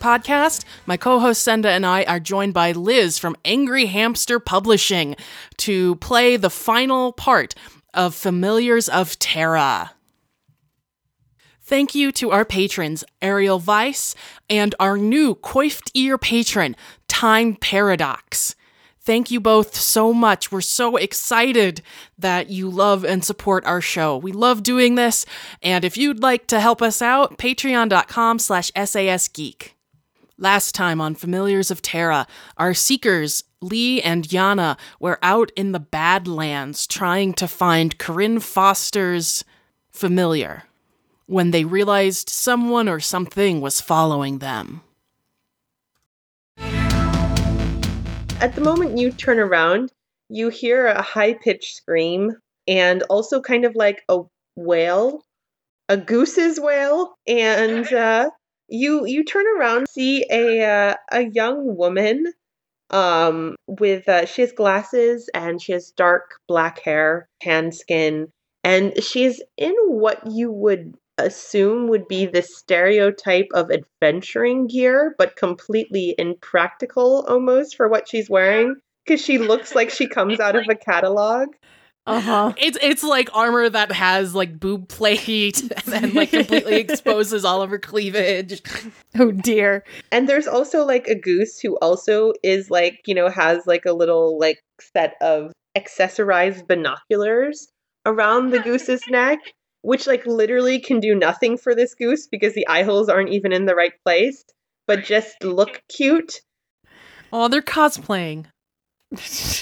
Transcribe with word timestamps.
podcast, 0.00 0.64
my 0.86 0.96
co 0.96 1.20
host 1.20 1.42
Senda 1.42 1.70
and 1.70 1.86
I 1.86 2.04
are 2.04 2.18
joined 2.18 2.54
by 2.54 2.72
Liz 2.72 3.18
from 3.18 3.36
Angry 3.44 3.86
Hamster 3.86 4.40
Publishing 4.40 5.14
to 5.58 5.96
play 5.96 6.36
the 6.36 6.50
final 6.50 7.12
part 7.12 7.54
of 7.94 8.14
Familiars 8.14 8.88
of 8.88 9.18
Terra. 9.18 9.92
Thank 11.62 11.94
you 11.94 12.10
to 12.12 12.32
our 12.32 12.44
patrons, 12.44 13.04
Ariel 13.22 13.60
Weiss, 13.60 14.16
and 14.48 14.74
our 14.80 14.98
new 14.98 15.36
coiffed 15.36 15.92
ear 15.94 16.18
patron, 16.18 16.74
Time 17.06 17.54
Paradox. 17.54 18.56
Thank 19.02 19.30
you 19.30 19.40
both 19.40 19.74
so 19.76 20.12
much. 20.12 20.52
We're 20.52 20.60
so 20.60 20.96
excited 20.96 21.80
that 22.18 22.50
you 22.50 22.68
love 22.68 23.04
and 23.04 23.24
support 23.24 23.64
our 23.64 23.80
show. 23.80 24.16
We 24.16 24.32
love 24.32 24.62
doing 24.62 24.96
this, 24.96 25.24
and 25.62 25.84
if 25.84 25.96
you'd 25.96 26.20
like 26.20 26.46
to 26.48 26.60
help 26.60 26.82
us 26.82 27.00
out, 27.00 27.38
patreon.com 27.38 28.38
slash 28.40 28.70
sasgeek. 28.72 29.70
Last 30.42 30.74
time 30.74 31.02
on 31.02 31.16
Familiars 31.16 31.70
of 31.70 31.82
Terra, 31.82 32.26
our 32.56 32.72
seekers, 32.72 33.44
Li 33.60 34.00
and 34.00 34.26
Jana, 34.26 34.78
were 34.98 35.18
out 35.22 35.52
in 35.54 35.72
the 35.72 35.78
Badlands 35.78 36.86
trying 36.86 37.34
to 37.34 37.46
find 37.46 37.98
Corinne 37.98 38.40
Foster's 38.40 39.44
familiar 39.90 40.62
when 41.26 41.50
they 41.50 41.66
realized 41.66 42.30
someone 42.30 42.88
or 42.88 43.00
something 43.00 43.60
was 43.60 43.82
following 43.82 44.38
them. 44.38 44.80
At 48.40 48.54
the 48.54 48.62
moment 48.62 48.96
you 48.96 49.12
turn 49.12 49.38
around, 49.38 49.92
you 50.30 50.48
hear 50.48 50.86
a 50.86 51.02
high 51.02 51.34
pitched 51.34 51.76
scream 51.76 52.34
and 52.66 53.02
also 53.10 53.42
kind 53.42 53.66
of 53.66 53.74
like 53.74 54.02
a 54.08 54.22
wail, 54.56 55.22
a 55.90 55.98
goose's 55.98 56.58
wail, 56.58 57.12
and 57.26 57.92
uh, 57.92 58.30
you 58.70 59.06
you 59.06 59.24
turn 59.24 59.46
around, 59.58 59.88
see 59.88 60.24
a 60.30 60.62
uh, 60.64 60.94
a 61.12 61.22
young 61.32 61.76
woman 61.76 62.32
um 62.90 63.54
with 63.66 64.08
uh, 64.08 64.26
she 64.26 64.42
has 64.42 64.52
glasses 64.52 65.30
and 65.34 65.62
she 65.62 65.72
has 65.72 65.92
dark 65.96 66.32
black 66.48 66.80
hair, 66.80 67.28
tan 67.40 67.72
skin, 67.72 68.28
and 68.64 69.02
she's 69.02 69.42
in 69.56 69.74
what 69.86 70.20
you 70.30 70.50
would 70.52 70.94
assume 71.18 71.88
would 71.88 72.08
be 72.08 72.26
the 72.26 72.42
stereotype 72.42 73.48
of 73.54 73.70
adventuring 73.70 74.66
gear, 74.66 75.14
but 75.18 75.36
completely 75.36 76.14
impractical 76.18 77.24
almost 77.28 77.76
for 77.76 77.88
what 77.88 78.08
she's 78.08 78.30
wearing. 78.30 78.76
Because 79.04 79.20
she 79.24 79.38
looks 79.38 79.74
like 79.74 79.90
she 79.90 80.06
comes 80.06 80.40
out 80.40 80.56
of 80.56 80.66
a 80.68 80.74
catalog. 80.74 81.48
Uh 82.10 82.20
huh. 82.20 82.52
It's 82.56 82.76
it's 82.82 83.04
like 83.04 83.28
armor 83.34 83.68
that 83.68 83.92
has 83.92 84.34
like 84.34 84.58
boob 84.58 84.88
plate 84.88 85.62
and 85.62 85.70
then 85.86 86.14
like 86.14 86.30
completely 86.30 86.74
exposes 86.80 87.44
all 87.44 87.62
of 87.62 87.70
her 87.70 87.78
cleavage. 87.78 88.60
Oh 89.18 89.30
dear. 89.30 89.84
And 90.10 90.28
there's 90.28 90.48
also 90.48 90.84
like 90.84 91.06
a 91.06 91.14
goose 91.14 91.60
who 91.60 91.76
also 91.78 92.32
is 92.42 92.70
like, 92.70 93.00
you 93.06 93.14
know, 93.14 93.28
has 93.28 93.66
like 93.66 93.86
a 93.86 93.92
little 93.92 94.38
like 94.38 94.58
set 94.80 95.14
of 95.20 95.52
accessorized 95.78 96.66
binoculars 96.66 97.68
around 98.06 98.50
the 98.50 98.60
goose's 98.60 99.02
neck, 99.08 99.38
which 99.82 100.06
like 100.06 100.26
literally 100.26 100.80
can 100.80 100.98
do 100.98 101.14
nothing 101.14 101.56
for 101.56 101.74
this 101.74 101.94
goose 101.94 102.26
because 102.26 102.54
the 102.54 102.66
eye 102.66 102.82
holes 102.82 103.08
aren't 103.08 103.30
even 103.30 103.52
in 103.52 103.66
the 103.66 103.74
right 103.76 103.94
place, 104.04 104.44
but 104.86 105.04
just 105.04 105.44
look 105.44 105.80
cute. 105.88 106.40
Oh, 107.32 107.46
they're 107.46 107.62
cosplaying. 107.62 108.46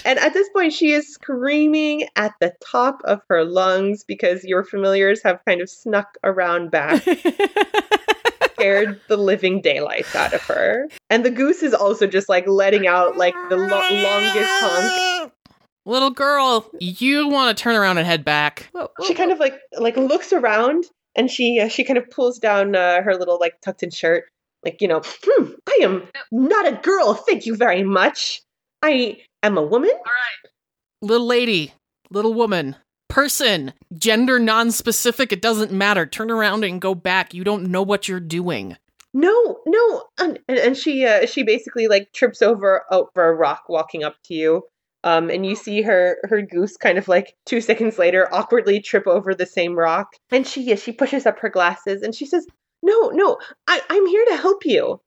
And 0.04 0.18
at 0.18 0.34
this 0.34 0.48
point, 0.50 0.74
she 0.74 0.92
is 0.92 1.12
screaming 1.12 2.06
at 2.16 2.34
the 2.40 2.54
top 2.64 3.00
of 3.04 3.22
her 3.30 3.44
lungs 3.44 4.04
because 4.04 4.44
your 4.44 4.62
familiars 4.62 5.22
have 5.22 5.40
kind 5.46 5.62
of 5.62 5.70
snuck 5.70 6.18
around 6.22 6.70
back, 6.70 7.02
scared 8.52 9.00
the 9.08 9.16
living 9.16 9.62
daylights 9.62 10.14
out 10.14 10.34
of 10.34 10.42
her. 10.42 10.88
And 11.08 11.24
the 11.24 11.30
goose 11.30 11.62
is 11.62 11.72
also 11.72 12.06
just 12.06 12.28
like 12.28 12.46
letting 12.46 12.86
out 12.86 13.16
like 13.16 13.34
the 13.48 13.56
lo- 13.56 13.66
longest 13.66 14.50
honk. 14.50 15.32
Little 15.86 16.10
girl, 16.10 16.70
you 16.78 17.28
want 17.28 17.56
to 17.56 17.62
turn 17.62 17.74
around 17.74 17.96
and 17.96 18.06
head 18.06 18.22
back. 18.22 18.68
Whoa, 18.72 18.90
whoa, 18.98 19.06
She 19.06 19.14
kind 19.14 19.32
of 19.32 19.38
like 19.38 19.58
like 19.78 19.96
looks 19.96 20.34
around 20.34 20.84
and 21.16 21.30
she 21.30 21.58
uh, 21.58 21.68
she 21.68 21.84
kind 21.84 21.96
of 21.96 22.10
pulls 22.10 22.38
down 22.38 22.76
uh, 22.76 23.00
her 23.00 23.16
little 23.16 23.38
like 23.40 23.58
tucked 23.62 23.82
in 23.82 23.90
shirt, 23.90 24.24
like 24.62 24.82
you 24.82 24.88
know, 24.88 25.00
hmm, 25.24 25.52
I 25.66 25.78
am 25.80 26.06
not 26.30 26.68
a 26.68 26.72
girl. 26.72 27.14
Thank 27.14 27.46
you 27.46 27.56
very 27.56 27.82
much. 27.82 28.42
I 28.82 29.18
am 29.42 29.58
a 29.58 29.62
woman. 29.62 29.90
All 29.90 29.96
right. 29.96 30.50
Little 31.00 31.26
lady, 31.26 31.74
little 32.10 32.34
woman, 32.34 32.76
person, 33.08 33.72
gender 33.96 34.38
non-specific, 34.38 35.32
it 35.32 35.42
doesn't 35.42 35.72
matter. 35.72 36.06
Turn 36.06 36.30
around 36.30 36.64
and 36.64 36.80
go 36.80 36.94
back. 36.94 37.34
You 37.34 37.44
don't 37.44 37.70
know 37.70 37.82
what 37.82 38.08
you're 38.08 38.20
doing. 38.20 38.76
No, 39.14 39.60
no, 39.66 40.04
and, 40.18 40.38
and 40.48 40.58
and 40.58 40.76
she 40.76 41.06
uh, 41.06 41.26
she 41.26 41.42
basically 41.42 41.88
like 41.88 42.12
trips 42.12 42.42
over 42.42 42.84
over 42.90 43.30
a 43.30 43.34
rock 43.34 43.64
walking 43.68 44.04
up 44.04 44.16
to 44.24 44.34
you. 44.34 44.64
Um, 45.02 45.30
and 45.30 45.46
you 45.46 45.54
see 45.56 45.80
her 45.82 46.18
her 46.24 46.42
goose 46.42 46.76
kind 46.76 46.98
of 46.98 47.08
like 47.08 47.34
two 47.46 47.60
seconds 47.60 47.98
later 47.98 48.28
awkwardly 48.32 48.80
trip 48.80 49.06
over 49.06 49.34
the 49.34 49.46
same 49.46 49.78
rock, 49.78 50.08
and 50.30 50.46
she 50.46 50.62
yeah, 50.62 50.74
she 50.74 50.92
pushes 50.92 51.24
up 51.24 51.38
her 51.38 51.48
glasses 51.48 52.02
and 52.02 52.14
she 52.14 52.26
says, 52.26 52.46
"No, 52.82 53.08
no, 53.10 53.38
I 53.66 53.80
I'm 53.88 54.06
here 54.06 54.24
to 54.26 54.36
help 54.36 54.66
you." 54.66 55.00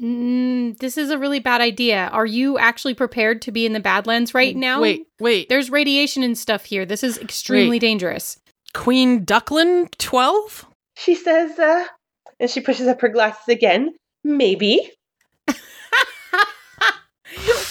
Mm, 0.00 0.76
this 0.78 0.98
is 0.98 1.10
a 1.10 1.18
really 1.18 1.38
bad 1.38 1.60
idea. 1.60 2.08
Are 2.12 2.26
you 2.26 2.58
actually 2.58 2.94
prepared 2.94 3.40
to 3.42 3.52
be 3.52 3.64
in 3.64 3.72
the 3.72 3.80
Badlands 3.80 4.34
right 4.34 4.56
now? 4.56 4.80
Wait, 4.80 5.06
wait. 5.20 5.48
There's 5.48 5.70
radiation 5.70 6.22
and 6.22 6.36
stuff 6.36 6.64
here. 6.64 6.84
This 6.84 7.04
is 7.04 7.16
extremely 7.18 7.76
Wait. 7.76 7.80
dangerous. 7.80 8.38
Queen 8.72 9.24
Duckland 9.24 9.96
12? 9.98 10.66
She 10.96 11.14
says, 11.14 11.58
uh, 11.58 11.84
and 12.40 12.50
she 12.50 12.60
pushes 12.60 12.88
up 12.88 13.00
her 13.02 13.08
glasses 13.08 13.46
again. 13.48 13.94
Maybe. 14.24 14.90
wait, 15.48 15.56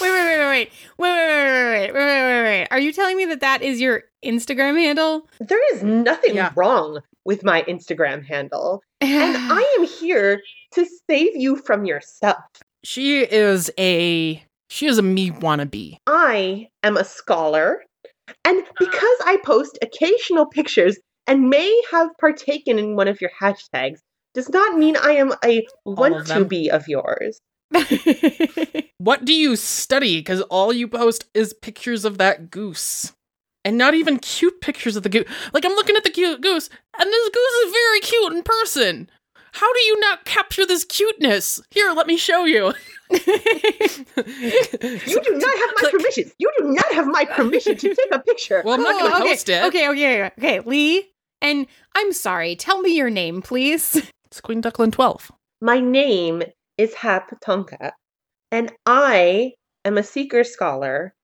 wait, 0.00 0.38
wait, 0.38 0.70
wait, 0.98 0.98
wait, 0.98 0.98
wait, 0.98 1.12
wait, 1.12 1.92
wait, 1.92 1.92
wait, 1.92 1.94
wait, 1.94 1.94
wait, 1.94 2.42
wait. 2.42 2.68
Are 2.70 2.78
you 2.78 2.92
telling 2.92 3.16
me 3.16 3.24
that 3.26 3.40
that 3.40 3.62
is 3.62 3.80
your 3.80 4.04
Instagram 4.24 4.78
handle? 4.78 5.28
There 5.40 5.74
is 5.74 5.82
nothing 5.82 6.36
Yeah. 6.36 6.52
wrong 6.56 7.00
with 7.24 7.44
my 7.44 7.62
Instagram 7.62 8.24
handle, 8.24 8.82
and 9.00 9.36
I 9.36 9.76
am 9.78 9.86
here 9.86 10.40
to 10.74 10.86
save 11.08 11.36
you 11.36 11.56
from 11.56 11.84
yourself. 11.84 12.42
She 12.84 13.20
is 13.20 13.70
a 13.78 14.42
she 14.68 14.86
is 14.86 14.98
a 14.98 15.02
me 15.02 15.30
wannabe. 15.30 15.98
I 16.06 16.68
am 16.82 16.96
a 16.96 17.04
scholar, 17.04 17.82
and 18.44 18.62
uh-huh. 18.62 18.72
because 18.78 19.18
I 19.26 19.38
post 19.44 19.78
occasional 19.82 20.46
pictures 20.46 20.98
and 21.26 21.48
may 21.48 21.82
have 21.90 22.10
partaken 22.20 22.78
in 22.78 22.96
one 22.96 23.08
of 23.08 23.20
your 23.20 23.30
hashtags, 23.40 24.00
does 24.34 24.48
not 24.50 24.76
mean 24.76 24.96
I 24.96 25.12
am 25.12 25.32
a 25.44 25.66
want 25.84 26.26
to 26.28 26.44
be 26.44 26.70
of 26.70 26.86
yours. 26.88 27.40
What 29.04 29.26
do 29.26 29.34
you 29.34 29.54
study? 29.54 30.20
Because 30.20 30.40
all 30.42 30.72
you 30.72 30.88
post 30.88 31.26
is 31.34 31.52
pictures 31.52 32.06
of 32.06 32.16
that 32.16 32.50
goose. 32.50 33.12
And 33.62 33.76
not 33.76 33.92
even 33.92 34.18
cute 34.18 34.62
pictures 34.62 34.96
of 34.96 35.02
the 35.02 35.10
goose. 35.10 35.28
Like, 35.52 35.66
I'm 35.66 35.72
looking 35.72 35.94
at 35.94 36.04
the 36.04 36.10
cute 36.10 36.40
goose, 36.40 36.70
and 36.98 37.10
this 37.10 37.28
goose 37.28 37.52
is 37.66 37.72
very 37.72 38.00
cute 38.00 38.32
in 38.32 38.42
person. 38.42 39.10
How 39.54 39.72
do 39.72 39.80
you 39.82 40.00
not 40.00 40.24
capture 40.24 40.66
this 40.66 40.84
cuteness? 40.84 41.60
Here, 41.70 41.92
let 41.92 42.08
me 42.08 42.16
show 42.16 42.44
you. 42.44 42.72
You 43.10 43.20
do 45.20 45.38
not 45.38 45.58
have 45.58 45.70
my 45.76 45.76
Click. 45.76 45.92
permission. 45.92 46.32
You 46.38 46.50
do 46.58 46.64
not 46.72 46.92
have 46.92 47.06
my 47.06 47.24
permission 47.24 47.76
to 47.76 47.88
take 47.94 48.08
a 48.12 48.18
picture. 48.18 48.62
Well, 48.64 48.74
I'm 48.74 48.82
not 48.82 48.98
going 48.98 49.10
to 49.12 49.16
Oh, 49.16 49.20
okay, 49.20 49.28
post 49.30 49.48
it. 49.48 49.62
Okay, 49.64 49.88
okay, 49.90 50.30
okay. 50.38 50.60
Li, 50.60 51.08
and 51.40 51.66
I'm 51.94 52.12
sorry. 52.12 52.56
Tell 52.56 52.80
me 52.80 52.96
your 52.96 53.10
name, 53.10 53.42
please. 53.42 54.10
It's 54.26 54.40
Queen 54.40 54.60
Duckland 54.60 54.92
12. 54.94 55.30
My 55.60 55.78
name 55.78 56.42
is 56.76 56.92
Hap 56.94 57.30
Tonka, 57.40 57.92
and 58.50 58.72
I 58.84 59.52
am 59.84 59.96
a 59.96 60.02
seeker 60.02 60.42
scholar, 60.42 61.14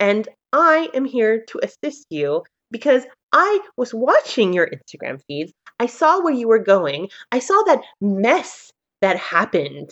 and 0.00 0.28
I 0.52 0.88
am 0.92 1.04
here 1.04 1.44
to 1.50 1.60
assist 1.62 2.06
you 2.10 2.42
because 2.72 3.04
I 3.32 3.60
was 3.76 3.94
watching 3.94 4.52
your 4.52 4.66
Instagram 4.68 5.20
feeds. 5.28 5.52
I 5.78 5.86
saw 5.86 6.22
where 6.22 6.32
you 6.32 6.48
were 6.48 6.58
going. 6.58 7.08
I 7.32 7.38
saw 7.38 7.60
that 7.66 7.82
mess 8.00 8.72
that 9.02 9.16
happened 9.16 9.90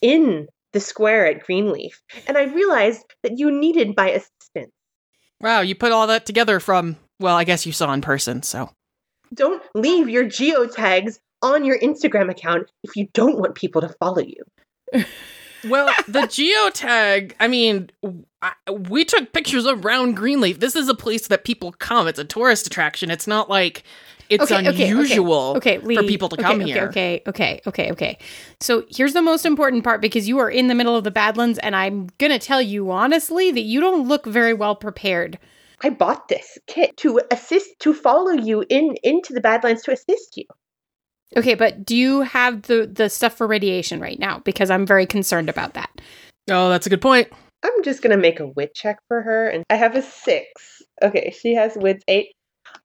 in 0.00 0.48
the 0.72 0.80
square 0.80 1.26
at 1.26 1.44
Greenleaf, 1.44 2.02
and 2.26 2.36
I 2.36 2.44
realized 2.44 3.04
that 3.22 3.38
you 3.38 3.50
needed 3.50 3.96
my 3.96 4.10
assistance. 4.10 4.72
Wow, 5.40 5.60
you 5.60 5.74
put 5.74 5.92
all 5.92 6.06
that 6.06 6.26
together 6.26 6.60
from, 6.60 6.96
well, 7.20 7.36
I 7.36 7.44
guess 7.44 7.66
you 7.66 7.72
saw 7.72 7.92
in 7.92 8.00
person, 8.00 8.42
so. 8.42 8.70
Don't 9.34 9.62
leave 9.74 10.08
your 10.08 10.24
geotags 10.24 11.18
on 11.42 11.64
your 11.64 11.78
Instagram 11.78 12.30
account 12.30 12.70
if 12.82 12.96
you 12.96 13.08
don't 13.12 13.38
want 13.38 13.54
people 13.54 13.80
to 13.82 13.94
follow 14.00 14.22
you. 14.22 15.04
Well, 15.64 15.88
the 16.06 16.20
geotag, 16.20 17.32
I 17.40 17.48
mean, 17.48 17.90
I, 18.42 18.52
we 18.70 19.04
took 19.04 19.32
pictures 19.32 19.66
around 19.66 20.14
Greenleaf. 20.14 20.60
This 20.60 20.76
is 20.76 20.88
a 20.88 20.94
place 20.94 21.26
that 21.28 21.44
people 21.44 21.72
come. 21.72 22.06
It's 22.06 22.18
a 22.18 22.24
tourist 22.24 22.66
attraction. 22.66 23.10
It's 23.10 23.26
not 23.26 23.50
like 23.50 23.82
it's 24.30 24.44
Okay, 24.44 24.56
okay, 24.56 24.68
okay. 24.68 24.90
unusual 24.90 25.54
Okay, 25.56 25.78
for 25.78 26.02
people 26.02 26.28
to 26.28 26.36
okay, 26.36 26.42
come 26.42 26.60
okay, 26.60 26.70
here. 26.70 26.84
Okay, 26.88 27.22
okay, 27.26 27.60
okay, 27.66 27.90
okay. 27.92 28.18
So 28.60 28.84
here's 28.90 29.14
the 29.14 29.22
most 29.22 29.46
important 29.46 29.84
part 29.84 30.00
because 30.00 30.28
you 30.28 30.38
are 30.38 30.50
in 30.50 30.68
the 30.68 30.74
middle 30.74 30.96
of 30.96 31.04
the 31.04 31.10
Badlands, 31.10 31.58
and 31.58 31.74
I'm 31.74 32.08
gonna 32.18 32.38
tell 32.38 32.60
you 32.60 32.90
honestly 32.90 33.50
that 33.50 33.62
you 33.62 33.80
don't 33.80 34.06
look 34.06 34.26
very 34.26 34.54
well 34.54 34.76
prepared. 34.76 35.38
I 35.82 35.90
bought 35.90 36.28
this 36.28 36.58
kit 36.66 36.96
to 36.98 37.20
assist 37.30 37.70
to 37.80 37.94
follow 37.94 38.32
you 38.32 38.64
in 38.68 38.96
into 39.02 39.32
the 39.32 39.40
Badlands 39.40 39.82
to 39.84 39.92
assist 39.92 40.36
you. 40.36 40.44
Okay, 41.36 41.54
but 41.54 41.84
do 41.84 41.96
you 41.96 42.22
have 42.22 42.62
the 42.62 42.86
the 42.92 43.08
stuff 43.08 43.34
for 43.34 43.46
radiation 43.46 44.00
right 44.00 44.18
now? 44.18 44.40
Because 44.40 44.70
I'm 44.70 44.86
very 44.86 45.06
concerned 45.06 45.48
about 45.48 45.74
that. 45.74 45.90
Oh, 46.50 46.70
that's 46.70 46.86
a 46.86 46.90
good 46.90 47.02
point. 47.02 47.28
I'm 47.62 47.82
just 47.82 48.02
gonna 48.02 48.16
make 48.16 48.40
a 48.40 48.46
wit 48.46 48.74
check 48.74 48.98
for 49.08 49.22
her, 49.22 49.48
and 49.48 49.64
I 49.70 49.76
have 49.76 49.94
a 49.94 50.02
six. 50.02 50.82
Okay, 51.02 51.34
she 51.38 51.54
has 51.54 51.72
wits 51.76 52.04
eight. 52.08 52.32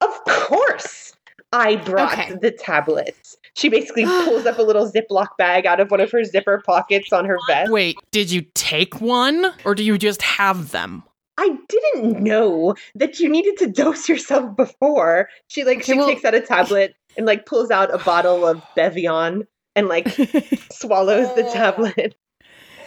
Of 0.00 0.10
course, 0.24 1.12
I 1.54 1.76
brought 1.76 2.12
Okay. 2.12 2.34
the 2.40 2.50
tablets. 2.50 3.36
She 3.54 3.68
basically 3.68 4.04
pulls 4.24 4.44
up 4.46 4.58
a 4.58 4.62
little 4.62 4.90
Ziploc 4.90 5.28
bag 5.38 5.66
out 5.66 5.78
of 5.80 5.90
one 5.90 6.00
of 6.00 6.10
her 6.10 6.24
zipper 6.24 6.62
pockets 6.66 7.12
on 7.12 7.24
her 7.24 7.38
vest. 7.48 7.70
Wait, 7.70 7.96
did 8.10 8.30
you 8.30 8.42
take 8.54 9.00
one 9.00 9.46
or 9.64 9.74
do 9.74 9.84
you 9.84 9.96
just 9.96 10.20
have 10.22 10.72
them? 10.72 11.04
I 11.38 11.56
didn't 11.68 12.20
know 12.22 12.74
that 12.94 13.18
you 13.20 13.28
needed 13.28 13.56
to 13.58 13.66
dose 13.68 14.08
yourself 14.08 14.56
before. 14.56 15.28
She 15.48 15.64
like 15.64 15.78
Okay, 15.78 15.92
she 15.92 15.98
well- 15.98 16.06
takes 16.08 16.24
out 16.24 16.34
a 16.34 16.40
tablet 16.40 16.94
and 17.16 17.26
like 17.26 17.46
pulls 17.46 17.70
out 17.70 17.94
a 17.94 17.98
bottle 17.98 18.46
of 18.46 18.62
Bevion 18.76 19.46
and 19.76 19.88
like 19.88 20.08
swallows 20.72 21.32
the 21.36 21.42
tablet. 21.52 22.14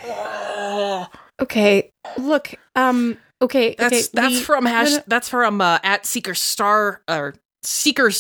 okay, 1.42 1.92
look, 2.18 2.54
um, 2.76 3.18
okay, 3.42 3.76
That's 3.78 3.94
okay, 3.94 4.08
that's 4.14 4.36
Li- 4.36 4.42
from 4.42 4.66
hash. 4.66 4.92
no, 4.92 4.98
no. 4.98 5.04
That's 5.08 5.30
from 5.30 5.62
uh, 5.62 5.80
at 5.84 6.06
Seeker 6.06 6.34
Star 6.36 7.02
or 7.10 7.36
Seeker 7.64 8.12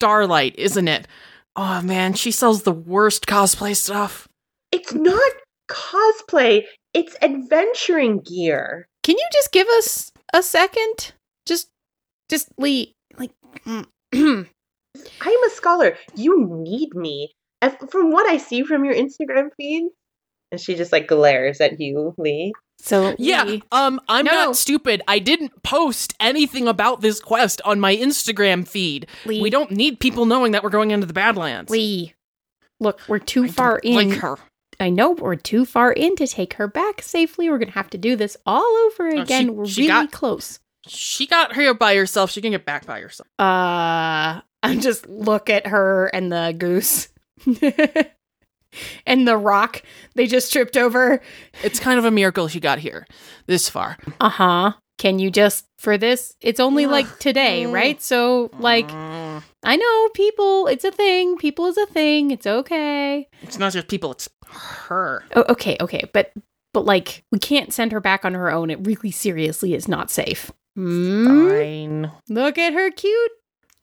Starlight, 0.00 0.54
isn't 0.58 0.88
it? 0.88 1.08
Oh 1.54 1.80
man, 1.82 2.14
she 2.14 2.30
sells 2.30 2.62
the 2.62 2.72
worst 2.72 3.26
cosplay 3.26 3.74
stuff. 3.74 4.28
It's 4.72 4.92
not 4.92 5.32
cosplay, 5.68 6.64
it's 6.92 7.16
adventuring 7.22 8.20
gear. 8.20 8.88
Can 9.02 9.16
you 9.16 9.26
just 9.32 9.52
give 9.52 9.68
us 9.68 10.12
a 10.34 10.42
second? 10.42 11.12
Just, 11.46 11.68
just 12.28 12.48
Li, 12.58 12.92
like, 13.18 13.30
mm. 13.64 13.86
I'm 15.20 15.44
a 15.44 15.50
scholar. 15.50 15.96
You 16.14 16.46
need 16.46 16.94
me. 16.94 17.32
From 17.90 18.12
what 18.12 18.28
I 18.28 18.36
see 18.36 18.62
from 18.62 18.84
your 18.84 18.94
Instagram 18.94 19.48
feed, 19.56 19.88
and 20.52 20.60
she 20.60 20.74
just 20.74 20.92
like 20.92 21.08
glares 21.08 21.60
at 21.60 21.80
you, 21.80 22.14
Li. 22.18 22.52
So 22.78 23.16
Yeah, 23.18 23.44
Li- 23.44 23.62
um, 23.72 24.00
I'm 24.08 24.24
No. 24.26 24.32
not 24.32 24.56
stupid. 24.56 25.02
I 25.08 25.18
didn't 25.18 25.62
post 25.62 26.14
anything 26.20 26.68
about 26.68 27.00
this 27.00 27.20
quest 27.20 27.60
on 27.64 27.80
my 27.80 27.96
Instagram 27.96 28.66
feed. 28.66 29.06
Li, 29.24 29.40
We 29.40 29.50
don't 29.50 29.70
need 29.72 29.98
people 30.00 30.26
knowing 30.26 30.52
that 30.52 30.62
we're 30.62 30.70
going 30.70 30.90
into 30.92 31.06
the 31.06 31.12
Badlands. 31.12 31.70
Li. 31.70 32.14
Look, 32.78 33.00
we're 33.08 33.18
too 33.18 33.44
I 33.44 33.48
far 33.48 33.78
in. 33.78 34.10
Like 34.10 34.18
her. 34.20 34.36
I 34.78 34.90
know 34.90 35.12
we're 35.12 35.36
too 35.36 35.64
far 35.64 35.90
in 35.90 36.16
to 36.16 36.26
take 36.26 36.54
her 36.54 36.68
back 36.68 37.00
safely. 37.02 37.48
We're 37.48 37.58
gonna 37.58 37.70
have 37.72 37.88
to 37.90 37.98
do 37.98 38.14
this 38.14 38.36
all 38.46 38.62
over 38.86 39.08
Oh, 39.08 39.10
she- 39.14 39.18
again. 39.20 39.54
we're 39.56 39.66
she 39.66 39.82
really 39.88 40.04
got- 40.06 40.12
close. 40.12 40.60
She 40.86 41.26
got 41.26 41.54
here 41.54 41.74
by 41.74 41.96
herself. 41.96 42.30
She 42.30 42.40
can 42.40 42.52
get 42.52 42.64
back 42.64 42.86
by 42.86 43.00
herself. 43.00 43.26
Uh, 43.40 44.42
I'm 44.62 44.80
just 44.80 45.08
look 45.08 45.50
at 45.50 45.66
her 45.66 46.06
and 46.06 46.30
the 46.30 46.54
goose. 46.56 47.08
and 49.06 49.26
the 49.26 49.36
rock 49.36 49.82
they 50.14 50.26
just 50.26 50.52
tripped 50.52 50.76
over. 50.76 51.20
It's 51.62 51.80
kind 51.80 51.98
of 51.98 52.04
a 52.04 52.10
miracle 52.10 52.48
she 52.48 52.60
got 52.60 52.78
here 52.78 53.06
this 53.46 53.68
far. 53.68 53.96
Uh 54.20 54.28
huh. 54.28 54.72
Can 54.98 55.18
you 55.18 55.30
just 55.30 55.66
for 55.78 55.98
this? 55.98 56.34
It's 56.40 56.58
only 56.58 56.86
like 56.86 57.18
today, 57.18 57.66
right? 57.66 58.00
So, 58.00 58.50
like, 58.58 58.90
I 58.90 59.76
know 59.76 60.08
people, 60.14 60.68
it's 60.68 60.84
a 60.84 60.90
thing. 60.90 61.36
People 61.36 61.66
is 61.66 61.76
a 61.76 61.86
thing. 61.86 62.30
It's 62.30 62.46
okay. 62.46 63.28
it's 63.42 63.58
not 63.58 63.72
just 63.72 63.88
people. 63.88 64.12
It's 64.12 64.28
her. 64.48 65.22
Oh, 65.34 65.44
okay, 65.50 65.76
okay. 65.80 66.08
But, 66.14 66.32
but 66.72 66.86
like, 66.86 67.24
we 67.30 67.38
can't 67.38 67.74
send 67.74 67.92
her 67.92 68.00
back 68.00 68.24
on 68.24 68.32
her 68.32 68.50
own. 68.50 68.70
It 68.70 68.86
really 68.86 69.10
seriously 69.10 69.74
is 69.74 69.86
not 69.86 70.10
safe. 70.10 70.50
Hmm? 70.76 71.48
Fine. 71.48 72.12
Look 72.30 72.56
at 72.56 72.72
her 72.72 72.90
cute 72.90 73.32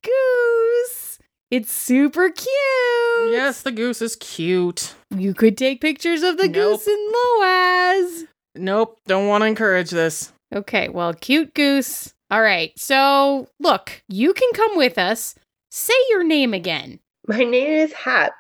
goose. 0.04 1.13
It's 1.54 1.72
super 1.72 2.32
cute. 2.32 3.32
Yes, 3.32 3.62
the 3.62 3.72
goose 3.72 4.02
is 4.02 4.16
cute. 4.16 4.96
You 5.16 5.36
could 5.36 5.56
take 5.56 5.82
pictures 5.82 6.24
of 6.24 6.38
the 6.38 6.48
Nope. 6.48 6.54
goose 6.54 6.88
in 6.88 7.12
Loaz. 7.14 8.24
Nope, 8.56 9.00
don't 9.06 9.28
want 9.28 9.44
to 9.44 9.46
encourage 9.46 9.92
this. 9.92 10.34
Okay, 10.52 10.90
well, 10.90 11.14
cute 11.14 11.54
goose. 11.54 12.12
All 12.32 12.42
right. 12.42 12.72
So, 12.76 13.50
look, 13.60 14.02
you 14.10 14.34
can 14.34 14.50
come 14.56 14.76
with 14.76 14.98
us. 14.98 15.36
Say 15.70 15.94
your 16.10 16.24
name 16.24 16.56
again. 16.56 17.00
My 17.28 17.44
name 17.44 17.68
is 17.68 17.94
Hap, 17.94 18.34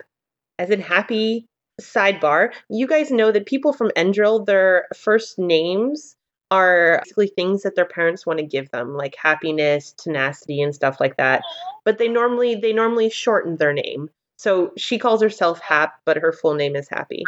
as 0.58 0.72
in 0.72 0.82
happy. 0.82 1.46
Sidebar: 1.80 2.52
You 2.68 2.88
guys 2.88 3.12
know 3.12 3.32
that 3.32 3.46
people 3.46 3.74
from 3.74 3.92
Endril, 3.96 4.44
their 4.44 4.88
first 4.96 5.38
names 5.38 6.16
are 6.54 7.02
basically 7.04 7.28
things 7.28 7.64
that 7.64 7.76
their 7.76 7.86
parents 7.86 8.26
want 8.26 8.38
to 8.40 8.46
give 8.46 8.70
them, 8.70 8.96
like 8.96 9.16
happiness, 9.16 9.94
tenacity, 9.94 10.62
and 10.62 10.74
stuff 10.74 11.00
like 11.00 11.18
that. 11.18 11.42
But 11.84 11.98
they 11.98 12.08
normally 12.08 12.56
they 12.56 12.74
normally 12.74 13.10
shorten 13.10 13.58
their 13.58 13.74
name. 13.74 14.10
So 14.38 14.72
she 14.78 15.00
calls 15.00 15.22
herself 15.22 15.60
Hap, 15.60 15.96
but 16.06 16.18
her 16.18 16.32
full 16.32 16.54
name 16.54 16.76
is 16.76 16.88
Happy. 16.90 17.24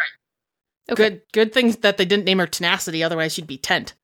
Okay. 0.92 1.10
Good 1.10 1.22
good 1.34 1.54
things 1.54 1.78
that 1.78 1.98
they 1.98 2.06
didn't 2.06 2.26
name 2.26 2.38
her 2.38 2.48
tenacity, 2.48 3.04
otherwise 3.04 3.34
she'd 3.34 3.48
be 3.48 3.58
tent. 3.58 3.96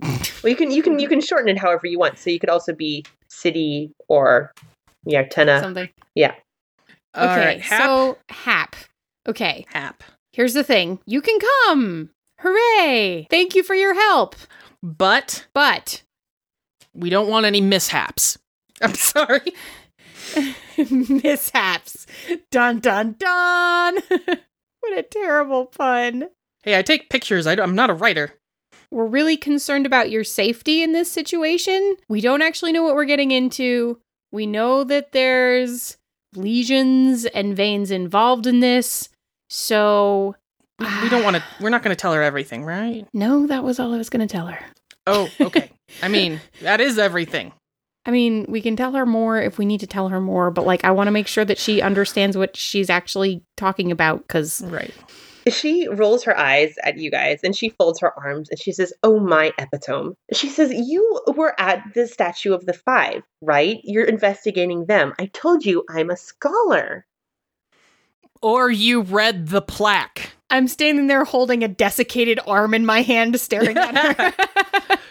Well, 0.00 0.50
you 0.50 0.56
can 0.56 0.70
you 0.70 0.82
can 0.82 0.98
you 0.98 1.08
can 1.08 1.20
shorten 1.20 1.48
it 1.48 1.58
however 1.58 1.86
you 1.86 1.98
want. 1.98 2.18
So 2.18 2.30
you 2.30 2.38
could 2.38 2.50
also 2.50 2.72
be 2.72 3.04
City 3.28 3.92
or 4.08 4.52
yeah, 5.04 5.24
Tenna. 5.24 5.60
Something. 5.60 5.88
Yeah. 6.14 6.34
All 7.14 7.24
okay, 7.24 7.44
right, 7.46 7.60
Hap. 7.60 7.82
so 7.82 8.18
Hap. 8.28 8.76
Okay, 9.26 9.66
Hap. 9.68 10.02
here's 10.32 10.54
the 10.54 10.64
thing. 10.64 11.00
You 11.06 11.20
can 11.20 11.38
come. 11.66 12.10
Hooray! 12.42 13.28
Thank 13.30 13.54
you 13.54 13.62
for 13.62 13.74
your 13.74 13.94
help. 13.94 14.34
But 14.82 15.46
But 15.54 16.02
we 16.92 17.08
don't 17.08 17.28
want 17.28 17.46
any 17.46 17.60
mishaps. 17.60 18.38
I'm 18.82 18.94
sorry. 18.94 19.52
mishaps. 20.90 22.06
Dun 22.50 22.80
dun 22.80 23.14
dun. 23.18 23.98
what 24.80 24.98
a 24.98 25.02
terrible 25.02 25.66
pun. 25.66 26.28
Hey, 26.64 26.78
I 26.78 26.82
take 26.82 27.10
pictures. 27.10 27.46
I, 27.46 27.54
am 27.54 27.74
not 27.74 27.90
a 27.90 27.94
writer. 27.94 28.34
We're 28.90 29.06
really 29.06 29.36
concerned 29.36 29.86
about 29.86 30.10
your 30.10 30.24
safety 30.24 30.82
in 30.82 30.92
this 30.92 31.10
situation. 31.10 31.96
We 32.08 32.20
don't 32.20 32.42
actually 32.42 32.72
know 32.72 32.82
what 32.82 32.94
we're 32.94 33.04
getting 33.04 33.30
into. 33.30 34.00
We 34.32 34.46
know 34.46 34.84
that 34.84 35.12
there's 35.12 35.96
lesions 36.34 37.24
and 37.24 37.56
veins 37.56 37.90
involved 37.90 38.46
in 38.46 38.60
this. 38.60 39.08
So, 39.48 40.34
We, 40.78 40.86
we 41.02 41.08
don't 41.08 41.22
want 41.22 41.36
to. 41.36 41.42
We're 41.60 41.70
not 41.70 41.82
going 41.82 41.94
to 41.94 42.00
tell 42.00 42.12
her 42.14 42.22
everything, 42.22 42.64
right? 42.64 43.06
no, 43.12 43.46
that 43.46 43.64
was 43.64 43.78
all 43.78 43.92
I 43.94 43.98
was 43.98 44.10
going 44.10 44.26
to 44.26 44.32
tell 44.32 44.46
her. 44.46 44.58
Oh, 45.06 45.28
okay. 45.40 45.70
I 46.02 46.08
mean, 46.08 46.40
that 46.60 46.80
is 46.80 46.98
everything. 46.98 47.52
I 48.04 48.10
mean, 48.10 48.46
we 48.48 48.60
can 48.60 48.74
tell 48.74 48.92
her 48.92 49.06
more 49.06 49.40
if 49.40 49.58
we 49.58 49.64
need 49.64 49.80
to 49.80 49.86
tell 49.86 50.08
her 50.08 50.20
more, 50.20 50.50
but 50.50 50.66
like, 50.66 50.84
I 50.84 50.90
want 50.90 51.06
to 51.06 51.12
make 51.12 51.28
sure 51.28 51.44
that 51.44 51.58
she 51.58 51.80
understands 51.80 52.36
what 52.36 52.56
she's 52.56 52.90
actually 52.90 53.42
talking 53.56 53.92
about 53.92 54.26
because 54.26 54.62
Right. 54.62 54.92
She 55.48 55.88
rolls 55.88 56.22
her 56.24 56.38
eyes 56.38 56.76
at 56.84 56.98
you 56.98 57.10
guys 57.10 57.40
and 57.42 57.56
she 57.56 57.70
folds 57.70 58.00
her 58.00 58.16
arms 58.16 58.48
and 58.48 58.60
she 58.60 58.70
says, 58.70 58.92
Oh, 59.02 59.18
my 59.18 59.52
epitome. 59.58 60.14
She 60.32 60.48
says, 60.48 60.72
You 60.72 61.20
were 61.34 61.58
at 61.60 61.82
the 61.94 62.06
statue 62.06 62.52
of 62.52 62.64
the 62.64 62.72
five, 62.72 63.22
right? 63.40 63.80
You're 63.82 64.04
investigating 64.04 64.86
them. 64.86 65.14
I 65.18 65.26
told 65.26 65.64
you 65.64 65.84
I'm 65.88 66.10
a 66.10 66.16
scholar. 66.16 67.06
Or 68.40 68.70
you 68.70 69.02
read 69.02 69.48
the 69.48 69.62
plaque. 69.62 70.30
I'm 70.52 70.68
standing 70.68 71.06
there 71.08 71.24
holding 71.24 71.64
a 71.64 71.68
desiccated 71.68 72.38
arm 72.46 72.74
in 72.74 72.86
my 72.86 73.00
hand, 73.00 73.40
staring 73.40 73.76
at 73.76 74.16
her. 74.16 74.96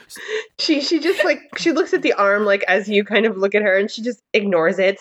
She 0.59 0.81
she 0.81 0.99
just 0.99 1.23
like 1.23 1.39
she 1.57 1.71
looks 1.71 1.93
at 1.93 2.01
the 2.01 2.13
arm 2.13 2.43
like 2.43 2.63
as 2.67 2.89
you 2.89 3.05
kind 3.05 3.25
of 3.25 3.37
look 3.37 3.55
at 3.55 3.61
her 3.61 3.77
and 3.77 3.89
she 3.89 4.01
just 4.01 4.21
ignores 4.33 4.77
it. 4.77 4.99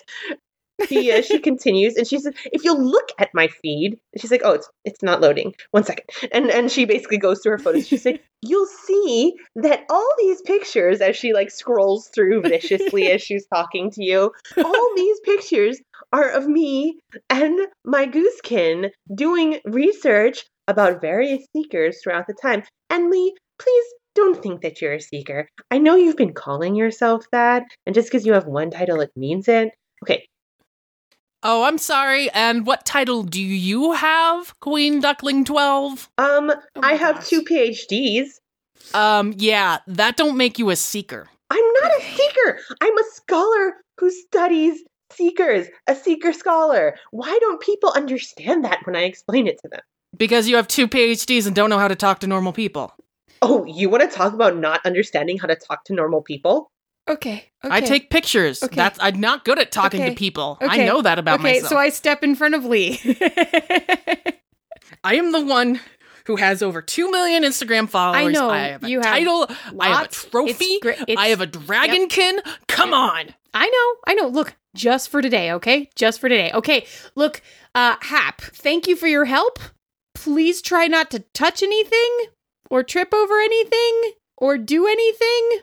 She 0.88 1.12
uh, 1.12 1.22
she 1.30 1.38
continues 1.38 1.96
and 1.96 2.06
she 2.06 2.18
says, 2.18 2.34
"If 2.52 2.64
you'll 2.64 2.82
look 2.82 3.10
at 3.18 3.30
my 3.34 3.48
feed," 3.48 3.98
she's 4.18 4.30
like, 4.30 4.42
"Oh, 4.44 4.52
it's 4.52 4.68
it's 4.84 5.02
not 5.02 5.20
loading. 5.20 5.54
One 5.70 5.84
second. 5.84 6.06
And 6.32 6.50
and 6.50 6.70
she 6.70 6.84
basically 6.84 7.18
goes 7.18 7.40
through 7.42 7.52
her 7.52 7.58
photos. 7.58 7.86
She's 7.86 8.04
like, 8.04 8.22
"You'll 8.42 8.66
see 8.66 9.34
that 9.56 9.84
all 9.90 10.08
these 10.18 10.40
pictures 10.42 11.00
as 11.00 11.16
she 11.16 11.32
like 11.32 11.50
scrolls 11.50 12.08
through 12.14 12.42
viciously 12.42 13.10
as 13.10 13.22
she's 13.22 13.46
talking 13.46 13.90
to 13.92 14.04
you. 14.04 14.32
All 14.56 14.88
these 14.96 15.20
pictures 15.20 15.80
are 16.12 16.30
of 16.30 16.46
me 16.46 16.98
and 17.28 17.60
my 17.84 18.06
goosekin 18.06 18.90
doing 19.14 19.60
research 19.64 20.44
about 20.68 21.00
various 21.00 21.44
seekers 21.52 22.00
throughout 22.02 22.26
the 22.26 22.34
time. 22.34 22.62
And 22.88 23.10
Li, 23.10 23.34
please 23.58 23.84
don't 24.14 24.42
think 24.42 24.62
that 24.62 24.80
you're 24.80 24.94
a 24.94 25.00
seeker. 25.00 25.48
I 25.70 25.78
know 25.78 25.96
you've 25.96 26.16
been 26.16 26.34
calling 26.34 26.74
yourself 26.74 27.24
that, 27.32 27.64
and 27.86 27.94
just 27.94 28.08
because 28.08 28.26
you 28.26 28.32
have 28.32 28.46
one 28.46 28.70
title, 28.70 29.00
it 29.00 29.10
means 29.16 29.48
it. 29.48 29.70
Okay. 30.04 30.26
Oh, 31.42 31.62
I'm 31.62 31.78
sorry. 31.78 32.30
And 32.32 32.66
what 32.66 32.84
title 32.84 33.22
do 33.22 33.40
you 33.42 33.92
have, 33.92 34.58
Queen 34.60 35.00
Duckling 35.00 35.44
12? 35.44 36.10
Um, 36.18 36.50
Oh 36.50 36.80
I 36.82 36.94
have 36.94 37.16
gosh. 37.16 37.28
two 37.28 37.42
PhDs. 37.42 38.28
Um, 38.94 39.34
yeah, 39.36 39.78
that 39.86 40.16
don't 40.16 40.36
make 40.36 40.58
you 40.58 40.70
a 40.70 40.76
seeker. 40.76 41.28
I'm 41.50 41.64
not 41.82 41.92
a 41.98 42.02
seeker. 42.02 42.58
I'm 42.80 42.98
a 42.98 43.04
scholar 43.12 43.76
who 43.98 44.10
studies 44.10 44.82
seekers, 45.12 45.66
a 45.86 45.94
seeker 45.94 46.32
scholar. 46.32 46.96
Why 47.10 47.36
don't 47.40 47.60
people 47.60 47.90
understand 47.94 48.64
that 48.64 48.80
when 48.84 48.94
I 48.96 49.02
explain 49.04 49.46
it 49.46 49.58
to 49.62 49.68
them? 49.68 49.80
Because 50.16 50.48
you 50.48 50.56
have 50.56 50.68
two 50.68 50.88
PhDs 50.88 51.46
and 51.46 51.54
don't 51.56 51.70
know 51.70 51.78
how 51.78 51.88
to 51.88 51.96
talk 51.96 52.20
to 52.20 52.26
normal 52.26 52.52
people. 52.52 52.92
Oh, 53.42 53.64
you 53.64 53.88
want 53.88 54.08
to 54.08 54.14
talk 54.16 54.34
about 54.34 54.56
not 54.56 54.84
understanding 54.84 55.38
how 55.38 55.46
to 55.46 55.56
talk 55.56 55.84
to 55.84 55.94
normal 55.94 56.20
people? 56.22 56.70
Okay. 57.10 57.44
okay. 57.64 57.74
I 57.74 57.80
take 57.80 58.10
pictures. 58.10 58.62
Okay. 58.62 58.76
That's 58.76 58.98
I'm 59.02 59.20
not 59.20 59.44
good 59.44 59.58
at 59.58 59.72
talking 59.72 60.00
Okay. 60.00 60.10
to 60.10 60.16
people. 60.16 60.58
Okay. 60.62 60.82
I 60.82 60.86
know 60.86 61.02
that 61.02 61.18
about 61.18 61.40
myself. 61.40 61.50
okay, 61.50 61.60
myself. 61.62 61.70
so 61.70 61.78
I 61.78 61.88
step 61.90 62.22
in 62.24 62.34
front 62.34 62.54
of 62.54 62.64
Li. 62.64 63.00
I 65.04 65.14
am 65.14 65.32
the 65.32 65.44
one 65.44 65.80
who 66.26 66.36
has 66.36 66.62
over 66.62 66.82
2 66.82 67.10
million 67.10 67.42
Instagram 67.42 67.88
followers. 67.88 68.34
know, 68.34 68.50
I 68.50 68.58
have 68.68 68.84
a 68.84 68.88
you 68.88 69.00
have. 69.00 69.14
I 69.78 69.88
have 69.88 70.06
a 70.06 70.08
trophy. 70.08 70.64
It's 70.64 70.82
gre- 70.82 70.90
it's- 70.90 71.16
I 71.18 71.28
have 71.28 71.40
a 71.40 71.46
dragonkin. 71.46 72.38
Come 72.68 72.94
on. 72.94 73.34
I 73.52 73.68
know, 73.68 73.96
I 74.06 74.14
know. 74.14 74.28
Look, 74.28 74.54
just 74.76 75.08
for 75.08 75.20
today, 75.20 75.50
okay? 75.52 75.90
Just 75.96 76.20
for 76.20 76.28
today. 76.28 76.52
Okay, 76.52 76.86
look, 77.16 77.42
uh, 77.74 77.96
Hap, 78.00 78.40
thank 78.42 78.86
you 78.86 78.94
for 78.94 79.08
your 79.08 79.24
help. 79.24 79.58
Please 80.14 80.62
try 80.62 80.86
not 80.86 81.10
to 81.10 81.20
touch 81.34 81.62
anything 81.62 82.26
or 82.70 82.84
trip 82.84 83.12
over 83.12 83.40
anything 83.40 84.12
or 84.36 84.56
do 84.56 84.86
anything. 84.86 85.60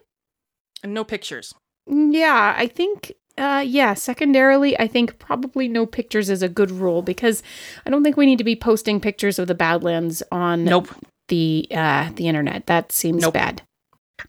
And 0.83 0.93
no 0.93 1.03
pictures. 1.03 1.53
Mm, 1.89 2.13
Yeah, 2.13 2.53
I 2.57 2.67
think, 2.67 3.13
uh, 3.37 3.63
yeah, 3.65 3.93
secondarily, 3.93 4.77
I 4.79 4.87
think 4.87 5.19
probably 5.19 5.67
no 5.67 5.85
pictures 5.85 6.29
is 6.29 6.41
a 6.43 6.49
good 6.49 6.71
rule 6.71 7.01
because 7.01 7.43
I 7.85 7.89
don't 7.89 8.03
think 8.03 8.17
we 8.17 8.25
need 8.25 8.37
to 8.37 8.43
be 8.43 8.55
posting 8.55 8.99
pictures 8.99 9.39
of 9.39 9.47
the 9.47 9.55
Badlands 9.55 10.21
on 10.31 10.63
Nope. 10.65 10.89
the, 11.29 11.67
uh, 11.71 12.11
the 12.15 12.27
internet. 12.27 12.67
That 12.67 12.91
seems 12.91 13.21
Nope. 13.21 13.33
bad. 13.33 13.61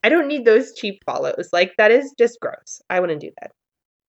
I 0.04 0.08
don't 0.10 0.28
need 0.28 0.44
those 0.44 0.74
cheap 0.74 1.02
follows. 1.06 1.48
Like 1.52 1.72
that 1.78 1.90
is 1.90 2.12
just 2.18 2.38
gross. 2.40 2.80
I 2.90 3.00
wouldn't 3.00 3.20
do 3.22 3.30
that. 3.40 3.52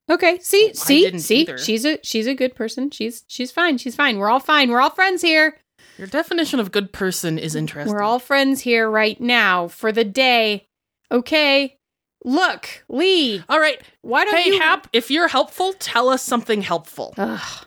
Okay. 0.09 0.39
See, 0.39 0.69
Oh, 0.71 0.73
see, 0.73 1.17
see. 1.19 1.41
either. 1.41 1.57
She's 1.57 1.85
a 1.85 1.99
she's 2.03 2.27
a 2.27 2.33
good 2.33 2.53
person. 2.55 2.89
She's 2.91 3.23
she's 3.27 3.51
fine. 3.51 3.77
She's 3.77 3.95
fine. 3.95 4.17
We're 4.17 4.29
all 4.29 4.39
fine. 4.41 4.69
We're 4.71 4.81
all 4.81 4.89
friends 4.89 5.21
here. 5.21 5.57
Your 5.97 6.07
definition 6.07 6.59
of 6.59 6.71
good 6.73 6.91
person 6.91 7.37
is 7.39 7.55
interesting. 7.55 7.93
We're 7.93 8.01
all 8.01 8.19
friends 8.19 8.61
here 8.61 8.89
right 8.89 9.19
now 9.21 9.67
for 9.69 9.91
the 9.93 10.03
day. 10.03 10.67
Okay. 11.11 11.77
Look, 12.23 12.83
Li. 12.89 13.43
All 13.47 13.59
right. 13.59 13.81
Why 14.01 14.25
don't 14.25 14.35
Hey, 14.35 14.51
you 14.51 14.59
Hap, 14.59 14.87
if 14.93 15.09
you're 15.09 15.27
helpful, 15.27 15.73
tell 15.73 16.09
us 16.09 16.23
something 16.23 16.61
helpful. 16.61 17.13
Ugh. 17.17 17.65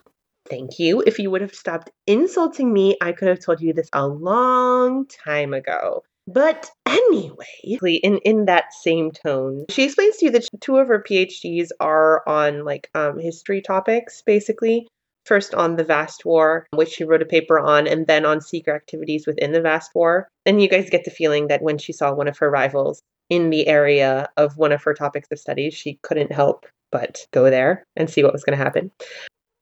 Thank 0.48 0.78
you. 0.78 1.02
If 1.06 1.18
you 1.18 1.30
would 1.30 1.40
have 1.40 1.54
stopped 1.54 1.90
insulting 2.06 2.72
me, 2.72 2.96
I 3.00 3.12
could 3.12 3.28
have 3.28 3.40
told 3.40 3.60
you 3.60 3.72
this 3.72 3.88
a 3.92 4.06
long 4.06 5.06
time 5.06 5.54
ago. 5.54 6.02
But 6.26 6.70
anyway, 6.86 7.46
in 7.64 8.18
in 8.18 8.44
that 8.44 8.72
same 8.72 9.10
tone, 9.10 9.64
she 9.70 9.84
explains 9.84 10.18
to 10.18 10.26
you 10.26 10.30
that 10.32 10.46
two 10.60 10.76
of 10.76 10.88
her 10.88 11.02
PhDs 11.02 11.68
are 11.80 12.22
on 12.28 12.64
like 12.64 12.90
um, 12.94 13.18
history 13.18 13.60
topics, 13.60 14.22
basically. 14.24 14.86
First 15.24 15.54
on 15.54 15.76
the 15.76 15.84
Vast 15.84 16.24
War, 16.24 16.66
which 16.74 16.90
she 16.90 17.04
wrote 17.04 17.22
a 17.22 17.26
paper 17.26 17.58
on, 17.58 17.86
and 17.86 18.06
then 18.06 18.26
on 18.26 18.40
secret 18.40 18.74
activities 18.74 19.26
within 19.26 19.52
the 19.52 19.60
Vast 19.60 19.92
War. 19.94 20.28
And 20.44 20.60
you 20.60 20.68
guys 20.68 20.90
get 20.90 21.04
the 21.04 21.10
feeling 21.12 21.46
that 21.48 21.62
when 21.62 21.78
she 21.78 21.92
saw 21.92 22.12
one 22.12 22.28
of 22.28 22.38
her 22.38 22.50
rivals 22.50 23.00
in 23.32 23.48
the 23.50 23.66
area 23.66 24.28
of 24.36 24.56
one 24.58 24.72
of 24.72 24.82
her 24.82 24.92
topics 24.92 25.28
of 25.32 25.38
studies, 25.38 25.72
she 25.72 25.98
couldn't 26.02 26.30
help 26.32 26.66
but 26.90 27.26
go 27.32 27.48
there 27.48 27.84
and 27.96 28.10
see 28.10 28.22
what 28.22 28.32
was 28.34 28.44
going 28.44 28.56
to 28.58 28.62
happen. 28.62 28.90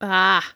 Ah. 0.01 0.53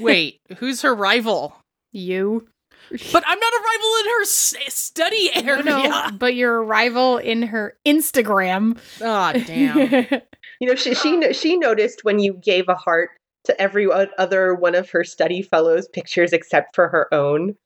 Wait, 0.00 0.38
who's 0.58 0.82
her 0.82 0.94
rival? 0.94 1.56
you. 1.92 2.46
But 2.90 3.24
I'm 3.26 3.38
not 3.38 3.52
a 3.52 3.62
rival 3.64 3.90
in 4.00 4.06
her 4.06 4.22
s- 4.22 4.54
study 4.68 5.30
area. 5.34 5.62
no, 5.62 6.10
but 6.18 6.34
you're 6.34 6.56
a 6.56 6.64
rival 6.64 7.16
in 7.18 7.42
her 7.42 7.76
Instagram. 7.86 8.78
Ah, 9.02 9.32
damn. 9.32 10.06
You 10.60 10.68
know, 10.68 10.76
she 10.76 10.94
she 10.94 11.32
she 11.32 11.56
noticed 11.56 12.04
when 12.04 12.20
you 12.20 12.34
gave 12.34 12.68
a 12.68 12.74
heart 12.76 13.10
to 13.44 13.60
every 13.60 13.88
other 14.18 14.54
one 14.54 14.74
of 14.76 14.88
her 14.90 15.02
study 15.02 15.42
fellows' 15.42 15.88
pictures 15.88 16.32
except 16.32 16.74
for 16.76 16.88
her 16.88 17.12
own. 17.12 17.56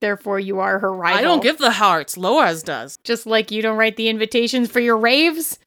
Therefore, 0.00 0.38
you 0.38 0.60
are 0.60 0.78
her 0.78 0.92
rival. 0.92 1.18
I 1.18 1.22
don't 1.22 1.42
give 1.42 1.58
the 1.58 1.70
hearts. 1.70 2.16
Loaz 2.16 2.62
does. 2.62 2.98
Just 3.04 3.26
like 3.26 3.50
you 3.50 3.62
don't 3.62 3.78
write 3.78 3.96
the 3.96 4.08
invitations 4.08 4.70
for 4.70 4.80
your 4.80 4.98
raves. 4.98 5.58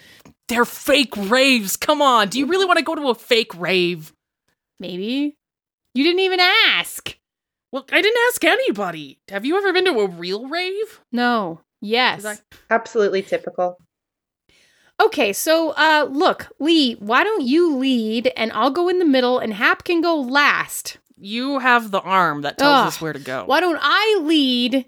They're 0.48 0.66
fake 0.66 1.14
raves. 1.18 1.76
Come 1.76 2.02
on. 2.02 2.30
Do 2.30 2.38
you 2.40 2.46
really 2.46 2.66
want 2.66 2.78
to 2.78 2.86
go 2.86 2.96
to 2.96 3.10
a 3.10 3.16
fake 3.16 3.54
rave? 3.58 4.14
Maybe. 4.80 5.36
You 5.94 6.04
didn't 6.04 6.20
even 6.20 6.40
ask. 6.40 7.18
Well, 7.72 7.86
I 7.92 8.02
didn't 8.02 8.22
ask 8.30 8.44
anybody. 8.46 9.20
Have 9.30 9.46
you 9.46 9.58
ever 9.58 9.74
been 9.74 9.86
to 9.86 10.00
a 10.00 10.08
real 10.08 10.48
rave? 10.48 11.02
No. 11.12 11.62
Yes. 11.82 12.22
'Cause 12.24 12.42
Absolutely 12.70 13.24
typical. 13.24 13.78
Okay, 15.02 15.32
so 15.34 15.72
uh 15.72 16.08
look, 16.10 16.48
Li, 16.60 16.94
why 17.00 17.24
don't 17.24 17.44
you 17.44 17.76
lead 17.76 18.32
and 18.38 18.52
I'll 18.54 18.72
go 18.72 18.88
in 18.90 19.00
the 19.00 19.06
middle 19.06 19.38
and 19.40 19.54
Hap 19.54 19.84
can 19.84 20.02
go 20.02 20.16
last. 20.20 20.98
You 21.20 21.60
have 21.60 21.92
the 21.92 22.02
arm 22.02 22.42
that 22.44 22.58
tells 22.58 22.82
Ugh. 22.82 22.88
us 22.88 23.02
where 23.02 23.14
to 23.14 23.20
go. 23.20 23.44
Why 23.46 23.60
don't 23.60 23.80
I 23.82 24.20
lead 24.24 24.86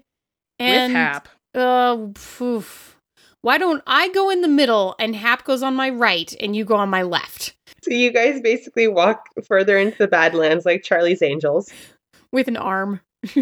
and 0.58 0.92
With 0.92 0.96
Hap. 0.96 1.28
Uh 1.54 1.96
poof. 2.14 2.96
Why 3.42 3.58
don't 3.58 3.82
I 3.86 4.08
go 4.10 4.30
in 4.30 4.42
the 4.42 4.48
middle 4.48 4.94
and 4.98 5.16
Hap 5.16 5.44
goes 5.44 5.62
on 5.62 5.74
my 5.74 5.90
right 5.90 6.34
and 6.40 6.54
you 6.54 6.64
go 6.64 6.76
on 6.76 6.88
my 6.90 7.02
left 7.02 7.54
So 7.82 7.92
you 7.92 8.12
guys 8.12 8.40
basically 8.40 8.86
walk 8.86 9.26
further 9.48 9.76
into 9.78 9.96
the 9.98 10.08
Badlands 10.08 10.64
like 10.66 10.82
Charlie's 10.84 11.22
Angels. 11.22 11.72
with 12.32 12.48
an 12.48 12.56
arm. 12.56 13.00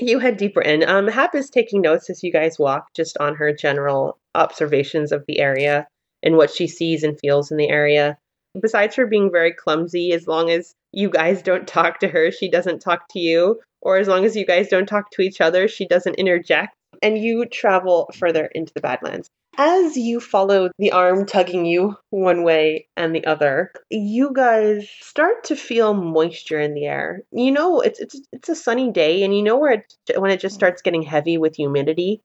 You 0.00 0.20
head 0.20 0.36
deeper 0.36 0.62
in. 0.62 0.88
Um, 0.88 1.08
Hap 1.08 1.34
is 1.34 1.50
taking 1.50 1.80
notes 1.80 2.08
as 2.08 2.22
you 2.22 2.30
guys 2.30 2.56
walk, 2.56 2.94
just 2.94 3.18
on 3.18 3.34
her 3.34 3.52
general 3.52 4.16
observations 4.36 5.10
of 5.10 5.24
the 5.26 5.40
area 5.40 5.88
and 6.22 6.36
what 6.36 6.52
she 6.52 6.68
sees 6.68 7.02
and 7.02 7.18
feels 7.18 7.50
in 7.50 7.56
the 7.56 7.68
area. 7.68 8.16
Besides 8.60 8.96
her 8.96 9.06
being 9.06 9.30
very 9.30 9.52
clumsy, 9.52 10.12
as 10.12 10.26
long 10.26 10.50
as 10.50 10.74
you 10.92 11.10
guys 11.10 11.42
don't 11.42 11.66
talk 11.66 11.98
to 12.00 12.08
her, 12.08 12.30
she 12.30 12.50
doesn't 12.50 12.80
talk 12.80 13.08
to 13.10 13.18
you. 13.18 13.60
Or 13.80 13.96
as 13.98 14.08
long 14.08 14.24
as 14.24 14.36
you 14.36 14.44
guys 14.44 14.68
don't 14.68 14.86
talk 14.86 15.10
to 15.12 15.22
each 15.22 15.40
other, 15.40 15.68
she 15.68 15.86
doesn't 15.86 16.14
interject. 16.14 16.74
And 17.02 17.18
you 17.18 17.46
travel 17.46 18.10
further 18.14 18.46
into 18.46 18.72
the 18.74 18.80
Badlands. 18.80 19.28
As 19.56 19.96
you 19.96 20.20
follow 20.20 20.70
the 20.78 20.92
arm 20.92 21.26
tugging 21.26 21.64
you 21.66 21.96
one 22.10 22.44
way 22.44 22.86
and 22.96 23.14
the 23.14 23.24
other, 23.24 23.72
you 23.90 24.32
guys 24.32 24.88
start 25.00 25.44
to 25.44 25.56
feel 25.56 25.94
moisture 25.94 26.60
in 26.60 26.74
the 26.74 26.86
air. 26.86 27.22
You 27.32 27.50
know, 27.50 27.80
it's 27.80 27.98
it's 27.98 28.20
it's 28.32 28.48
a 28.48 28.54
sunny 28.54 28.92
day, 28.92 29.22
and 29.24 29.36
you 29.36 29.42
know 29.42 29.56
where 29.56 29.72
it 29.72 30.18
when 30.18 30.30
it 30.30 30.40
just 30.40 30.54
starts 30.54 30.80
getting 30.82 31.02
heavy 31.02 31.38
with 31.38 31.56
humidity. 31.56 32.20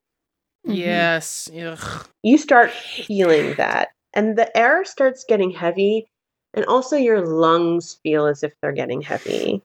Mhm. 0.67 0.77
Yes. 0.77 1.49
Ugh. 1.55 2.07
You 2.21 2.37
start 2.37 2.71
feeling 2.71 3.55
that, 3.55 3.89
and 4.13 4.37
the 4.37 4.55
air 4.55 4.85
starts 4.85 5.25
getting 5.27 5.49
heavy, 5.51 6.07
and 6.53 6.65
also 6.65 6.95
your 6.95 7.25
lungs 7.25 8.00
feel 8.03 8.25
as 8.27 8.43
if 8.43 8.53
they're 8.62 8.72
getting 8.72 9.01
heavy. 9.01 9.62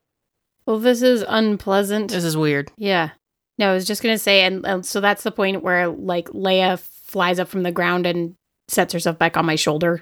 Well, 0.65 0.79
this 0.79 1.01
is 1.01 1.23
unpleasant. 1.27 2.11
This 2.11 2.23
is 2.23 2.37
weird. 2.37 2.71
Yeah. 2.77 3.09
No, 3.57 3.71
I 3.71 3.73
was 3.73 3.85
just 3.87 4.01
gonna 4.03 4.17
say, 4.17 4.43
and, 4.43 4.65
and 4.65 4.85
so 4.85 5.01
that's 5.01 5.23
the 5.23 5.31
point 5.31 5.63
where 5.63 5.87
like 5.87 6.29
Leia 6.29 6.79
flies 6.79 7.39
up 7.39 7.47
from 7.49 7.63
the 7.63 7.71
ground 7.71 8.05
and 8.05 8.35
sets 8.67 8.93
herself 8.93 9.17
back 9.17 9.35
on 9.35 9.45
my 9.45 9.55
shoulder 9.55 10.01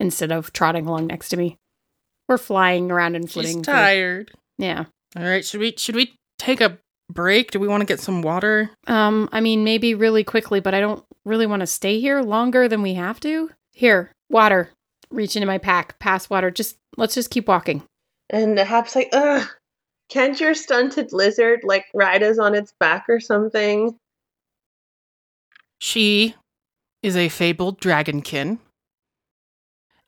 instead 0.00 0.32
of 0.32 0.52
trotting 0.52 0.86
along 0.86 1.06
next 1.06 1.28
to 1.30 1.36
me. 1.36 1.56
We're 2.28 2.38
flying 2.38 2.90
around 2.90 3.16
and 3.16 3.24
She's 3.26 3.32
flitting. 3.34 3.58
for- 3.62 3.72
tired. 3.72 4.30
Yeah. 4.58 4.84
All 5.16 5.22
right. 5.24 5.44
Should 5.44 5.60
we 5.60 5.74
should 5.76 5.94
we 5.96 6.14
take 6.38 6.60
a 6.60 6.78
break? 7.10 7.50
Do 7.50 7.58
we 7.60 7.68
want 7.68 7.80
to 7.80 7.86
get 7.86 8.00
some 8.00 8.22
water? 8.22 8.70
Um, 8.86 9.28
I 9.32 9.40
mean, 9.40 9.64
maybe 9.64 9.94
really 9.94 10.22
quickly, 10.24 10.60
but 10.60 10.74
I 10.74 10.80
don't 10.80 11.04
really 11.24 11.46
want 11.46 11.60
to 11.60 11.66
stay 11.66 12.00
here 12.00 12.20
longer 12.22 12.68
than 12.68 12.82
we 12.82 12.94
have 12.94 13.18
to. 13.20 13.50
Here, 13.72 14.12
water. 14.28 14.70
Reach 15.10 15.36
into 15.36 15.46
my 15.46 15.58
pack, 15.58 15.98
pass 15.98 16.30
water. 16.30 16.50
Just 16.50 16.76
let's 16.96 17.14
just 17.14 17.30
keep 17.30 17.48
walking. 17.48 17.82
And 18.28 18.58
Hap's 18.58 18.94
like, 18.94 19.08
ugh, 19.12 19.48
can't 20.08 20.38
your 20.38 20.54
stunted 20.54 21.12
lizard 21.12 21.60
like 21.64 21.86
ride 21.94 22.22
us 22.22 22.38
on 22.38 22.54
its 22.54 22.72
back 22.78 23.06
or 23.08 23.20
something? 23.20 23.96
She 25.78 26.34
is 27.02 27.16
a 27.16 27.28
fabled 27.28 27.80
dragonkin, 27.80 28.58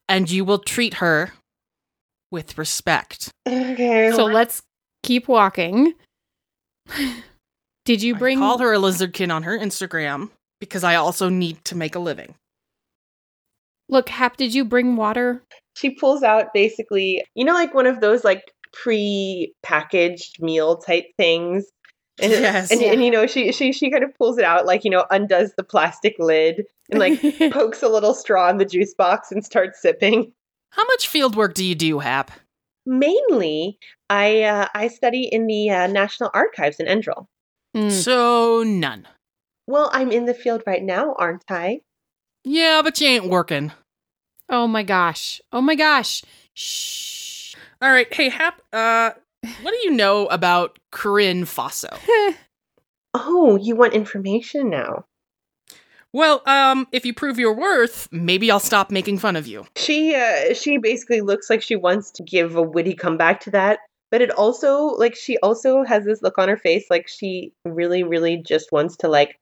and 0.09 0.31
you 0.31 0.45
will 0.45 0.59
treat 0.59 0.95
her 0.95 1.33
with 2.31 2.59
respect. 2.59 3.31
Okay. 3.49 4.13
So 4.15 4.25
let's 4.25 4.63
keep 5.03 5.29
walking. 5.29 5.95
Did 7.85 8.03
you 8.03 8.15
bring 8.15 8.39
I 8.39 8.43
call 8.43 8.59
her 8.59 8.73
a 8.73 8.79
lizardkin 8.79 9.35
on 9.35 9.43
her 9.43 9.59
Instagram 9.59 10.31
because 10.61 10.85
I 10.85 10.95
also 10.95 11.29
need 11.29 11.65
to 11.65 11.75
make 11.75 11.97
a 11.97 11.99
living. 11.99 12.35
Look, 13.89 14.09
Hap, 14.09 14.37
did 14.37 14.55
you 14.55 14.65
bring 14.65 14.97
water? 14.97 15.43
she 15.75 15.89
pulls 15.91 16.23
out 16.23 16.53
basically, 16.53 17.25
you 17.35 17.45
know, 17.47 17.55
like 17.55 17.73
one 17.73 17.87
of 17.87 18.01
those 18.03 18.25
like 18.25 18.53
pre-packaged 18.75 20.43
meal 20.43 20.77
type 20.77 21.07
things. 21.17 21.67
And, 22.21 22.31
Yes. 22.31 22.71
and, 22.71 22.81
Yeah. 22.81 22.93
and 22.93 23.03
you 23.05 23.11
know, 23.11 23.27
she 23.27 23.53
she 23.53 23.73
she 23.73 23.91
kind 23.91 24.05
of 24.05 24.15
pulls 24.17 24.37
it 24.39 24.45
out, 24.45 24.67
like 24.67 24.85
you 24.85 24.91
know, 24.91 25.07
undoes 25.11 25.53
the 25.57 25.65
plastic 25.65 26.15
lid 26.19 26.65
and 26.91 27.01
like 27.01 27.21
pokes 27.53 27.83
a 27.83 27.89
little 27.89 28.13
straw 28.15 28.51
in 28.51 28.59
the 28.59 28.65
juice 28.67 28.95
box 28.95 29.33
and 29.33 29.45
starts 29.45 29.81
sipping. 29.81 30.33
How 30.71 30.85
much 30.85 31.09
field 31.09 31.37
work 31.37 31.55
do 31.55 31.65
you 31.65 31.75
do, 31.75 31.99
Hap? 32.01 32.31
Mainly, 32.85 33.79
I 34.11 34.43
uh, 34.43 34.69
I 34.75 34.89
study 34.89 35.23
in 35.31 35.47
the 35.47 35.71
uh, 35.71 35.87
National 35.87 36.31
Archives 36.35 36.81
in 36.81 36.87
Endrel. 36.87 37.27
Mm. 37.75 37.91
So 37.91 38.63
none. 38.63 39.09
Well, 39.67 39.89
I'm 39.95 40.13
in 40.13 40.27
the 40.27 40.35
field 40.35 40.63
right 40.67 40.83
now, 40.83 41.15
aren't 41.19 41.45
I? 41.51 41.81
Yeah, 42.45 42.81
but 42.83 43.01
you 43.01 43.09
ain't 43.09 43.29
working. 43.29 43.73
Oh 44.49 44.67
my 44.67 44.83
gosh. 44.83 45.41
Oh 45.53 45.61
my 45.61 45.75
gosh. 45.75 46.23
Shh. 46.55 47.55
All 47.81 47.91
right, 47.91 48.13
hey 48.13 48.29
Hap, 48.29 48.61
uh 48.73 49.11
what 49.63 49.73
do 49.73 49.79
you 49.83 49.91
know 49.91 50.27
about 50.27 50.79
Corinne 50.91 51.45
Faso? 51.45 51.99
Oh, 53.15 53.57
you 53.57 53.77
want 53.77 53.93
information 53.93 54.71
now? 54.71 55.05
Well, 56.15 56.43
um, 56.47 56.87
if 56.93 57.07
you 57.07 57.15
prove 57.15 57.39
your 57.39 57.55
worth, 57.55 58.09
maybe 58.11 58.51
I'll 58.51 58.61
stop 58.61 58.91
making 58.91 59.19
fun 59.19 59.37
of 59.37 59.47
you. 59.47 59.67
She 59.77 60.15
uh, 60.15 60.55
she 60.55 60.79
basically 60.79 61.21
looks 61.21 61.49
like 61.49 61.63
she 61.63 61.77
wants 61.77 62.11
to 62.13 62.23
give 62.23 62.57
a 62.57 62.63
witty 62.63 62.95
comeback 62.95 63.41
to 63.41 63.51
that, 63.51 63.81
but 64.11 64.21
it 64.21 64.31
also 64.31 64.89
like 64.97 65.15
she 65.15 65.39
also 65.39 65.85
has 65.85 66.05
this 66.05 66.23
look 66.23 66.39
on 66.39 66.49
her 66.49 66.57
face 66.57 66.87
like 66.91 67.09
she 67.09 67.53
really 67.65 68.03
really 68.03 68.37
just 68.37 68.73
wants 68.73 68.97
to 68.99 69.09
like 69.09 69.39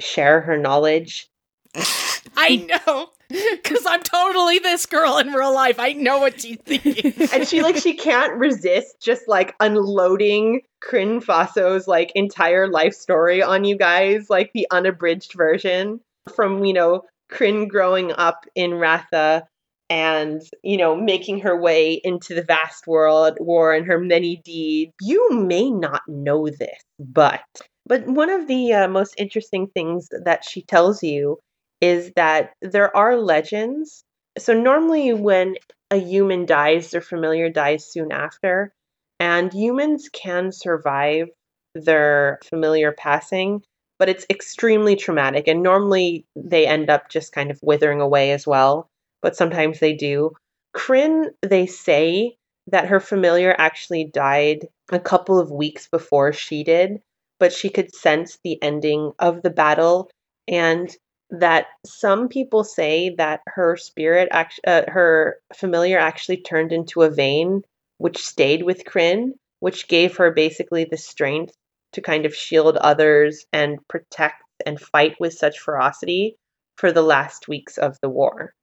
share 0.00 0.40
her 0.42 0.58
knowledge. 0.58 1.28
I 2.36 2.56
know, 2.56 3.10
because 3.28 3.84
I'm 3.86 4.02
totally 4.02 4.58
this 4.58 4.86
girl 4.86 5.18
in 5.18 5.32
real 5.32 5.54
life. 5.54 5.78
I 5.78 5.92
know 5.92 6.18
what 6.18 6.40
she's 6.40 6.58
thinking. 6.58 7.28
and 7.32 7.46
she 7.46 7.62
like 7.62 7.76
she 7.76 7.94
can't 7.94 8.34
resist 8.34 8.96
just 9.00 9.28
like 9.28 9.54
unloading 9.60 10.62
Crin 10.80 11.20
Faso's 11.20 11.86
like 11.86 12.12
entire 12.14 12.68
life 12.68 12.94
story 12.94 13.42
on 13.42 13.64
you 13.64 13.76
guys, 13.76 14.30
like 14.30 14.52
the 14.52 14.66
unabridged 14.70 15.34
version 15.34 16.00
from 16.34 16.64
you 16.64 16.72
know 16.72 17.02
Crin 17.30 17.68
growing 17.68 18.12
up 18.12 18.46
in 18.54 18.74
Ratha 18.74 19.46
and 19.90 20.42
you 20.62 20.76
know 20.76 20.94
making 20.94 21.40
her 21.40 21.58
way 21.58 22.00
into 22.02 22.34
the 22.34 22.42
vast 22.42 22.86
world 22.86 23.36
war 23.40 23.74
and 23.74 23.86
her 23.86 23.98
many 23.98 24.40
deeds. 24.44 24.92
You 25.00 25.30
may 25.32 25.70
not 25.70 26.02
know 26.08 26.48
this, 26.48 26.82
but 26.98 27.42
but 27.86 28.06
one 28.06 28.30
of 28.30 28.46
the 28.46 28.72
uh, 28.74 28.88
most 28.88 29.14
interesting 29.18 29.68
things 29.68 30.08
that 30.24 30.44
she 30.44 30.62
tells 30.62 31.02
you 31.02 31.38
is 31.80 32.12
that 32.16 32.52
there 32.62 32.94
are 32.96 33.16
legends. 33.16 34.04
So 34.38 34.52
normally 34.52 35.12
when 35.12 35.56
a 35.90 35.96
human 35.96 36.46
dies, 36.46 36.90
their 36.90 37.00
familiar 37.00 37.48
dies 37.50 37.84
soon 37.90 38.12
after. 38.12 38.72
And 39.20 39.52
humans 39.52 40.08
can 40.12 40.52
survive 40.52 41.28
their 41.74 42.38
familiar 42.44 42.92
passing, 42.92 43.62
but 43.98 44.08
it's 44.08 44.26
extremely 44.30 44.96
traumatic. 44.96 45.48
And 45.48 45.62
normally 45.62 46.24
they 46.36 46.66
end 46.66 46.90
up 46.90 47.08
just 47.08 47.32
kind 47.32 47.50
of 47.50 47.58
withering 47.62 48.00
away 48.00 48.32
as 48.32 48.46
well, 48.46 48.88
but 49.22 49.36
sometimes 49.36 49.80
they 49.80 49.94
do. 49.94 50.32
Kryn, 50.72 51.30
they 51.42 51.66
say 51.66 52.36
that 52.68 52.86
her 52.86 53.00
familiar 53.00 53.54
actually 53.58 54.04
died 54.04 54.68
a 54.92 55.00
couple 55.00 55.38
of 55.38 55.50
weeks 55.50 55.88
before 55.88 56.32
she 56.32 56.62
did, 56.62 57.00
but 57.40 57.52
she 57.52 57.70
could 57.70 57.94
sense 57.94 58.38
the 58.44 58.62
ending 58.62 59.12
of 59.18 59.42
the 59.42 59.50
battle. 59.50 60.10
And 60.46 60.94
that 61.30 61.66
some 61.84 62.28
people 62.28 62.64
say 62.64 63.14
that 63.18 63.40
her 63.46 63.76
spirit, 63.76 64.28
act- 64.30 64.60
uh, 64.66 64.82
her 64.88 65.38
familiar 65.54 65.98
actually 65.98 66.38
turned 66.38 66.72
into 66.72 67.02
a 67.02 67.10
vein 67.10 67.62
which 67.98 68.24
stayed 68.24 68.62
with 68.62 68.84
Crin, 68.84 69.34
which 69.60 69.88
gave 69.88 70.16
her 70.16 70.30
basically 70.30 70.84
the 70.84 70.96
strength 70.96 71.54
to 71.92 72.00
kind 72.00 72.26
of 72.26 72.34
shield 72.34 72.76
others 72.76 73.44
and 73.52 73.78
protect 73.88 74.42
and 74.64 74.80
fight 74.80 75.16
with 75.18 75.34
such 75.34 75.58
ferocity 75.58 76.36
for 76.76 76.92
the 76.92 77.02
last 77.02 77.48
weeks 77.48 77.76
of 77.76 77.98
the 78.02 78.08
war. 78.08 78.54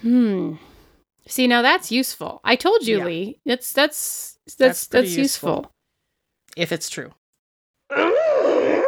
Hmm. 0.00 0.54
See, 1.26 1.46
now 1.46 1.62
that's 1.62 1.92
useful. 1.92 2.40
I 2.42 2.56
told 2.56 2.86
you, 2.86 2.98
Yeah. 2.98 3.04
Li. 3.04 3.40
That's 3.46 3.72
that's 3.72 4.38
That's 4.46 4.56
that's 4.56 4.86
that's, 4.88 5.16
useful. 5.16 5.56
useful. 5.56 5.72
if 6.56 6.72
it's 6.72 6.90
true. 6.90 7.12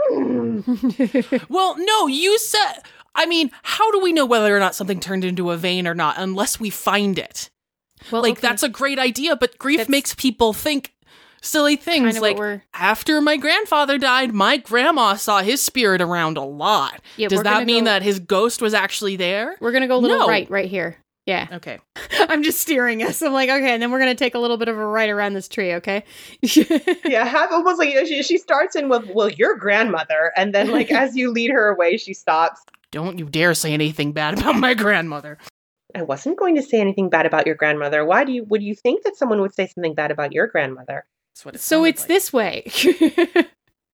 Well, 1.49 1.77
no, 1.79 2.07
you 2.07 2.39
said. 2.39 2.83
I 3.15 3.27
mean, 3.27 3.51
how 3.63 3.91
do 3.93 4.01
we 4.01 4.13
know 4.13 4.25
whether 4.27 4.55
or 4.57 4.59
not 4.61 4.75
something 4.75 5.01
turned 5.01 5.25
into 5.25 5.51
a 5.51 5.57
vein 5.57 5.87
or 5.87 5.95
not 5.95 6.17
unless 6.19 6.59
we 6.59 6.71
find 6.71 7.19
it? 7.19 7.51
well, 8.11 8.23
like 8.23 8.33
okay. 8.33 8.41
that's 8.49 8.63
a 8.63 8.69
great 8.69 8.99
idea, 8.99 9.37
but 9.37 9.59
grief 9.59 9.79
That's 9.79 9.89
makes 9.91 10.15
people 10.15 10.53
think 10.53 10.93
silly 11.41 11.77
things 11.77 12.21
like 12.21 12.37
we're- 12.37 12.63
after 12.75 13.21
my 13.21 13.37
grandfather 13.37 13.99
died, 13.99 14.33
my 14.33 14.57
grandma 14.57 15.15
saw 15.15 15.41
his 15.43 15.63
spirit 15.63 16.01
around 16.01 16.37
a 16.37 16.43
lot. 16.43 17.01
Yeah, 17.17 17.29
Does 17.29 17.43
that 17.43 17.67
mean 17.67 17.85
go- 17.85 17.91
that 17.91 18.03
his 18.03 18.19
ghost 18.19 18.61
was 18.63 18.75
actually 18.75 19.17
there? 19.17 19.57
we're 19.61 19.73
gonna 19.73 19.89
go 19.89 19.97
a 19.97 19.99
little 19.99 20.19
No. 20.21 20.27
right, 20.29 20.49
right 20.51 20.69
here. 20.69 20.97
Yeah, 21.27 21.47
Okay. 21.53 21.79
I'm 22.19 22.43
just 22.43 22.59
steering 22.59 23.03
us. 23.05 23.23
I'm 23.23 23.33
like, 23.33 23.49
okay, 23.49 23.71
and 23.75 23.81
then 23.81 23.93
we're 23.93 24.01
gonna 24.01 24.17
take 24.17 24.35
a 24.35 24.39
little 24.41 24.57
bit 24.57 24.67
of 24.69 24.77
a 24.77 24.85
right 24.85 25.09
around 25.11 25.35
this 25.35 25.47
tree. 25.47 25.75
Okay. 25.75 26.03
yeah, 27.05 27.25
have 27.25 27.53
almost 27.53 27.79
like 27.79 27.91
you 27.91 27.97
know, 27.97 28.05
she, 28.05 28.23
she 28.25 28.39
starts 28.39 28.75
in 28.75 28.89
with, 28.89 29.09
well, 29.15 29.29
your 29.29 29.55
grandmother. 29.57 30.33
And 30.37 30.53
then, 30.53 30.71
like, 30.73 30.91
as 30.93 31.15
you 31.15 31.31
lead 31.31 31.51
her 31.53 31.69
away, 31.69 31.97
she 31.97 32.15
stops. 32.15 32.61
Don't 32.93 33.19
you 33.19 33.25
dare 33.25 33.55
say 33.55 33.73
anything 33.73 34.13
bad 34.13 34.39
about 34.39 34.57
my 34.57 34.75
grandmother. 34.75 35.39
I 35.95 36.03
wasn't 36.03 36.39
going 36.39 36.55
to 36.55 36.63
say 36.63 36.81
anything 36.81 37.11
bad 37.11 37.27
about 37.27 37.47
your 37.47 37.57
grandmother. 37.57 38.05
Why 38.05 38.25
do 38.25 38.33
you 38.33 38.45
would 38.45 38.63
you 38.63 38.75
think 38.75 39.03
that 39.05 39.17
someone 39.17 39.41
would 39.41 39.55
say 39.55 39.67
something 39.67 39.95
bad 39.95 40.11
about 40.11 40.33
your 40.33 40.47
grandmother? 40.47 41.05
That's 41.35 41.45
what 41.45 41.55
it 41.57 41.61
so 41.61 41.85
it's 41.85 42.03
like. 42.03 42.09
this 42.09 42.33
way. 42.33 42.71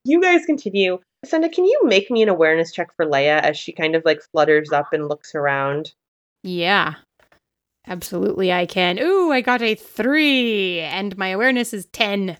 You 0.08 0.22
guys 0.22 0.46
continue. 0.46 1.00
Senda, 1.26 1.50
can 1.50 1.66
you 1.66 1.80
make 1.84 2.10
me 2.10 2.22
an 2.22 2.30
awareness 2.30 2.72
check 2.72 2.88
for 2.96 3.04
Leia 3.04 3.42
as 3.42 3.58
she 3.58 3.72
kind 3.72 3.94
of 3.94 4.06
like 4.06 4.22
flutters 4.32 4.72
up 4.72 4.94
and 4.94 5.06
looks 5.06 5.34
around? 5.34 5.92
yeah, 6.42 6.94
absolutely, 7.86 8.50
I 8.50 8.64
can. 8.64 8.98
Ooh, 8.98 9.30
I 9.30 9.42
got 9.42 9.60
a 9.60 9.74
three, 9.74 10.80
and 10.80 11.18
my 11.18 11.28
awareness 11.28 11.74
is 11.74 11.84
ten. 11.86 12.38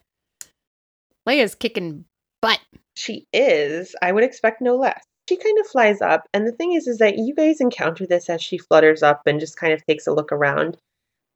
Leia's 1.29 1.55
kicking 1.55 2.07
butt. 2.41 2.61
She 2.95 3.27
is. 3.35 3.95
I 4.01 4.13
would 4.13 4.25
expect 4.25 4.63
no 4.63 4.77
less. 4.77 5.03
She 5.29 5.37
kind 5.37 5.59
of 5.59 5.67
flies 5.67 6.01
up, 6.01 6.27
and 6.33 6.47
the 6.47 6.53
thing 6.53 6.73
is, 6.73 6.87
is 6.87 6.97
that 6.99 7.19
you 7.19 7.35
guys 7.35 7.61
encounter 7.61 8.07
this 8.07 8.31
as 8.31 8.41
she 8.41 8.57
flutters 8.57 9.03
up 9.03 9.27
and 9.27 9.39
just 9.39 9.59
kind 9.59 9.75
of 9.75 9.85
takes 9.85 10.07
a 10.07 10.13
look 10.13 10.33
around. 10.33 10.79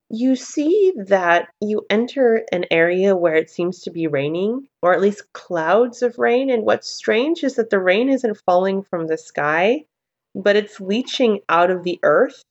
You 0.08 0.34
see 0.34 0.94
that 0.96 1.48
you 1.60 1.84
enter 1.90 2.46
an 2.52 2.64
area 2.70 3.14
where 3.14 3.34
it 3.34 3.50
seems 3.50 3.82
to 3.82 3.90
be 3.90 4.06
raining, 4.06 4.66
or 4.82 4.94
at 4.94 5.02
least 5.02 5.30
clouds 5.34 6.00
of 6.00 6.18
rain. 6.18 6.48
And 6.48 6.64
what's 6.64 6.88
strange 6.88 7.44
is 7.44 7.56
that 7.56 7.68
the 7.68 7.78
rain 7.78 8.08
isn't 8.08 8.40
falling 8.46 8.82
from 8.82 9.08
the 9.08 9.18
sky, 9.18 9.84
but 10.34 10.56
it's 10.56 10.80
leaching 10.80 11.40
out 11.50 11.70
of 11.70 11.84
the 11.84 12.00
earth 12.02 12.42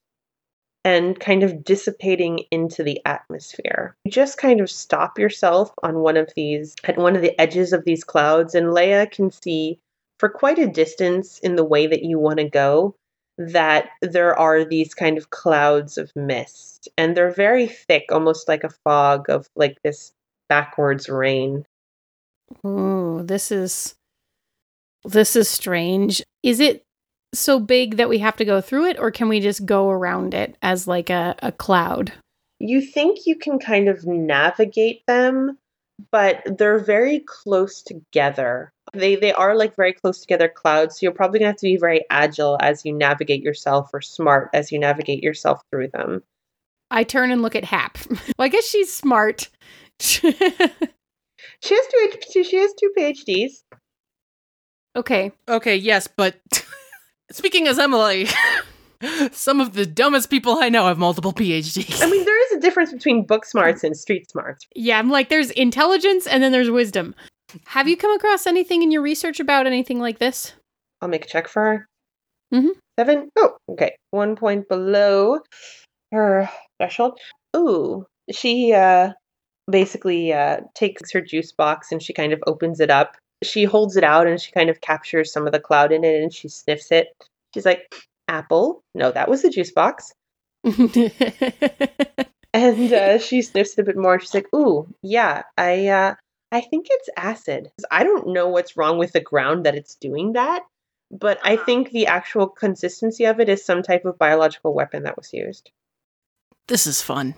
and 0.86 1.20
kind 1.20 1.42
of 1.42 1.64
dissipating 1.64 2.46
into 2.52 2.84
the 2.84 3.02
atmosphere. 3.04 3.96
You 4.06 4.12
just 4.12 4.38
kind 4.38 4.62
of 4.62 4.70
stop 4.70 5.18
yourself 5.18 5.72
on 5.82 6.02
one 6.02 6.18
of 6.18 6.30
these, 6.36 6.76
at 6.84 7.00
one 7.00 7.16
of 7.16 7.24
the 7.24 7.40
edges 7.42 7.74
of 7.74 7.84
these 7.84 8.04
clouds, 8.04 8.54
and 8.54 8.68
Leia 8.68 9.10
can 9.10 9.32
see 9.32 9.80
for 10.22 10.30
quite 10.30 10.60
a 10.60 10.68
distance 10.68 11.40
in 11.40 11.56
the 11.56 11.66
way 11.66 11.88
that 11.88 12.04
you 12.04 12.20
want 12.20 12.38
to 12.38 12.48
go 12.48 12.96
that 13.40 13.90
there 14.04 14.38
are 14.38 14.64
these 14.64 14.94
kind 14.94 15.18
of 15.18 15.32
clouds 15.32 15.98
of 15.98 16.12
mist, 16.16 16.88
and 16.96 17.18
they're 17.18 17.32
very 17.32 17.66
thick, 17.66 18.04
almost 18.12 18.48
like 18.48 18.64
a 18.64 18.70
fog 18.84 19.32
of 19.32 19.50
like 19.56 19.82
this 19.84 20.14
backwards 20.48 21.10
rain. 21.10 21.66
Ooh, 22.64 23.24
this 23.24 23.52
is 23.52 23.96
this 25.06 25.36
is 25.36 25.50
strange. 25.50 26.22
Is 26.44 26.60
it 26.60 26.84
so 27.34 27.60
big 27.60 27.98
that 27.98 28.10
we 28.10 28.20
have 28.20 28.38
to 28.38 28.46
go 28.46 28.62
through 28.62 28.90
it, 28.90 29.00
or 29.00 29.10
can 29.10 29.28
we 29.28 29.40
just 29.40 29.66
go 29.66 29.90
around 29.90 30.36
it 30.36 30.56
as 30.62 30.88
like 30.88 31.10
a, 31.10 31.36
a 31.40 31.52
cloud? 31.52 32.14
You 32.60 32.80
think 32.80 33.22
you 33.26 33.38
can 33.38 33.58
kind 33.58 33.90
of 33.90 34.06
navigate 34.06 35.02
them, 35.08 35.58
but 36.12 36.42
they're 36.58 36.80
very 36.80 37.24
close 37.28 37.82
together. 37.82 38.72
They 38.94 39.16
they 39.16 39.34
are 39.34 39.56
like 39.56 39.76
very 39.76 39.94
close 39.94 40.20
together 40.20 40.50
clouds, 40.50 40.96
so 40.96 41.00
you're 41.04 41.14
probably 41.14 41.40
gonna 41.40 41.52
have 41.52 41.58
to 41.58 41.68
be 41.68 41.78
very 41.78 42.06
agile 42.10 42.58
as 42.62 42.86
you 42.86 42.94
navigate 42.94 43.44
yourself 43.44 43.90
or 43.94 44.02
smart 44.02 44.50
as 44.54 44.72
you 44.72 44.80
navigate 44.80 45.24
yourself 45.24 45.62
through 45.70 45.90
them. 45.90 46.24
I 46.90 47.04
turn 47.04 47.32
and 47.32 47.42
look 47.42 47.56
at 47.56 47.66
Hap. 47.66 47.98
well, 48.10 48.20
I 48.40 48.48
guess 48.48 48.66
she's 48.66 48.94
smart. 48.94 49.50
She 51.62 51.76
has 51.76 51.86
two 52.32 52.44
she 52.44 52.58
has 52.58 52.74
two 52.80 52.92
PhDs. 52.98 53.64
okay. 54.96 55.32
Okay, 55.48 55.76
yes, 55.76 56.08
but 56.08 56.40
speaking 57.32 57.68
as 57.68 57.80
Emily, 57.80 58.28
some 59.32 59.60
of 59.60 59.74
the 59.74 59.86
dumbest 59.86 60.30
people 60.30 60.58
I 60.60 60.70
know 60.70 60.88
have 60.88 60.98
multiple 60.98 61.34
PhDs. 61.34 62.02
I 62.02 62.10
mean, 62.10 62.26
there 62.26 62.41
is 62.41 62.41
a 62.41 62.41
difference 62.62 62.92
between 62.94 63.26
book 63.26 63.46
smarts 63.46 63.84
and 63.84 63.96
street 63.98 64.30
smarts. 64.30 64.66
Yeah, 64.76 64.98
I'm 65.00 65.10
like, 65.10 65.30
there's 65.30 65.52
intelligence 65.52 66.28
and 66.28 66.42
then 66.42 66.52
there's 66.52 66.70
wisdom. 66.70 67.16
Have 67.68 67.88
you 67.88 67.98
come 67.98 68.14
across 68.14 68.48
anything 68.48 68.82
in 68.82 68.92
your 68.92 69.02
research 69.02 69.40
about 69.40 69.68
anything 69.68 70.00
like 70.00 70.20
this? 70.20 70.54
I'll 71.02 71.10
make 71.10 71.26
a 71.26 71.28
check 71.28 71.48
for 71.48 71.62
her. 71.64 71.88
Mhm. 72.54 72.70
Seven. 73.00 73.30
Oh, 73.38 73.58
okay. 73.70 73.96
One 74.12 74.36
point 74.36 74.68
below 74.70 75.40
her 76.12 76.50
threshold. 76.78 77.20
Ooh, 77.56 78.06
she 78.32 78.74
uh 78.74 79.12
basically 79.70 80.34
uh 80.34 80.62
takes 80.76 81.12
her 81.12 81.22
juice 81.22 81.52
box 81.52 81.92
and 81.92 82.02
she 82.02 82.14
kind 82.14 82.34
of 82.34 82.44
opens 82.48 82.80
it 82.80 82.90
up. 82.90 83.16
She 83.44 83.64
holds 83.64 83.96
it 83.98 84.04
out 84.04 84.28
and 84.28 84.40
she 84.40 84.52
kind 84.52 84.70
of 84.70 84.82
captures 84.82 85.32
some 85.34 85.46
of 85.48 85.52
the 85.54 85.60
cloud 85.60 85.92
in 85.92 86.04
it 86.04 86.22
and 86.22 86.34
she 86.34 86.48
sniffs 86.48 86.92
it. 86.92 87.08
She's 87.54 87.66
like, 87.66 87.94
"Apple? 88.28 88.82
No, 88.94 89.12
that 89.12 89.30
was 89.30 89.42
the 89.42 89.50
juice 89.50 89.72
box." 89.72 90.12
And 92.54 92.92
uh, 92.92 93.18
she 93.18 93.42
sniffs 93.42 93.74
it 93.74 93.82
a 93.82 93.86
bit 93.86 93.98
more. 93.98 94.20
She's 94.20 94.34
like, 94.34 94.54
"Ooh, 94.54 94.94
yeah, 95.02 95.44
I, 95.58 95.88
uh, 95.88 96.16
I 96.52 96.62
think 96.62 96.88
it's 96.90 97.10
acid. 97.16 97.72
I 97.90 98.04
don't 98.04 98.34
know 98.34 98.50
what's 98.50 98.76
wrong 98.76 98.98
with 98.98 99.14
the 99.14 99.22
ground 99.22 99.66
that 99.66 99.76
it's 99.76 99.96
doing 99.96 100.34
that, 100.34 100.64
but 101.10 101.40
I 101.44 101.56
think 101.56 101.92
the 101.92 102.08
actual 102.08 102.48
consistency 102.48 103.26
of 103.26 103.40
it 103.40 103.48
is 103.48 103.64
some 103.64 103.84
type 103.84 104.04
of 104.06 104.18
biological 104.18 104.74
weapon 104.74 105.04
that 105.04 105.18
was 105.18 105.34
used." 105.34 105.72
This 106.68 106.86
is 106.86 107.02
fun. 107.02 107.36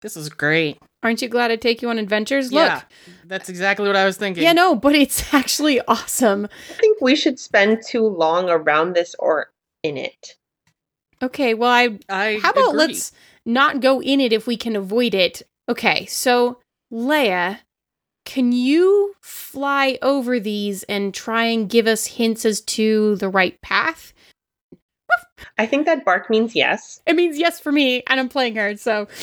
This 0.00 0.16
is 0.16 0.28
great. 0.28 0.78
Aren't 1.02 1.22
you 1.22 1.28
glad 1.28 1.50
I 1.50 1.56
take 1.56 1.82
you 1.82 1.90
on 1.90 1.98
adventures? 1.98 2.52
Yeah, 2.52 2.74
Look. 2.74 2.84
that's 3.24 3.48
exactly 3.48 3.86
what 3.86 3.96
I 3.96 4.04
was 4.04 4.16
thinking. 4.16 4.42
Yeah, 4.42 4.52
no, 4.52 4.74
but 4.74 4.94
it's 4.94 5.32
actually 5.34 5.80
awesome. 5.82 6.48
I 6.70 6.72
think 6.74 7.00
we 7.00 7.16
should 7.16 7.38
spend 7.38 7.82
too 7.86 8.06
long 8.06 8.48
around 8.48 8.94
this 8.94 9.14
or 9.18 9.50
in 9.82 9.96
it. 9.96 10.36
Okay, 11.20 11.54
well, 11.54 11.70
I 11.70 11.98
I 12.08 12.38
How 12.42 12.50
about 12.50 12.68
agree. 12.68 12.78
let's 12.78 13.12
not 13.48 13.80
go 13.80 14.00
in 14.00 14.20
it 14.20 14.32
if 14.32 14.46
we 14.46 14.56
can 14.56 14.76
avoid 14.76 15.14
it? 15.14 15.42
Okay, 15.68 16.06
so 16.06 16.58
Leia, 16.92 17.58
can 18.24 18.52
you 18.52 19.14
fly 19.20 19.98
over 20.02 20.38
these 20.38 20.84
and 20.84 21.12
try 21.12 21.44
and 21.44 21.68
give 21.68 21.86
us 21.86 22.06
hints 22.06 22.44
as 22.44 22.60
to 22.60 23.16
the 23.16 23.28
right 23.28 23.60
path? 23.62 24.12
I 25.56 25.66
think 25.66 25.86
that 25.86 26.04
bark 26.04 26.30
means 26.30 26.54
yes. 26.54 27.00
It 27.06 27.16
means 27.16 27.38
yes 27.38 27.58
for 27.58 27.72
me, 27.72 28.02
and 28.06 28.20
I'm 28.20 28.28
playing 28.28 28.56
her, 28.56 28.76
so. 28.76 29.08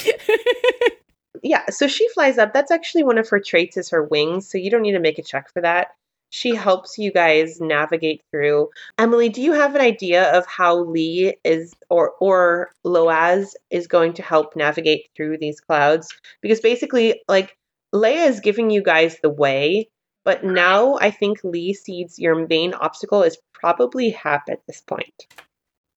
Yeah, 1.45 1.69
so 1.69 1.87
she 1.87 2.09
flies 2.09 2.39
up. 2.39 2.53
That's 2.53 2.71
actually 2.71 3.03
one 3.03 3.19
of 3.19 3.29
her 3.29 3.39
traits 3.39 3.77
is 3.77 3.87
her 3.91 4.03
wings, 4.03 4.49
so 4.49 4.57
you 4.57 4.71
don't 4.71 4.81
need 4.81 4.93
to 4.93 4.99
make 4.99 5.19
a 5.19 5.23
check 5.23 5.51
for 5.53 5.61
that. 5.61 5.89
She 6.35 6.53
helps 6.53 6.97
you 6.97 7.13
guys 7.13 7.61
navigate 7.61 8.21
through. 8.29 8.69
Emily, 8.97 9.29
do 9.29 9.41
you 9.41 9.53
have 9.53 9.73
an 9.73 9.79
idea 9.79 10.37
of 10.37 10.45
how 10.45 10.79
Li 10.79 11.37
is 11.45 11.73
or 11.89 12.11
or 12.19 12.71
Loaz 12.83 13.55
is 13.69 13.87
going 13.87 14.11
to 14.15 14.21
help 14.21 14.53
navigate 14.53 15.07
through 15.15 15.37
these 15.37 15.61
clouds? 15.61 16.09
Because 16.41 16.59
basically, 16.59 17.21
like 17.29 17.57
Leia 17.93 18.27
is 18.27 18.41
giving 18.41 18.69
you 18.69 18.83
guys 18.83 19.17
the 19.21 19.29
way, 19.29 19.87
but 20.25 20.43
now 20.43 20.97
I 20.99 21.09
think 21.09 21.41
Li 21.45 21.73
sees 21.73 22.19
your 22.19 22.45
main 22.45 22.73
obstacle 22.73 23.23
is 23.23 23.37
probably 23.53 24.09
Hap 24.09 24.49
at 24.49 24.59
this 24.67 24.81
point. 24.81 25.27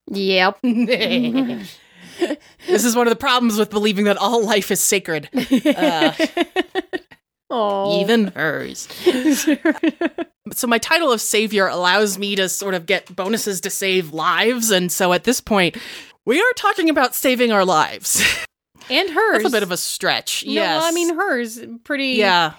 yep. 0.07 0.57
this 0.62 1.81
is 2.85 2.94
one 2.94 3.09
of 3.09 3.11
the 3.11 3.16
problems 3.16 3.59
with 3.59 3.70
believing 3.70 4.05
that 4.05 4.18
all 4.18 4.44
life 4.44 4.70
is 4.70 4.79
sacred, 4.79 5.29
Uh, 5.66 6.12
oh. 7.50 8.00
even 8.00 8.28
hers. 8.28 8.88
So 10.54 10.66
my 10.66 10.78
title 10.78 11.12
of 11.12 11.20
savior 11.20 11.66
allows 11.66 12.18
me 12.18 12.37
to 12.37 12.48
sort 12.48 12.74
of 12.74 12.87
get 12.87 13.14
bonuses 13.14 13.61
to 13.62 13.70
save 13.70 14.12
lives, 14.12 14.70
and 14.70 14.90
so 14.90 15.12
at 15.12 15.24
this 15.24 15.40
point, 15.40 15.76
we 16.24 16.40
are 16.40 16.52
talking 16.56 16.88
about 16.90 17.14
saving 17.14 17.52
our 17.52 17.64
lives. 17.64 18.22
and 18.90 19.11
hers. 19.11 19.42
That's 19.42 19.52
a 19.52 19.56
bit 19.56 19.62
of 19.62 19.72
a 19.72 19.76
stretch. 19.76 20.44
No, 20.46 20.52
yes. 20.52 20.80
well, 20.80 20.88
I 20.88 20.92
mean 20.92 21.14
hers 21.16 21.61
pretty. 21.84 22.12
yeah, 22.12 22.54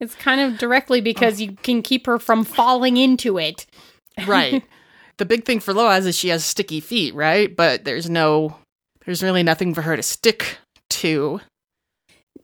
It's 0.00 0.14
kind 0.14 0.40
of 0.40 0.58
directly 0.58 1.00
because 1.00 1.40
you 1.40 1.52
can 1.52 1.82
keep 1.82 2.06
her 2.06 2.18
from 2.18 2.44
falling 2.44 2.96
into 2.96 3.38
it. 3.38 3.66
right. 4.26 4.62
the 5.16 5.24
big 5.24 5.44
thing 5.44 5.60
for 5.60 5.72
Loaz 5.72 6.06
is 6.06 6.16
she 6.16 6.28
has 6.28 6.44
sticky 6.44 6.80
feet, 6.80 7.14
right? 7.14 7.54
But 7.54 7.84
there's 7.84 8.08
no, 8.10 8.56
there's 9.04 9.22
really 9.22 9.42
nothing 9.42 9.74
for 9.74 9.82
her 9.82 9.96
to 9.96 10.02
stick 10.02 10.58
to. 10.90 11.40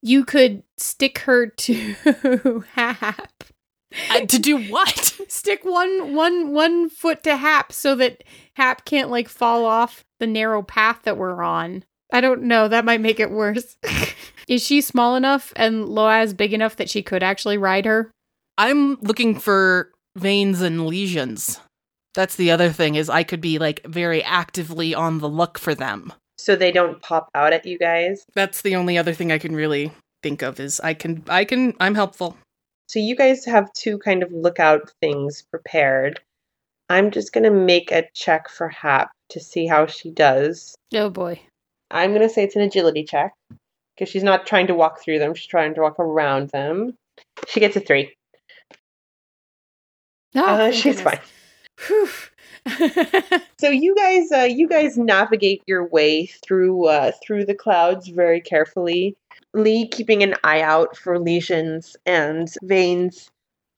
You 0.07 0.25
could 0.25 0.63
stick 0.77 1.19
her 1.19 1.49
to 1.49 2.65
Hap. 2.75 3.33
Uh, 4.09 4.21
to 4.21 4.39
do 4.39 4.57
what? 4.71 5.19
Stick 5.27 5.65
one 5.65 6.15
one 6.15 6.53
one 6.53 6.89
foot 6.89 7.25
to 7.25 7.37
Hap 7.37 7.73
so 7.73 7.97
that 7.97 8.23
Hap 8.55 8.85
can't 8.85 9.11
like 9.11 9.29
fall 9.29 9.65
off 9.65 10.05
the 10.21 10.29
narrow 10.29 10.63
path 10.63 11.01
that 11.03 11.17
we're 11.17 11.43
on. 11.43 11.85
I 12.13 12.21
don't 12.21 12.43
know. 12.43 12.69
That 12.69 12.85
might 12.85 13.01
make 13.01 13.19
it 13.19 13.33
worse. 13.33 13.77
Is 14.49 14.65
she 14.65 14.81
small 14.81 15.17
enough 15.17 15.53
and 15.57 15.87
Loaz 15.87 16.37
big 16.37 16.53
enough 16.53 16.77
that 16.77 16.89
she 16.89 17.03
could 17.03 17.25
actually 17.25 17.59
ride 17.59 17.85
her? 17.85 18.13
I'm 18.57 19.01
looking 19.01 19.37
for 19.37 19.91
veins 20.15 20.61
and 20.61 20.87
lesions. 20.87 21.59
That's 22.15 22.37
the 22.37 22.53
other 22.53 22.71
thing 22.71 22.95
is 22.95 23.11
I 23.11 23.25
could 23.25 23.41
be 23.41 23.59
like 23.59 23.85
very 23.85 24.23
actively 24.23 24.95
on 24.95 25.19
the 25.19 25.29
look 25.29 25.59
for 25.59 25.75
them. 25.75 26.13
So 26.47 26.55
they 26.55 26.71
don't 26.71 27.03
pop 27.03 27.29
out 27.35 27.53
at 27.53 27.67
you 27.67 27.77
guys. 27.77 28.25
That's 28.37 28.63
the 28.63 28.77
only 28.77 28.97
other 28.97 29.13
thing 29.13 29.33
I 29.33 29.39
can 29.39 29.57
really 29.57 29.91
think 30.23 30.43
of 30.43 30.61
is 30.61 30.79
I 30.79 30.95
can 30.95 31.25
I 31.29 31.45
can 31.45 31.75
I'm 31.81 31.97
helpful. 31.97 32.37
So 32.87 33.01
you 33.01 33.17
guys 33.17 33.45
have 33.47 33.73
two 33.73 33.99
kind 33.99 34.23
of 34.23 34.31
lookout 34.31 34.93
things 35.01 35.43
prepared. 35.51 36.21
I'm 36.89 37.11
just 37.11 37.33
gonna 37.33 37.51
make 37.51 37.91
a 37.91 38.05
check 38.15 38.49
for 38.49 38.69
Hap 38.69 39.11
to 39.31 39.41
see 39.41 39.67
how 39.67 39.87
she 39.87 40.13
does. 40.13 40.77
Oh 40.95 41.11
boy. 41.11 41.41
I'm 41.91 42.13
gonna 42.13 42.29
say 42.29 42.45
it's 42.45 42.55
an 42.55 42.63
agility 42.63 43.03
check 43.03 43.33
because 43.97 44.09
she's 44.09 44.23
not 44.23 44.47
trying 44.47 44.69
to 44.69 44.75
walk 44.77 45.03
through 45.03 45.19
them; 45.19 45.35
she's 45.35 45.49
trying 45.49 45.75
to 45.75 45.81
walk 45.81 45.99
around 45.99 46.51
them. 46.51 46.95
She 47.49 47.59
gets 47.59 47.75
a 47.75 47.81
three. 47.81 48.15
Oh, 50.37 50.45
uh, 50.45 50.71
she's 50.71 50.99
goodness. 50.99 51.03
fine. 51.03 51.21
Whew. 51.89 52.09
So 53.59 53.71
you 53.71 53.95
guys, 53.95 54.31
uh, 54.33 54.43
you 54.43 54.69
guys 54.69 54.99
navigate 54.99 55.63
your 55.67 55.89
way 55.89 56.27
through 56.27 56.87
uh, 56.87 57.13
through 57.25 57.47
the 57.47 57.55
clouds 57.55 58.09
very 58.09 58.41
carefully. 58.41 59.17
Li 59.55 59.89
keeping 59.89 60.23
an 60.23 60.35
eye 60.45 60.61
out 60.61 60.97
for 60.97 61.19
lesions 61.19 61.97
and 62.05 62.53
veins. 62.63 63.31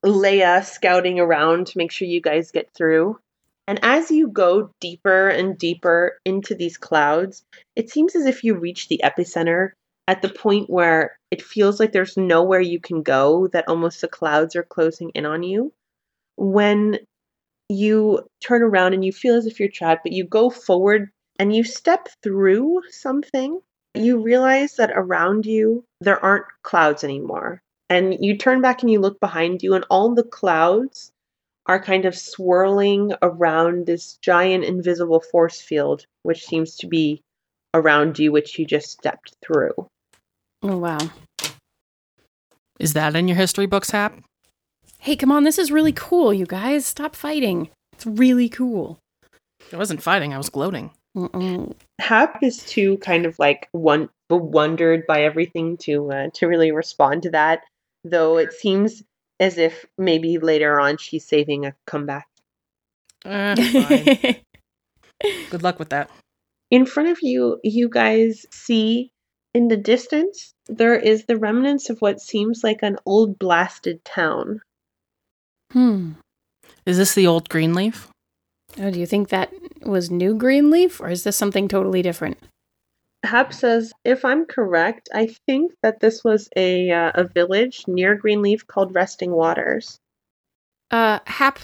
Leia 0.04 0.64
scouting 0.64 1.20
around 1.20 1.68
to 1.68 1.78
make 1.78 1.92
sure 1.92 2.08
you 2.08 2.20
guys 2.20 2.50
get 2.50 2.68
through. 2.74 3.18
And 3.68 3.78
as 3.82 4.10
you 4.10 4.28
go 4.28 4.70
deeper 4.80 5.28
and 5.28 5.58
deeper 5.58 6.18
into 6.24 6.54
these 6.54 6.76
clouds, 6.76 7.44
it 7.76 7.90
seems 7.90 8.16
as 8.16 8.26
if 8.26 8.42
you 8.42 8.54
reach 8.56 8.88
the 8.88 9.00
epicenter 9.04 9.72
at 10.08 10.22
the 10.22 10.28
point 10.30 10.70
where 10.70 11.18
it 11.30 11.42
feels 11.42 11.78
like 11.78 11.92
there's 11.92 12.16
nowhere 12.16 12.60
you 12.60 12.80
can 12.80 13.02
go, 13.02 13.46
that 13.48 13.68
almost 13.68 14.00
the 14.00 14.08
clouds 14.08 14.56
are 14.56 14.62
closing 14.62 15.10
in 15.10 15.26
on 15.26 15.42
you. 15.42 15.72
When 16.36 16.98
you 17.68 18.26
turn 18.40 18.62
around 18.62 18.94
and 18.94 19.04
you 19.04 19.12
feel 19.12 19.34
as 19.34 19.46
if 19.46 19.60
you're 19.60 19.68
trapped, 19.68 20.04
but 20.04 20.12
you 20.12 20.24
go 20.24 20.50
forward 20.50 21.10
and 21.38 21.54
you 21.54 21.64
step 21.64 22.08
through 22.22 22.82
something, 22.90 23.60
you 23.94 24.20
realize 24.20 24.76
that 24.76 24.90
around 24.94 25.46
you 25.46 25.84
there 26.00 26.22
aren't 26.24 26.46
clouds 26.62 27.04
anymore. 27.04 27.62
And 27.90 28.16
you 28.20 28.36
turn 28.36 28.60
back 28.60 28.82
and 28.82 28.90
you 28.90 29.00
look 29.00 29.18
behind 29.18 29.62
you, 29.62 29.74
and 29.74 29.84
all 29.88 30.14
the 30.14 30.22
clouds 30.22 31.10
are 31.66 31.82
kind 31.82 32.04
of 32.04 32.16
swirling 32.16 33.12
around 33.22 33.86
this 33.86 34.18
giant 34.20 34.64
invisible 34.64 35.20
force 35.20 35.60
field, 35.60 36.04
which 36.22 36.44
seems 36.44 36.76
to 36.76 36.86
be 36.86 37.22
around 37.72 38.18
you, 38.18 38.32
which 38.32 38.58
you 38.58 38.66
just 38.66 38.90
stepped 38.90 39.36
through. 39.42 39.72
Oh 40.62 40.76
wow. 40.76 40.98
Is 42.78 42.92
that 42.92 43.16
in 43.16 43.26
your 43.26 43.36
history 43.36 43.66
books, 43.66 43.90
Hap? 43.90 44.18
Hey, 44.98 45.16
come 45.16 45.32
on, 45.32 45.44
this 45.44 45.58
is 45.58 45.70
really 45.70 45.92
cool, 45.92 46.34
you 46.34 46.46
guys. 46.46 46.84
Stop 46.84 47.14
fighting. 47.14 47.70
It's 47.92 48.06
really 48.06 48.48
cool. 48.48 48.98
I 49.72 49.76
wasn't 49.76 50.02
fighting, 50.02 50.34
I 50.34 50.38
was 50.38 50.50
gloating. 50.50 50.90
Mm-mm. 51.16 51.74
Hap 52.00 52.42
is 52.42 52.58
too 52.64 52.98
kind 52.98 53.26
of 53.26 53.38
like 53.38 53.68
one 53.72 54.08
bewondered 54.28 55.06
by 55.06 55.22
everything 55.22 55.76
to 55.78 56.12
uh, 56.12 56.28
to 56.34 56.46
really 56.46 56.70
respond 56.70 57.22
to 57.24 57.30
that. 57.30 57.62
Though 58.04 58.38
it 58.38 58.52
seems 58.52 59.02
as 59.40 59.58
if 59.58 59.84
maybe 59.96 60.38
later 60.38 60.78
on 60.78 60.96
she's 60.96 61.26
saving 61.26 61.64
a 61.64 61.74
comeback. 61.86 62.28
Fine. 63.24 63.56
Good 65.50 65.62
luck 65.62 65.78
with 65.78 65.88
that. 65.90 66.10
In 66.70 66.86
front 66.86 67.08
of 67.08 67.18
you, 67.22 67.58
you 67.64 67.88
guys 67.88 68.46
see 68.50 69.10
in 69.54 69.68
the 69.68 69.76
distance 69.76 70.54
there 70.68 70.94
is 70.94 71.24
the 71.24 71.36
remnants 71.36 71.90
of 71.90 72.00
what 72.00 72.20
seems 72.20 72.62
like 72.62 72.82
an 72.82 72.96
old 73.06 73.38
blasted 73.38 74.04
town. 74.04 74.60
Hmm. 75.72 76.12
Is 76.86 76.96
this 76.96 77.14
the 77.14 77.26
old 77.26 77.48
Greenleaf? 77.48 78.08
Oh, 78.78 78.90
do 78.90 79.00
you 79.00 79.06
think 79.06 79.28
that 79.28 79.52
was 79.82 80.10
new 80.10 80.34
Greenleaf, 80.34 81.00
or 81.00 81.08
is 81.08 81.24
this 81.24 81.36
something 81.36 81.68
totally 81.68 82.02
different? 82.02 82.38
Hap 83.24 83.52
says, 83.52 83.92
if 84.04 84.24
I'm 84.24 84.46
correct, 84.46 85.08
I 85.12 85.34
think 85.46 85.72
that 85.82 86.00
this 86.00 86.22
was 86.22 86.48
a 86.56 86.90
uh, 86.90 87.12
a 87.14 87.24
village 87.24 87.84
near 87.88 88.14
Greenleaf 88.14 88.66
called 88.66 88.94
Resting 88.94 89.32
Waters. 89.32 89.98
Uh, 90.90 91.18
Hap, 91.26 91.58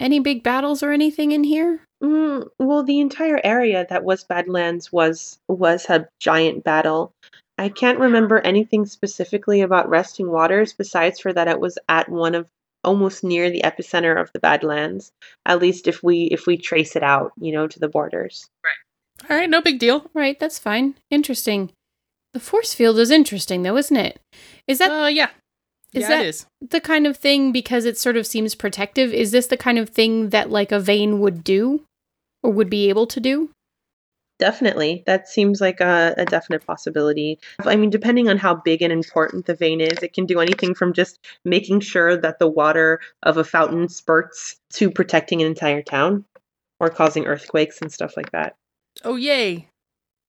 any 0.00 0.18
big 0.18 0.42
battles 0.42 0.82
or 0.82 0.92
anything 0.92 1.32
in 1.32 1.44
here? 1.44 1.84
Mm, 2.02 2.48
well, 2.58 2.84
the 2.84 3.00
entire 3.00 3.40
area 3.44 3.86
that 3.90 4.04
was 4.04 4.24
Badlands 4.24 4.92
was 4.92 5.38
was 5.48 5.86
a 5.90 6.08
giant 6.20 6.64
battle. 6.64 7.12
I 7.58 7.68
can't 7.68 7.98
remember 7.98 8.38
anything 8.38 8.86
specifically 8.86 9.60
about 9.60 9.88
Resting 9.88 10.30
Waters 10.30 10.72
besides 10.72 11.18
for 11.20 11.32
that 11.32 11.48
it 11.48 11.60
was 11.60 11.76
at 11.88 12.08
one 12.08 12.34
of 12.34 12.46
almost 12.88 13.22
near 13.22 13.50
the 13.50 13.62
epicenter 13.62 14.20
of 14.20 14.30
the 14.32 14.40
Badlands. 14.40 15.12
At 15.46 15.60
least 15.60 15.86
if 15.86 16.02
we 16.02 16.24
if 16.24 16.46
we 16.46 16.56
trace 16.56 16.96
it 16.96 17.02
out, 17.02 17.32
you 17.38 17.52
know, 17.52 17.66
to 17.68 17.78
the 17.78 17.88
borders. 17.88 18.46
Right. 18.64 19.30
All 19.30 19.36
right, 19.36 19.50
no 19.50 19.60
big 19.60 19.78
deal. 19.78 20.10
Right, 20.14 20.38
that's 20.40 20.58
fine. 20.58 20.94
Interesting. 21.10 21.70
The 22.34 22.40
force 22.40 22.74
field 22.74 22.98
is 22.98 23.10
interesting, 23.10 23.62
though, 23.62 23.76
isn't 23.76 23.96
it? 23.96 24.20
Is 24.66 24.78
that 24.78 24.90
Uh, 24.90 25.06
yeah. 25.06 25.30
Is 25.94 26.02
yeah, 26.02 26.08
that- 26.08 26.24
it 26.24 26.28
is. 26.28 26.46
the 26.60 26.80
kind 26.80 27.06
of 27.06 27.16
thing 27.16 27.50
because 27.52 27.84
it 27.84 27.96
sort 27.98 28.16
of 28.16 28.26
seems 28.26 28.54
protective? 28.54 29.12
Is 29.12 29.30
this 29.30 29.46
the 29.46 29.56
kind 29.56 29.78
of 29.78 29.88
thing 29.90 30.28
that 30.30 30.50
like 30.50 30.70
a 30.72 30.78
vein 30.80 31.20
would 31.20 31.42
do 31.42 31.82
or 32.42 32.50
would 32.52 32.68
be 32.70 32.88
able 32.90 33.06
to 33.06 33.20
do? 33.20 33.50
Definitely. 34.38 35.02
That 35.06 35.28
seems 35.28 35.60
like 35.60 35.80
a, 35.80 36.14
a 36.16 36.24
definite 36.24 36.64
possibility. 36.64 37.38
I 37.64 37.74
mean, 37.76 37.90
depending 37.90 38.28
on 38.28 38.36
how 38.38 38.54
big 38.54 38.82
and 38.82 38.92
important 38.92 39.46
the 39.46 39.54
vein 39.54 39.80
is, 39.80 39.98
it 40.02 40.12
can 40.12 40.26
do 40.26 40.38
anything 40.40 40.74
from 40.74 40.92
just 40.92 41.18
making 41.44 41.80
sure 41.80 42.16
that 42.16 42.38
the 42.38 42.46
water 42.48 43.00
of 43.24 43.36
a 43.36 43.42
fountain 43.44 43.88
spurts 43.88 44.56
to 44.74 44.90
protecting 44.90 45.40
an 45.40 45.48
entire 45.48 45.82
town 45.82 46.24
or 46.78 46.88
causing 46.88 47.26
earthquakes 47.26 47.80
and 47.82 47.92
stuff 47.92 48.16
like 48.16 48.30
that. 48.30 48.54
Oh, 49.04 49.16
yay. 49.16 49.68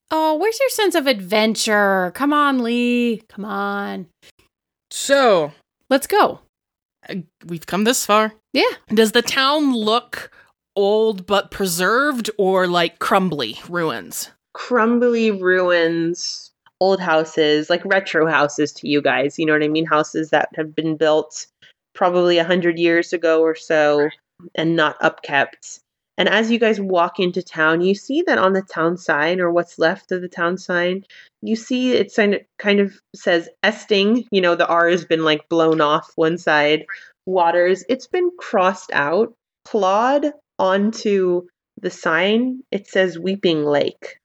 Oh, 0.10 0.36
where's 0.38 0.60
your 0.60 0.70
sense 0.70 0.96
of 0.96 1.06
adventure? 1.06 2.12
Come 2.16 2.34
on, 2.34 2.64
Li. 2.64 3.22
Come 3.30 3.46
on. 3.46 4.08
So, 4.90 5.52
Let's 5.90 6.08
go. 6.08 6.40
uh, 7.08 7.16
we've 7.46 7.66
come 7.68 7.84
this 7.84 8.08
far. 8.08 8.34
Yeah. 8.54 8.70
Does 8.92 9.12
the 9.12 9.22
town 9.22 9.72
look 9.76 10.32
old 10.76 11.26
but 11.26 11.52
preserved 11.52 12.30
or 12.38 12.68
like 12.68 13.00
crumbly 13.00 13.60
ruins? 13.68 14.32
Crumbly 14.54 15.32
ruins, 15.32 16.52
old 16.80 17.00
houses, 17.00 17.70
like 17.70 17.84
retro 17.86 18.28
houses 18.28 18.72
to 18.74 18.88
you 18.88 19.02
guys. 19.02 19.38
You 19.38 19.46
know 19.46 19.54
what 19.54 19.64
I 19.64 19.68
mean? 19.68 19.86
Houses 19.86 20.30
that 20.30 20.50
have 20.56 20.76
been 20.76 20.98
built 20.98 21.48
probably 21.94 22.38
a 22.38 22.44
hundred 22.44 22.80
years 22.80 23.14
ago 23.14 23.42
or 23.42 23.56
so 23.56 24.10
and 24.56 24.76
not 24.76 25.00
upkept. 25.02 25.80
And 26.18 26.28
as 26.28 26.52
you 26.52 26.60
guys 26.60 26.82
walk 26.82 27.20
into 27.20 27.42
town, 27.42 27.80
you 27.80 27.96
see 27.96 28.22
that 28.24 28.38
on 28.38 28.52
the 28.52 28.62
town 28.62 28.98
sign, 28.98 29.40
or 29.40 29.52
what's 29.52 29.80
left 29.80 30.12
of 30.12 30.22
the 30.22 30.28
town 30.28 30.58
sign, 30.58 31.06
you 31.42 31.56
see 31.56 31.94
it 31.94 32.14
kind 32.14 32.34
of, 32.34 32.42
kind 32.58 32.82
of 32.82 32.94
says 33.16 33.48
Esting. 33.64 34.26
You 34.30 34.42
know, 34.42 34.56
the 34.56 34.68
R 34.68 34.90
has 34.90 35.06
been 35.06 35.24
like 35.24 35.48
blown 35.48 35.80
off 35.80 36.12
one 36.16 36.38
side. 36.38 36.86
Waters, 37.26 37.86
it's 37.88 38.08
been 38.08 38.32
crossed 38.38 38.92
out. 38.92 39.34
Clawed 39.64 40.34
onto 40.60 41.44
the 41.82 41.90
sign, 41.90 42.62
it 42.72 42.88
says 42.88 43.18
Weeping 43.18 43.64
Lake. 43.66 44.20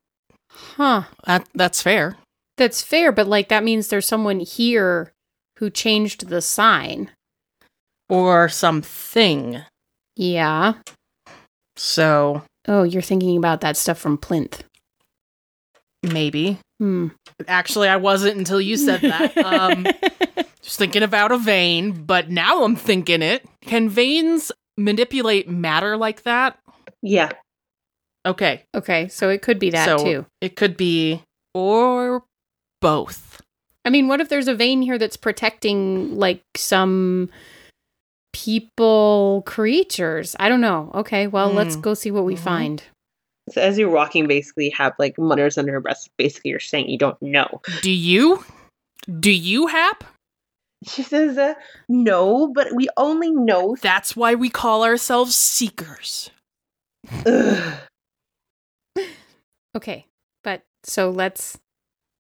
Huh. 0.51 1.05
That, 1.27 1.49
that's 1.55 1.81
fair. 1.83 2.17
That's 2.57 2.83
fair, 2.83 3.11
but 3.13 3.27
like 3.27 3.49
that 3.49 3.65
means 3.65 3.89
there's 3.89 4.07
someone 4.07 4.41
here 4.41 5.13
who 5.59 5.71
changed 5.71 6.29
the 6.29 6.43
sign. 6.43 7.11
Or 8.09 8.49
something. 8.49 9.63
Yeah. 10.17 10.75
So, 11.77 12.43
Oh, 12.69 12.83
you're 12.83 13.03
thinking 13.03 13.37
about 13.37 13.61
that 13.63 13.77
stuff 13.77 13.99
from 13.99 14.17
Plinth. 14.19 14.63
maybe. 16.03 16.59
Hmm. 16.81 17.09
Actually, 17.47 17.89
I 17.89 17.97
wasn't 17.97 18.37
until 18.39 18.61
you 18.61 18.77
said 18.77 19.01
that. 19.03 19.37
Um, 19.45 19.87
just 20.63 20.79
thinking 20.79 21.03
about 21.03 21.31
a 21.33 21.39
vein, 21.39 21.93
but 22.05 22.31
now 22.31 22.65
I'm 22.65 22.75
thinking 22.77 23.23
it. 23.23 23.47
Can 23.63 23.89
veins 23.89 24.51
manipulate 24.77 25.49
matter 25.49 25.97
like 25.97 26.23
that? 26.25 26.59
Yeah. 27.03 27.33
Okay, 28.27 28.65
okay, 28.75 29.09
so 29.09 29.29
it 29.29 29.43
could 29.43 29.59
be 29.59 29.71
that 29.71 29.85
So- 29.85 29.99
too. 30.05 30.27
it 30.41 30.57
could 30.57 30.77
be 30.77 31.23
or 31.55 32.25
both. 32.81 33.41
I 33.85 33.91
mean, 33.91 34.09
what 34.09 34.21
if 34.21 34.31
there's 34.31 34.49
a 34.49 34.55
vein 34.55 34.81
here 34.81 34.97
that's 34.97 35.17
protecting 35.19 36.17
like 36.17 36.43
some 36.57 37.29
people 38.33 39.43
creatures? 39.47 40.35
I 40.41 40.49
don't 40.49 40.61
know. 40.61 40.91
Okay, 40.95 41.27
well, 41.27 41.51
let's 41.51 41.75
Hmm. 41.75 41.81
go 41.83 41.95
see 41.95 42.11
what 42.11 42.25
we 42.25 42.35
Mhm. 42.35 42.39
find. 42.39 42.83
So 43.51 43.61
as 43.61 43.77
you're 43.79 43.91
walking, 43.91 44.27
basically 44.27 44.71
have 44.71 44.95
like 44.99 45.19
mutters 45.19 45.59
under 45.59 45.73
her 45.73 45.81
breath. 45.81 46.09
Basically, 46.17 46.51
you're 46.51 46.61
saying 46.61 46.89
you 46.89 46.97
don't 46.99 47.21
know. 47.21 47.61
Do 47.83 47.91
you? 47.91 48.43
Do 49.21 49.31
you, 49.31 49.67
Hap? 49.67 50.03
She 50.89 51.03
says, 51.03 51.39
uh, 51.39 51.55
"No, 51.89 52.53
but 52.53 52.69
we 52.75 52.89
only 52.97 53.31
know." 53.31 53.77
That's 53.81 54.15
why 54.15 54.35
we 54.35 54.51
call 54.51 54.85
ourselves 54.85 55.35
seekers. 55.35 56.31
Ugh. 57.27 57.75
Okay, 59.77 60.07
but 60.43 60.63
so 60.85 61.11
let's 61.11 61.59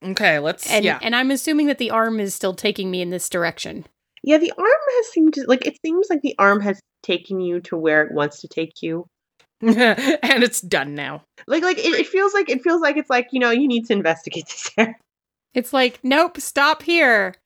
Okay, 0.05 0.39
let's. 0.39 0.71
and 0.71 0.85
yeah. 0.85 0.99
and 1.03 1.15
I'm 1.17 1.31
assuming 1.31 1.67
that 1.67 1.79
the 1.79 1.91
arm 1.91 2.21
is 2.21 2.35
still 2.35 2.55
taking 2.55 2.91
me 2.91 3.01
in 3.01 3.11
this 3.11 3.29
direction. 3.29 3.87
Yeah, 4.23 4.39
the 4.39 4.53
arm 4.57 4.67
has 4.97 5.07
seemed 5.13 5.35
to 5.35 5.45
like. 5.47 5.67
It 5.67 5.79
seems 5.85 6.09
like 6.11 6.23
the 6.23 6.35
arm 6.39 6.61
has 6.61 6.81
taken 7.03 7.41
you 7.41 7.61
to 7.63 7.77
where 7.77 8.03
it 8.03 8.13
wants 8.13 8.41
to 8.41 8.49
take 8.49 8.83
you. 8.83 9.07
and 9.61 10.43
it's 10.43 10.61
done 10.61 10.95
now. 10.95 11.23
Like, 11.47 11.63
like 11.63 11.79
it, 11.79 11.87
it 12.01 12.07
feels 12.07 12.35
like 12.35 12.51
it 12.51 12.63
feels 12.63 12.81
like 12.83 12.97
it's 12.97 13.11
like 13.11 13.29
you 13.33 13.41
know 13.41 13.51
you 13.51 13.69
need 13.69 13.87
to 13.87 13.93
investigate 13.93 14.47
this. 14.47 14.71
area. 14.77 14.95
It's 15.55 15.73
like, 15.73 16.01
nope, 16.03 16.39
stop 16.41 16.83
here. 16.83 17.37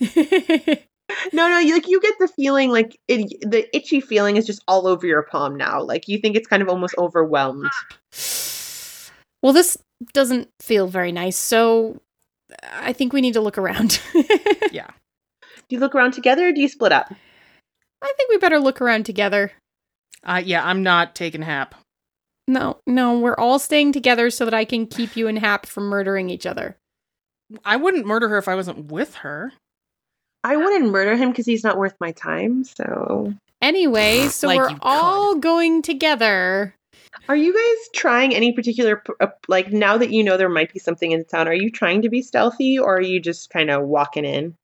no, 1.32 1.48
no, 1.48 1.58
you, 1.58 1.74
like 1.74 1.88
you 1.88 2.00
get 2.00 2.14
the 2.18 2.28
feeling 2.28 2.70
like 2.70 2.98
it, 3.08 3.40
the 3.48 3.68
itchy 3.76 4.00
feeling 4.00 4.36
is 4.36 4.46
just 4.46 4.62
all 4.68 4.86
over 4.86 5.06
your 5.06 5.22
palm 5.22 5.56
now. 5.56 5.82
Like 5.82 6.08
you 6.08 6.18
think 6.18 6.36
it's 6.36 6.46
kind 6.46 6.62
of 6.62 6.68
almost 6.68 6.94
overwhelmed. 6.98 7.70
well, 9.42 9.52
this 9.52 9.76
doesn't 10.12 10.48
feel 10.60 10.86
very 10.86 11.12
nice, 11.12 11.36
so 11.36 12.00
I 12.72 12.92
think 12.92 13.12
we 13.12 13.20
need 13.20 13.34
to 13.34 13.40
look 13.40 13.58
around. 13.58 14.00
Yeah. 14.70 14.90
Do 15.68 15.76
you 15.76 15.80
look 15.80 15.94
around 15.94 16.12
together 16.12 16.48
or 16.48 16.52
do 16.52 16.60
you 16.60 16.68
split 16.68 16.92
up? 16.92 17.12
I 18.02 18.12
think 18.16 18.30
we 18.30 18.36
better 18.36 18.58
look 18.58 18.80
around 18.80 19.06
together. 19.06 19.52
Uh, 20.22 20.42
yeah, 20.44 20.64
I'm 20.64 20.82
not 20.82 21.14
taking 21.14 21.42
Hap. 21.42 21.74
No, 22.46 22.78
no, 22.86 23.18
we're 23.18 23.36
all 23.36 23.58
staying 23.58 23.92
together 23.92 24.30
so 24.30 24.44
that 24.44 24.54
I 24.54 24.64
can 24.64 24.86
keep 24.86 25.16
you 25.16 25.28
and 25.28 25.38
Hap 25.38 25.66
from 25.66 25.84
murdering 25.84 26.30
each 26.30 26.46
other. 26.46 26.76
I 27.64 27.76
wouldn't 27.76 28.06
murder 28.06 28.28
her 28.28 28.38
if 28.38 28.48
I 28.48 28.54
wasn't 28.54 28.90
with 28.90 29.16
her. 29.16 29.52
I 30.44 30.56
wouldn't 30.56 30.90
murder 30.90 31.16
him 31.16 31.30
because 31.30 31.46
he's 31.46 31.64
not 31.64 31.76
worth 31.78 31.94
my 32.00 32.12
time. 32.12 32.64
So, 32.64 33.34
Anyway, 33.60 34.28
so 34.28 34.46
Like 34.46 34.58
we're 34.58 34.68
you 34.70 34.74
could. 34.76 34.82
all 34.82 35.34
going 35.36 35.82
together. 35.82 36.74
are 37.28 37.36
you 37.36 37.52
guys 37.52 37.88
trying 37.94 38.34
any 38.34 38.52
particular 38.52 39.02
uh, 39.20 39.26
like 39.48 39.72
now 39.72 39.98
that 39.98 40.10
you 40.10 40.22
know 40.22 40.36
there 40.36 40.48
might 40.48 40.72
be 40.72 40.78
something 40.78 41.10
in 41.12 41.24
town? 41.24 41.48
Are 41.48 41.54
you 41.54 41.70
trying 41.70 42.02
to 42.02 42.08
be 42.08 42.22
stealthy 42.22 42.78
or 42.78 42.96
are 42.98 43.02
you 43.02 43.20
just 43.20 43.50
kind 43.50 43.70
of 43.70 43.82
walking 43.86 44.24
in? 44.24 44.54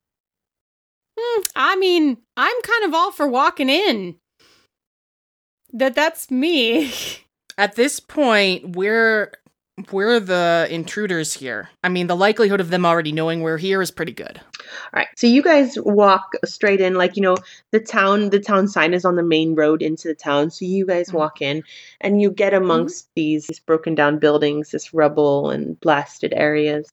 Hmm, 1.18 1.42
I 1.56 1.76
mean, 1.76 2.18
I'm 2.36 2.62
kind 2.62 2.84
of 2.84 2.94
all 2.94 3.10
for 3.12 3.26
walking 3.28 3.68
in. 3.68 4.16
That 5.72 5.94
that's 5.94 6.30
me. 6.30 6.92
At 7.58 7.76
this 7.76 8.00
point, 8.00 8.74
we're 8.76 9.32
we're 9.90 10.20
the 10.20 10.66
intruders 10.70 11.34
here. 11.34 11.68
I 11.82 11.88
mean, 11.88 12.06
the 12.06 12.16
likelihood 12.16 12.60
of 12.60 12.70
them 12.70 12.86
already 12.86 13.12
knowing 13.12 13.42
we're 13.42 13.58
here 13.58 13.82
is 13.82 13.90
pretty 13.90 14.12
good. 14.12 14.40
All 14.40 14.90
right. 14.94 15.08
So 15.16 15.26
you 15.26 15.42
guys 15.42 15.76
walk 15.76 16.32
straight 16.44 16.80
in, 16.80 16.94
like 16.94 17.16
you 17.16 17.22
know, 17.22 17.36
the 17.72 17.80
town. 17.80 18.30
The 18.30 18.40
town 18.40 18.68
sign 18.68 18.94
is 18.94 19.04
on 19.04 19.16
the 19.16 19.22
main 19.22 19.54
road 19.54 19.82
into 19.82 20.08
the 20.08 20.14
town. 20.14 20.50
So 20.50 20.64
you 20.64 20.86
guys 20.86 21.10
Mhm. 21.10 21.14
walk 21.14 21.42
in, 21.42 21.62
and 22.00 22.20
you 22.22 22.30
get 22.30 22.54
amongst 22.54 23.08
these, 23.16 23.46
these 23.46 23.60
broken 23.60 23.94
down 23.94 24.18
buildings, 24.18 24.70
this 24.70 24.94
rubble 24.94 25.50
and 25.50 25.78
blasted 25.80 26.32
areas. 26.34 26.88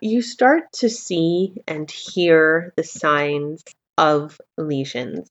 You 0.00 0.22
start 0.22 0.72
to 0.74 0.88
see 0.88 1.62
and 1.68 1.90
hear 1.90 2.72
the 2.76 2.84
signs 2.84 3.62
of 3.98 4.40
lesions, 4.58 5.28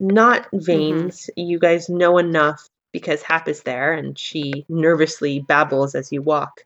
not 0.00 0.48
veins. 0.52 1.28
You 1.36 1.58
guys 1.58 1.88
know 1.88 2.18
enough 2.18 2.66
because 2.94 3.22
Hap 3.22 3.48
is 3.48 3.64
there, 3.64 3.92
and 3.92 4.16
she 4.16 4.64
nervously 4.68 5.40
babbles 5.40 5.96
as 5.96 6.12
you 6.12 6.22
walk 6.22 6.64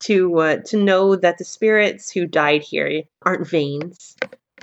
to 0.00 0.38
uh, 0.38 0.56
to 0.66 0.76
know 0.76 1.16
that 1.16 1.38
the 1.38 1.44
spirits 1.44 2.12
who 2.12 2.26
died 2.26 2.62
here 2.62 3.02
aren't 3.22 3.48
veins. 3.48 4.14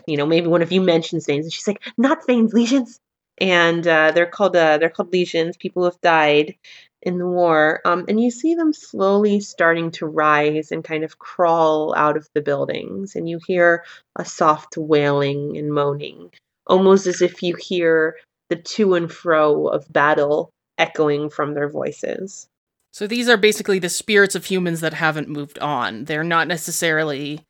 You 0.06 0.16
know, 0.16 0.28
maybe 0.28 0.48
one 0.48 0.62
of 0.62 0.72
you 0.72 0.80
mentions 0.80 1.26
veins, 1.26 1.46
and 1.46 1.52
she's 1.52 1.68
like, 1.68 1.84
"Not 1.98 2.26
veins, 2.28 2.54
lesions." 2.54 3.00
And 3.40 3.86
uh, 3.86 4.12
they're 4.12 4.28
called 4.28 4.56
uh, 4.56 4.78
they're 4.78 4.92
called 4.92 5.12
lesions. 5.12 5.58
People 5.58 5.82
who 5.82 5.90
have 5.90 6.02
died 6.02 6.56
in 7.02 7.18
the 7.18 7.28
war, 7.28 7.82
um, 7.84 8.06
and 8.08 8.22
you 8.22 8.30
see 8.30 8.54
them 8.54 8.72
slowly 8.72 9.40
starting 9.40 9.90
to 9.92 10.06
rise 10.06 10.72
and 10.72 10.84
kind 10.84 11.04
of 11.04 11.18
crawl 11.18 11.96
out 11.96 12.16
of 12.16 12.30
the 12.36 12.42
buildings, 12.42 13.16
and 13.16 13.28
you 13.28 13.40
hear 13.48 13.84
a 14.16 14.24
soft 14.24 14.78
wailing 14.78 15.58
and 15.58 15.74
moaning, 15.74 16.30
almost 16.68 17.08
as 17.08 17.24
if 17.24 17.42
you 17.42 17.56
hear 17.56 18.18
the 18.50 18.56
to 18.56 18.94
and 18.94 19.12
fro 19.12 19.68
of 19.68 19.92
battle 19.92 20.52
echoing 20.78 21.30
from 21.30 21.54
their 21.54 21.70
voices. 21.70 22.48
So 22.94 23.06
these 23.08 23.30
are 23.30 23.38
basically 23.38 23.80
the 23.80 23.90
spirits 23.90 24.36
of 24.36 24.46
humans 24.46 24.80
that 24.82 24.94
haven't 24.94 25.30
moved 25.30 25.60
on. 25.60 26.06
They're 26.06 26.24
not 26.24 26.48
necessarily 26.48 27.42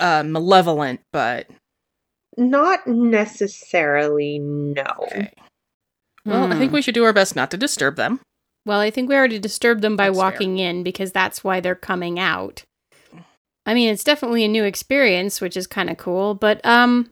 uh, 0.00 0.22
malevolent, 0.26 1.00
but 1.12 1.46
Not 2.36 2.86
necessarily, 2.86 4.38
no. 4.38 4.84
okay. 5.04 5.32
Well, 6.24 6.52
I 6.52 6.56
think 6.58 6.70
Hmm. 6.70 6.74
we 6.74 6.82
should 6.82 6.94
do 6.94 7.04
our 7.04 7.12
best 7.12 7.34
not 7.36 7.50
to 7.52 7.56
disturb 7.56 7.96
them. 7.96 8.20
Well, 8.66 8.80
I 8.80 8.90
think 8.90 9.08
we 9.08 9.14
already 9.16 9.38
disturbed 9.38 9.80
them 9.82 9.96
by 9.96 10.06
That's 10.08 10.18
fair. 10.18 10.24
walking 10.30 10.58
in 10.58 10.82
because 10.82 11.12
that's 11.12 11.42
why 11.42 11.60
they're 11.60 11.74
coming 11.74 12.18
out. 12.18 12.62
I 13.66 13.74
mean, 13.74 13.90
it's 13.92 14.04
definitely 14.04 14.44
a 14.44 14.48
new 14.48 14.64
experience, 14.64 15.40
which 15.40 15.56
is 15.56 15.66
kind 15.66 15.88
of 15.90 15.96
cool, 15.98 16.34
but 16.34 16.64
um 16.66 17.10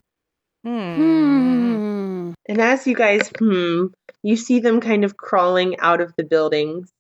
Hmm. 0.64 0.96
hmm. 0.96 2.32
And 2.48 2.60
as 2.60 2.86
you 2.86 2.94
guys, 2.94 3.30
hmm, 3.38 3.86
you 4.28 4.36
see 4.36 4.60
them 4.60 4.78
kind 4.78 5.06
of 5.06 5.16
crawling 5.16 5.80
out 5.80 6.02
of 6.02 6.12
the 6.18 6.22
buildings. 6.22 6.90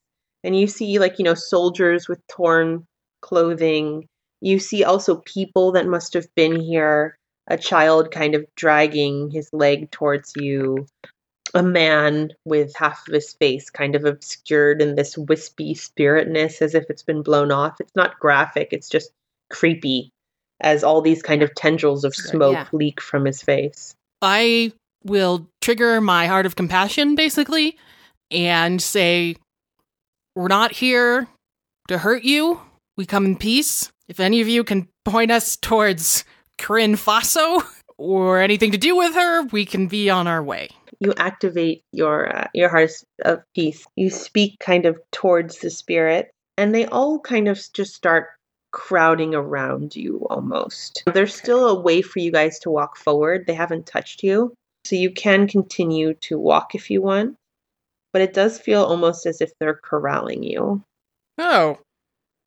And 0.42 0.58
you 0.58 0.66
see, 0.66 0.98
like, 0.98 1.18
you 1.18 1.26
know, 1.26 1.34
soldiers 1.34 2.08
with 2.08 2.26
torn 2.26 2.86
clothing. 3.20 4.06
You 4.40 4.58
see 4.58 4.82
also 4.82 5.16
people 5.16 5.72
that 5.72 5.86
must 5.86 6.14
have 6.14 6.26
been 6.34 6.58
here, 6.58 7.18
a 7.46 7.58
child 7.58 8.10
kind 8.12 8.34
of 8.34 8.46
dragging 8.56 9.30
his 9.30 9.50
leg 9.52 9.90
towards 9.90 10.32
you. 10.36 10.86
a 11.54 11.62
man 11.62 12.30
with 12.46 12.74
half 12.76 13.06
of 13.06 13.12
his 13.12 13.34
face 13.34 13.68
kind 13.68 13.94
of 13.94 14.06
obscured 14.06 14.80
in 14.80 14.94
this 14.94 15.16
wispy 15.18 15.74
spiritness 15.74 16.62
as 16.62 16.74
if 16.74 16.84
it's 16.88 17.02
been 17.02 17.22
blown 17.22 17.52
off. 17.52 17.78
It's 17.78 17.94
not 17.94 18.18
graphic, 18.18 18.68
it's 18.72 18.88
just 18.88 19.10
creepy 19.50 20.10
as 20.60 20.82
all 20.82 21.02
these 21.02 21.22
kind 21.22 21.42
of 21.42 21.54
tendrils 21.54 22.04
of 22.04 22.14
smoke 22.14 22.54
yeah. 22.54 22.66
leak 22.72 23.02
from 23.02 23.26
his 23.26 23.42
face. 23.42 23.94
I 24.22 24.72
will 25.04 25.48
trigger 25.60 26.00
my 26.00 26.26
heart 26.26 26.46
of 26.46 26.56
compassion, 26.56 27.14
basically, 27.14 27.76
and 28.30 28.80
say, 28.80 29.36
We're 30.34 30.48
not 30.48 30.72
here 30.72 31.28
to 31.88 31.98
hurt 31.98 32.24
you. 32.24 32.60
We 32.96 33.06
come 33.06 33.24
in 33.24 33.36
peace. 33.36 33.90
If 34.08 34.20
any 34.20 34.40
of 34.40 34.48
you 34.48 34.64
can 34.64 34.88
point 35.04 35.30
us 35.30 35.56
towards 35.56 36.24
Corinne 36.56 36.96
Faso 36.96 37.62
or 37.98 38.40
anything 38.40 38.72
to 38.72 38.78
do 38.78 38.96
with 38.96 39.14
her, 39.14 39.44
we 39.44 39.64
can 39.64 39.86
be 39.86 40.10
on 40.10 40.26
our 40.26 40.42
way. 40.42 40.70
You 41.00 41.14
activate 41.16 41.82
your 41.92 42.34
uh, 42.34 42.48
your 42.54 42.68
heart 42.68 42.90
of 43.24 43.42
peace. 43.54 43.86
You 43.94 44.10
speak 44.10 44.58
kind 44.58 44.84
of 44.84 44.98
towards 45.12 45.58
the 45.58 45.70
spirit, 45.70 46.30
and 46.56 46.74
they 46.74 46.86
all 46.86 47.20
kind 47.20 47.46
of 47.48 47.60
just 47.72 47.94
start 47.94 48.28
crowding 48.70 49.34
around 49.34 49.94
you 49.94 50.26
almost. 50.28 51.02
There's 51.12 51.34
still 51.34 51.68
a 51.68 51.80
way 51.80 52.02
for 52.02 52.18
you 52.18 52.32
guys 52.32 52.58
to 52.60 52.70
walk 52.70 52.96
forward. 52.96 53.46
They 53.46 53.54
haven't 53.54 53.86
touched 53.86 54.22
you, 54.22 54.52
so 54.84 54.96
you 54.96 55.10
can 55.10 55.46
continue 55.48 56.14
to 56.22 56.38
walk 56.38 56.74
if 56.74 56.90
you 56.90 57.02
want. 57.02 57.36
But 58.12 58.22
it 58.22 58.32
does 58.34 58.58
feel 58.58 58.82
almost 58.84 59.26
as 59.26 59.40
if 59.40 59.50
they're 59.60 59.80
corralling 59.82 60.42
you. 60.42 60.82
Oh, 61.38 61.78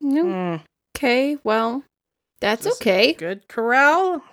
No. 0.02 0.24
mm, 0.26 0.62
Okay, 0.98 1.38
well, 1.44 1.84
that's 2.39 2.63
This 2.65 2.76
okay. 2.76 3.13
good 3.13 3.48
corral. 3.48 4.24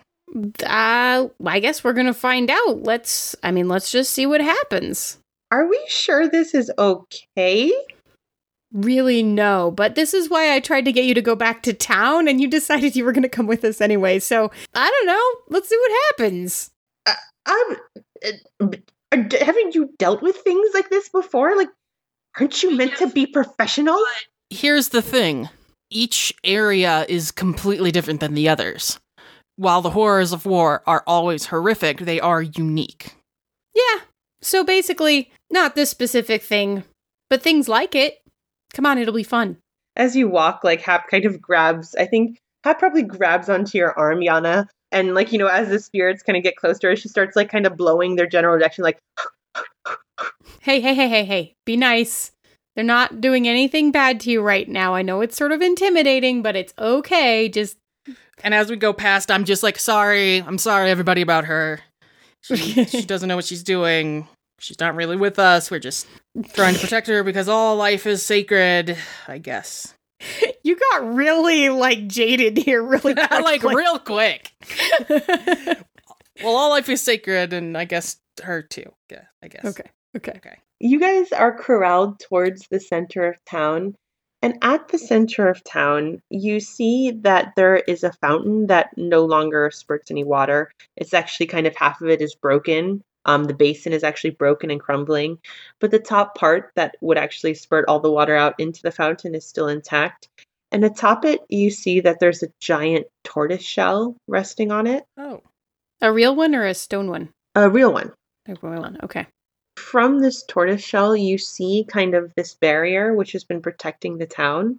Uh, 0.65 1.29
I 1.47 1.61
guess 1.61 1.83
we're 1.85 1.93
gonna 1.95 2.13
find 2.15 2.51
out. 2.51 2.83
Let's. 2.83 3.35
I 3.43 3.51
mean, 3.51 3.69
let's 3.69 3.91
just 3.91 4.13
see 4.13 4.27
what 4.27 4.41
happens. 4.43 5.19
Are 5.51 5.67
we 5.67 5.83
sure 5.89 6.29
this 6.29 6.55
is 6.55 6.71
okay? 6.79 7.73
Really, 8.73 9.23
no. 9.23 9.71
But 9.71 9.95
this 9.95 10.13
is 10.13 10.29
why 10.29 10.53
I 10.55 10.61
tried 10.61 10.85
to 10.85 10.93
get 10.93 11.07
you 11.07 11.15
to 11.15 11.23
go 11.23 11.35
back 11.35 11.63
to 11.63 11.73
town, 11.73 12.29
and 12.29 12.41
you 12.41 12.49
decided 12.49 12.97
you 12.97 13.05
were 13.05 13.13
gonna 13.13 13.29
come 13.29 13.47
with 13.47 13.65
us 13.65 13.81
anyway. 13.81 14.19
So 14.19 14.51
I 14.75 14.91
don't 14.91 15.07
know. 15.07 15.43
Let's 15.49 15.69
see 15.71 15.79
what 15.79 16.03
happens. 16.11 16.71
Um, 17.49 18.73
haven't 19.13 19.75
you 19.75 19.91
dealt 19.99 20.23
with 20.23 20.37
things 20.37 20.71
like 20.75 20.91
this 20.91 21.09
before? 21.09 21.57
Like, 21.57 21.71
aren't 22.39 22.63
you 22.63 22.77
meant 22.77 22.97
to 22.99 23.09
be 23.09 23.27
professional? 23.27 23.99
Here's 24.51 24.89
the 24.89 25.03
thing 25.03 25.49
each 25.91 26.35
area 26.45 27.07
is 27.09 27.31
completely 27.31 27.91
different 27.91 28.21
than 28.21 28.35
the 28.35 28.49
others. 28.49 28.99
While 29.57 29.83
the 29.83 29.91
horrors 29.91 30.33
of 30.33 30.47
war 30.47 30.83
are 30.87 31.03
always 31.07 31.47
horrific, 31.47 32.01
they 32.01 32.21
are 32.21 32.43
unique. 32.43 33.15
Yeah. 33.75 34.03
So 34.41 34.63
basically, 34.63 35.33
not 35.51 35.75
this 35.75 35.91
specific 35.91 36.43
thing, 36.43 36.85
but 37.29 37.43
things 37.43 37.69
like 37.69 37.95
it. 37.95 38.19
Come 38.73 38.87
on, 38.87 38.99
it'll 38.99 39.15
be 39.15 39.25
fun. 39.25 39.57
As 39.97 40.15
you 40.15 40.29
walk, 40.29 40.63
like 40.63 40.81
Hap 40.83 41.09
kind 41.09 41.25
of 41.25 41.41
grabs. 41.41 41.97
I 41.97 42.07
think 42.07 42.39
Hap 42.63 42.79
probably 42.79 43.03
grabs 43.03 43.49
onto 43.49 43.79
your 43.79 43.99
arm, 43.99 44.23
Jana, 44.23 44.69
and 44.93 45.15
like 45.15 45.33
you 45.33 45.39
know, 45.39 45.49
as 45.49 45.69
the 45.69 45.79
spirits 45.79 46.23
kind 46.23 46.37
of 46.37 46.43
get 46.43 46.57
close 46.57 46.79
to 46.81 46.89
her, 46.89 46.97
she 46.97 47.09
starts 47.09 47.37
like 47.37 47.51
kind 47.51 47.67
of 47.67 47.77
blowing 47.77 48.17
their 48.17 48.27
general 48.27 48.59
direction, 48.59 48.85
like 48.85 48.99
Hey, 50.61 50.81
hey, 50.81 50.95
hey, 50.95 51.09
hey, 51.09 51.25
hey. 51.25 51.55
Be 51.65 51.77
nice. 51.77 52.33
They're 52.75 52.85
not 52.85 53.21
doing 53.21 53.49
anything 53.49 53.91
bad 53.91 54.21
to 54.21 54.31
you 54.31 54.41
right 54.41 54.69
now. 54.69 54.95
I 54.95 55.03
know 55.03 55.21
it's 55.21 55.37
sort 55.37 55.53
of 55.53 55.61
intimidating, 55.61 56.43
but 56.43 56.57
it's 56.57 56.73
okay. 56.79 57.49
Just 57.49 57.77
And 58.45 58.55
as 58.55 58.71
we 58.71 58.77
go 58.77 58.93
past, 58.93 59.31
I'm 59.31 59.45
just 59.45 59.63
like, 59.63 59.79
sorry, 59.79 60.39
I'm 60.39 60.59
sorry, 60.59 60.91
everybody, 60.91 61.23
about 61.23 61.47
her. 61.47 61.81
She, 62.43 62.57
she 62.85 63.03
doesn't 63.05 63.29
know 63.29 63.37
what 63.37 63.47
she's 63.47 63.63
doing. 63.63 64.29
She's 64.61 64.79
not 64.79 64.95
really 64.95 65.17
with 65.17 65.39
us. 65.39 65.71
We're 65.71 65.79
just 65.79 66.07
trying 66.53 66.75
to 66.75 66.81
protect 66.81 67.07
her 67.09 67.23
because 67.23 67.49
all 67.49 67.77
life 67.77 68.07
is 68.07 68.25
sacred, 68.25 68.97
I 69.27 69.39
guess. 69.39 69.95
you 70.65 70.77
got 70.93 71.15
really 71.15 71.69
like 71.69 72.07
jaded 72.09 72.57
here 72.57 72.83
really 72.83 73.15
like 73.31 73.63
real 73.63 73.99
quick. 73.99 74.53
Well, 76.43 76.55
all 76.57 76.71
life 76.71 76.89
is 76.89 77.03
sacred, 77.03 77.53
and 77.53 77.77
I 77.77 77.85
guess 77.85 78.17
her 78.43 78.63
too. 78.63 78.93
Yeah, 79.11 79.25
I 79.43 79.49
guess. 79.49 79.65
okay. 79.65 79.91
Okay. 80.17 80.33
Okay. 80.37 80.57
you 80.81 80.99
guys 80.99 81.33
are 81.33 81.57
corralled 81.57 82.19
towards 82.21 82.67
the 82.69 82.81
center 82.81 83.27
of 83.27 83.45
town. 83.45 83.95
And 84.41 84.55
at 84.63 84.89
the 84.89 84.99
center 84.99 85.49
of 85.49 85.65
town, 85.65 86.23
you 86.31 86.61
see 86.61 87.11
that 87.23 87.55
there 87.57 87.77
is 87.77 88.05
a 88.05 88.13
fountain 88.13 88.69
that 88.69 88.91
no 88.97 89.25
longer 89.25 89.71
spurts 89.73 90.13
any 90.13 90.23
water. 90.23 90.71
It's 90.97 91.13
actually 91.13 91.47
kind 91.47 91.67
of 91.67 91.75
half 91.77 92.01
of 92.01 92.09
it 92.09 92.23
is 92.23 92.37
broken. 92.37 93.03
Um, 93.29 93.45
the 93.45 93.53
basin 93.55 93.93
is 93.93 94.03
actually 94.03 94.31
broken 94.31 94.71
and 94.71 94.81
crumbling, 94.81 95.39
but 95.81 95.91
the 95.91 95.99
top 95.99 96.35
part 96.35 96.73
that 96.77 96.97
would 97.03 97.19
actually 97.19 97.53
spurt 97.55 97.85
all 97.87 98.01
the 98.01 98.11
water 98.11 98.35
out 98.35 98.55
into 98.59 98.81
the 98.83 98.91
fountain 98.91 99.35
is 99.35 99.45
still 99.47 99.69
intact. 99.69 100.29
And 100.73 100.83
atop 100.83 101.25
it, 101.27 101.41
you 101.49 101.71
see 101.71 102.01
that 102.01 102.21
there's 102.21 102.43
a 102.43 102.49
giant 102.61 103.07
tortoise 103.25 103.63
shell 103.63 104.17
resting 104.29 104.73
on 104.73 104.87
it, 104.87 105.05
Oh. 105.19 105.43
A 106.01 106.11
real 106.13 106.35
one 106.35 106.55
or 106.55 106.65
a 106.65 106.75
stone 106.75 107.09
one? 107.11 107.29
a 107.55 107.69
real 107.69 107.93
one. 107.93 108.13
A 108.49 108.57
real 108.63 108.81
one. 108.81 108.99
Okay. 109.03 109.27
from 109.77 110.21
this 110.21 110.43
tortoise 110.49 110.83
shell, 110.83 111.15
you 111.15 111.37
see 111.39 111.85
kind 111.87 112.15
of 112.15 112.33
this 112.35 112.55
barrier 112.55 113.15
which 113.15 113.33
has 113.33 113.45
been 113.45 113.61
protecting 113.63 114.17
the 114.19 114.27
town, 114.27 114.79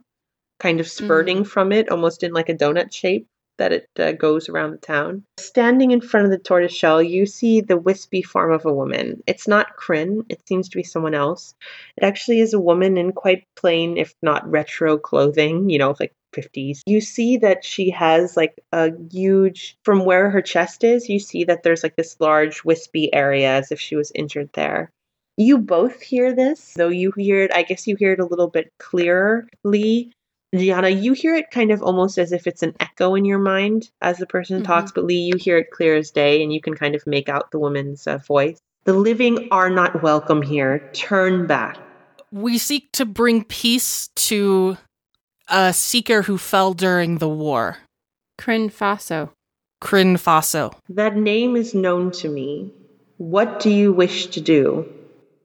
kind 0.59 0.79
of 0.79 0.87
spurting 0.87 1.43
from 1.43 1.71
it, 1.71 1.89
almost 1.89 2.23
in 2.23 2.33
like 2.33 2.49
a 2.49 2.55
donut 2.55 2.91
shape 2.91 3.27
that 3.59 3.71
it 3.71 3.87
uh, 3.99 4.13
goes 4.13 4.49
around 4.49 4.71
the 4.71 4.77
town. 4.77 5.23
Standing 5.37 5.91
in 5.91 6.01
front 6.01 6.25
of 6.25 6.31
the 6.31 6.39
tortoise 6.39 6.73
shell, 6.73 7.01
you 7.01 7.25
see 7.25 7.61
the 7.61 7.77
wispy 7.77 8.23
form 8.23 8.51
of 8.51 8.65
a 8.65 8.73
woman. 8.73 9.21
It's 9.27 9.47
not 9.47 9.75
Kryn, 9.75 10.23
it 10.29 10.41
seems 10.47 10.67
to 10.69 10.77
be 10.77 10.83
someone 10.83 11.13
else. 11.13 11.53
It 11.95 12.03
actually 12.03 12.39
is 12.39 12.53
a 12.53 12.59
woman 12.59 12.97
in 12.97 13.11
quite 13.11 13.43
plain, 13.55 13.97
if 13.97 14.15
not 14.23 14.49
retro 14.49 14.97
clothing, 14.97 15.69
you 15.69 15.77
know, 15.77 15.95
like 15.99 16.13
50s. 16.35 16.81
You 16.85 17.01
see 17.01 17.37
that 17.37 17.63
she 17.63 17.89
has 17.91 18.35
like 18.35 18.59
a 18.71 18.91
huge, 19.11 19.77
from 19.83 20.05
where 20.05 20.29
her 20.29 20.41
chest 20.41 20.83
is, 20.83 21.09
you 21.09 21.19
see 21.19 21.43
that 21.45 21.63
there's 21.63 21.83
like 21.83 21.95
this 21.95 22.15
large 22.19 22.63
wispy 22.63 23.13
area 23.13 23.51
as 23.51 23.71
if 23.71 23.79
she 23.79 23.95
was 23.95 24.11
injured 24.15 24.49
there. 24.53 24.91
You 25.37 25.57
both 25.57 26.01
hear 26.01 26.33
this, 26.35 26.73
though 26.75 26.89
you 26.89 27.13
hear 27.15 27.43
it, 27.43 27.53
I 27.53 27.63
guess 27.63 27.87
you 27.87 27.95
hear 27.95 28.11
it 28.11 28.19
a 28.19 28.25
little 28.25 28.49
bit 28.49 28.73
clearly. 28.77 30.11
Jana, 30.55 30.89
you 30.89 31.13
hear 31.13 31.35
it 31.35 31.51
kind 31.51 31.71
of 31.71 31.83
almost 31.83 32.17
as 32.17 32.31
if 32.31 32.47
it's 32.47 32.63
an 32.63 32.75
echo 32.79 33.13
in 33.15 33.23
your 33.25 33.39
mind 33.39 33.89
as 34.01 34.17
the 34.17 34.25
person 34.25 34.61
Mhm. 34.61 34.65
talks, 34.65 34.91
but 34.91 35.03
Li, 35.05 35.15
you 35.15 35.37
hear 35.37 35.57
it 35.59 35.69
clear 35.71 35.95
as 35.95 36.09
day 36.09 36.41
and 36.41 36.51
you 36.51 36.59
can 36.59 36.73
kind 36.73 36.95
of 36.95 37.05
make 37.05 37.29
out 37.29 37.51
the 37.51 37.59
woman's 37.59 38.07
uh, 38.07 38.17
voice. 38.17 38.57
The 38.85 38.93
living 38.93 39.47
are 39.51 39.69
not 39.69 40.01
welcome 40.01 40.41
here. 40.41 40.89
Turn 40.93 41.45
back. 41.45 41.77
We 42.31 42.57
seek 42.57 42.91
to 42.93 43.05
bring 43.05 43.43
peace 43.43 44.09
to 44.15 44.77
a 45.47 45.73
seeker 45.73 46.23
who 46.23 46.37
fell 46.37 46.73
during 46.73 47.17
the 47.17 47.29
war, 47.29 47.77
Kryn 48.37 48.69
Faso. 48.69 49.29
Kryn 49.81 50.15
Faso. 50.15 50.73
That 50.89 51.15
name 51.15 51.55
is 51.55 51.73
known 51.75 52.11
to 52.11 52.29
me. 52.29 52.73
What 53.17 53.59
do 53.59 53.69
you 53.69 53.91
wish 53.93 54.27
to 54.27 54.41
do? 54.41 54.85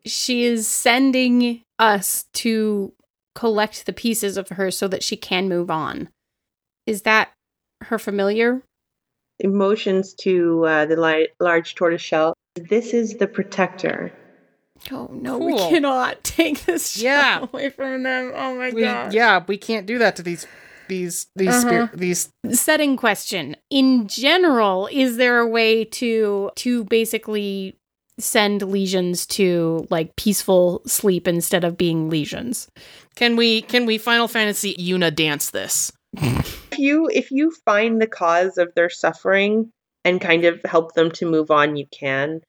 She 0.06 0.44
is 0.44 0.68
sending 0.68 1.62
us 1.78 2.24
to 2.34 2.92
collect 3.34 3.86
the 3.86 3.92
pieces 3.92 4.36
of 4.36 4.48
her 4.50 4.70
so 4.70 4.88
that 4.88 5.02
she 5.02 5.16
can 5.16 5.48
move 5.48 5.70
on. 5.70 6.08
Is 6.86 7.02
that 7.02 7.32
her 7.82 7.98
familiar? 7.98 8.62
Emotions 9.40 10.14
to 10.14 10.64
uh, 10.64 10.86
the 10.86 10.96
li- 10.96 11.28
large 11.40 11.74
tortoise 11.74 12.00
shell. 12.02 12.34
This 12.54 12.94
is 12.94 13.16
the 13.16 13.26
protector. 13.26 14.12
Oh 14.92 15.08
no, 15.12 15.38
we 15.38 15.56
cannot 15.56 16.22
take 16.24 16.64
this 16.66 16.96
Yeah. 16.96 17.38
shell 17.38 17.50
away 17.52 17.70
from 17.70 18.02
them. 18.04 18.32
Oh 18.34 18.54
my 18.56 18.70
god. 18.70 19.12
yeah, 19.12 19.42
we 19.46 19.56
can't 19.58 19.86
do 19.86 19.98
that 19.98 20.16
to 20.16 20.22
these 20.22 20.46
these 20.88 21.26
these 21.34 21.48
Uh-huh. 21.48 21.86
spir- 21.88 21.96
these 21.96 22.28
setting 22.52 22.96
question 22.96 23.56
in 23.70 24.06
general 24.06 24.88
is 24.92 25.16
there 25.16 25.38
a 25.38 25.46
way 25.48 25.84
to 25.86 26.50
to 26.56 26.84
basically 26.84 27.76
send 28.18 28.62
legions 28.62 29.26
to 29.26 29.86
like 29.90 30.14
peaceful 30.16 30.82
sleep 30.86 31.26
instead 31.26 31.64
of 31.64 31.76
being 31.78 32.08
legions 32.10 32.68
Can 33.14 33.36
we 33.36 33.62
can 33.62 33.86
we 33.86 33.98
Final 33.98 34.28
Fantasy 34.28 34.74
Yuna 34.74 35.14
dance 35.14 35.50
this? 35.50 35.92
If 36.16 36.78
you 36.78 37.08
if 37.12 37.30
you 37.30 37.52
find 37.64 38.00
the 38.00 38.06
cause 38.06 38.58
of 38.58 38.74
their 38.74 38.90
suffering 38.90 39.70
and 40.04 40.20
kind 40.20 40.44
of 40.44 40.60
help 40.64 40.94
them 40.94 41.10
to 41.12 41.30
move 41.30 41.50
on, 41.50 41.76
you 41.76 41.86
can. 41.92 42.40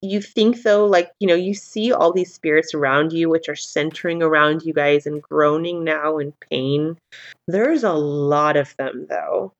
You 0.00 0.20
think 0.20 0.62
though, 0.62 0.86
like, 0.86 1.10
you 1.20 1.28
know, 1.28 1.34
you 1.34 1.54
see 1.54 1.92
all 1.92 2.12
these 2.12 2.32
spirits 2.32 2.74
around 2.74 3.12
you 3.12 3.28
which 3.28 3.48
are 3.48 3.56
centering 3.56 4.22
around 4.22 4.62
you 4.62 4.72
guys 4.72 5.06
and 5.06 5.22
groaning 5.22 5.84
now 5.84 6.18
in 6.18 6.32
pain. 6.50 6.96
There's 7.48 7.84
a 7.84 7.92
lot 7.92 8.56
of 8.56 8.76
them 8.76 9.06
though. 9.08 9.52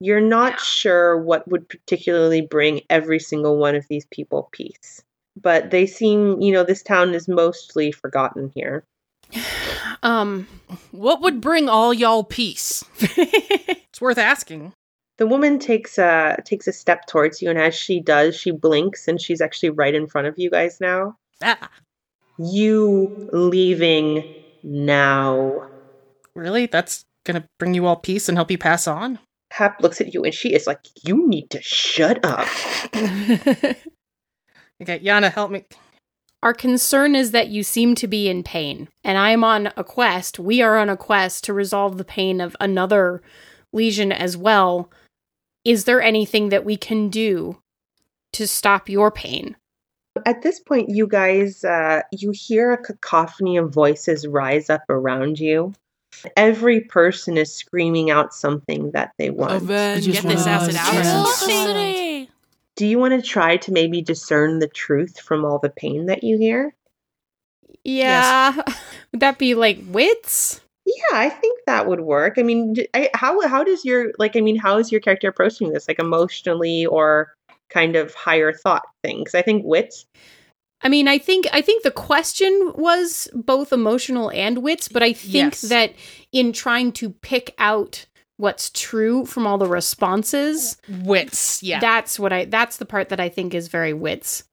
You're 0.00 0.20
not 0.20 0.60
sure 0.60 1.18
what 1.18 1.48
would 1.48 1.68
particularly 1.68 2.40
bring 2.40 2.82
every 2.90 3.18
single 3.18 3.56
one 3.56 3.74
of 3.74 3.86
these 3.88 4.06
people 4.10 4.48
peace. 4.52 5.02
But 5.40 5.70
they 5.70 5.86
seem, 5.86 6.40
you 6.40 6.52
know, 6.52 6.62
this 6.62 6.82
town 6.82 7.14
is 7.14 7.26
mostly 7.26 7.90
forgotten 7.90 8.52
here. 8.54 8.84
um 10.04 10.46
What 10.92 11.20
would 11.22 11.40
bring 11.40 11.68
all 11.68 11.92
y'all 11.92 12.22
peace? 12.24 12.84
It's 13.94 14.00
worth 14.00 14.18
asking. 14.18 14.72
The 15.18 15.26
woman 15.28 15.60
takes 15.60 15.98
a 15.98 16.36
takes 16.44 16.66
a 16.66 16.72
step 16.72 17.06
towards 17.06 17.40
you, 17.40 17.48
and 17.48 17.58
as 17.60 17.74
she 17.76 18.00
does, 18.00 18.34
she 18.36 18.50
blinks, 18.50 19.06
and 19.06 19.20
she's 19.20 19.40
actually 19.40 19.70
right 19.70 19.94
in 19.94 20.08
front 20.08 20.26
of 20.26 20.34
you 20.36 20.50
guys 20.50 20.80
now. 20.80 21.16
Ah, 21.40 21.70
You 22.38 23.28
leaving 23.32 24.24
now. 24.64 25.68
really? 26.34 26.66
That's 26.66 27.04
gonna 27.24 27.48
bring 27.60 27.74
you 27.74 27.86
all 27.86 27.94
peace 27.96 28.28
and 28.28 28.36
help 28.36 28.50
you 28.50 28.58
pass 28.58 28.88
on? 28.88 29.20
Hap 29.52 29.80
looks 29.80 30.00
at 30.00 30.12
you 30.12 30.24
and 30.24 30.34
she 30.34 30.52
is 30.52 30.66
like, 30.66 30.80
You 31.04 31.28
need 31.28 31.48
to 31.50 31.62
shut 31.62 32.18
up. 32.24 32.48
Okay, 34.82 34.98
Jana, 34.98 35.30
help 35.30 35.52
me. 35.52 35.64
Our 36.44 36.52
concern 36.52 37.14
is 37.14 37.30
that 37.30 37.48
you 37.48 37.62
seem 37.62 37.94
to 37.94 38.06
be 38.06 38.28
in 38.28 38.42
pain, 38.42 38.88
and 39.02 39.16
I'm 39.16 39.42
on 39.42 39.72
a 39.78 39.82
quest. 39.82 40.38
We 40.38 40.60
are 40.60 40.76
on 40.76 40.90
a 40.90 40.96
quest 40.96 41.42
to 41.44 41.54
resolve 41.54 41.96
the 41.96 42.04
pain 42.04 42.42
of 42.42 42.54
another 42.60 43.22
legion 43.72 44.12
as 44.12 44.36
well. 44.36 44.90
Is 45.64 45.84
there 45.84 46.02
anything 46.02 46.50
that 46.50 46.66
we 46.66 46.76
can 46.76 47.08
do 47.08 47.62
to 48.34 48.46
stop 48.46 48.90
your 48.90 49.10
pain? 49.10 49.56
At 50.26 50.42
this 50.42 50.60
point, 50.60 50.90
you 50.90 51.06
guys, 51.06 51.64
uh, 51.64 52.02
you 52.12 52.30
hear 52.34 52.72
a 52.72 52.78
cacophony 52.78 53.56
of 53.56 53.72
voices 53.72 54.26
rise 54.26 54.68
up 54.68 54.82
around 54.90 55.40
you. 55.40 55.72
Every 56.36 56.82
person 56.82 57.38
is 57.38 57.54
screaming 57.54 58.10
out 58.10 58.34
something 58.34 58.90
that 58.90 59.12
they 59.16 59.30
want. 59.30 59.52
Get 60.12 60.22
this 60.28 60.46
acid 60.46 60.76
out. 60.76 62.28
Avenge. 62.76 62.76
Do 62.76 62.86
you 62.86 62.98
want 62.98 63.14
to 63.14 63.22
try 63.28 63.56
to 63.58 63.72
maybe 63.72 64.02
discern 64.02 64.58
the 64.58 64.68
truth 64.68 65.20
from 65.20 65.44
all 65.44 65.58
the 65.58 65.70
pain 65.70 66.06
that 66.06 66.24
you 66.24 66.38
hear? 66.38 66.74
Yeah. 67.84 68.54
Would 69.12 69.20
that 69.20 69.38
be 69.38 69.54
like 69.54 69.78
wits? 69.88 70.60
Yeah, 70.86 71.16
I 71.18 71.30
think 71.30 71.60
that 71.66 71.86
would 71.86 72.00
work. 72.00 72.34
I 72.36 72.42
mean, 72.42 72.74
d- 72.74 72.88
I, 72.92 73.08
how 73.14 73.40
how 73.48 73.64
does 73.64 73.86
your 73.86 74.12
like? 74.18 74.36
I 74.36 74.42
mean, 74.42 74.56
how 74.56 74.76
is 74.76 74.92
your 74.92 75.00
character 75.00 75.28
approaching 75.28 75.72
this? 75.72 75.88
Like 75.88 75.98
emotionally 75.98 76.84
or 76.84 77.32
kind 77.70 77.96
of 77.96 78.14
higher 78.14 78.52
thought 78.52 78.82
things? 79.02 79.34
I 79.34 79.40
think 79.40 79.64
wits. 79.64 80.04
I 80.82 80.90
mean, 80.90 81.08
I 81.08 81.16
think 81.16 81.46
I 81.54 81.62
think 81.62 81.84
the 81.84 81.90
question 81.90 82.72
was 82.74 83.28
both 83.32 83.72
emotional 83.72 84.30
and 84.32 84.58
wits, 84.58 84.88
but 84.88 85.02
I 85.02 85.14
think 85.14 85.32
Yes. 85.54 85.60
that 85.62 85.94
in 86.32 86.52
trying 86.52 86.92
to 86.92 87.08
pick 87.10 87.54
out 87.56 88.04
what's 88.36 88.70
true 88.70 89.24
from 89.26 89.46
all 89.46 89.58
the 89.58 89.66
responses, 89.66 90.76
Wits. 90.88 91.62
Yeah. 91.62 91.80
that's 91.80 92.18
what 92.18 92.32
I 92.32 92.44
that's 92.46 92.76
the 92.78 92.86
part 92.86 93.08
that 93.10 93.20
I 93.20 93.28
think 93.28 93.54
is 93.54 93.68
very 93.68 93.92
wits. 93.92 94.44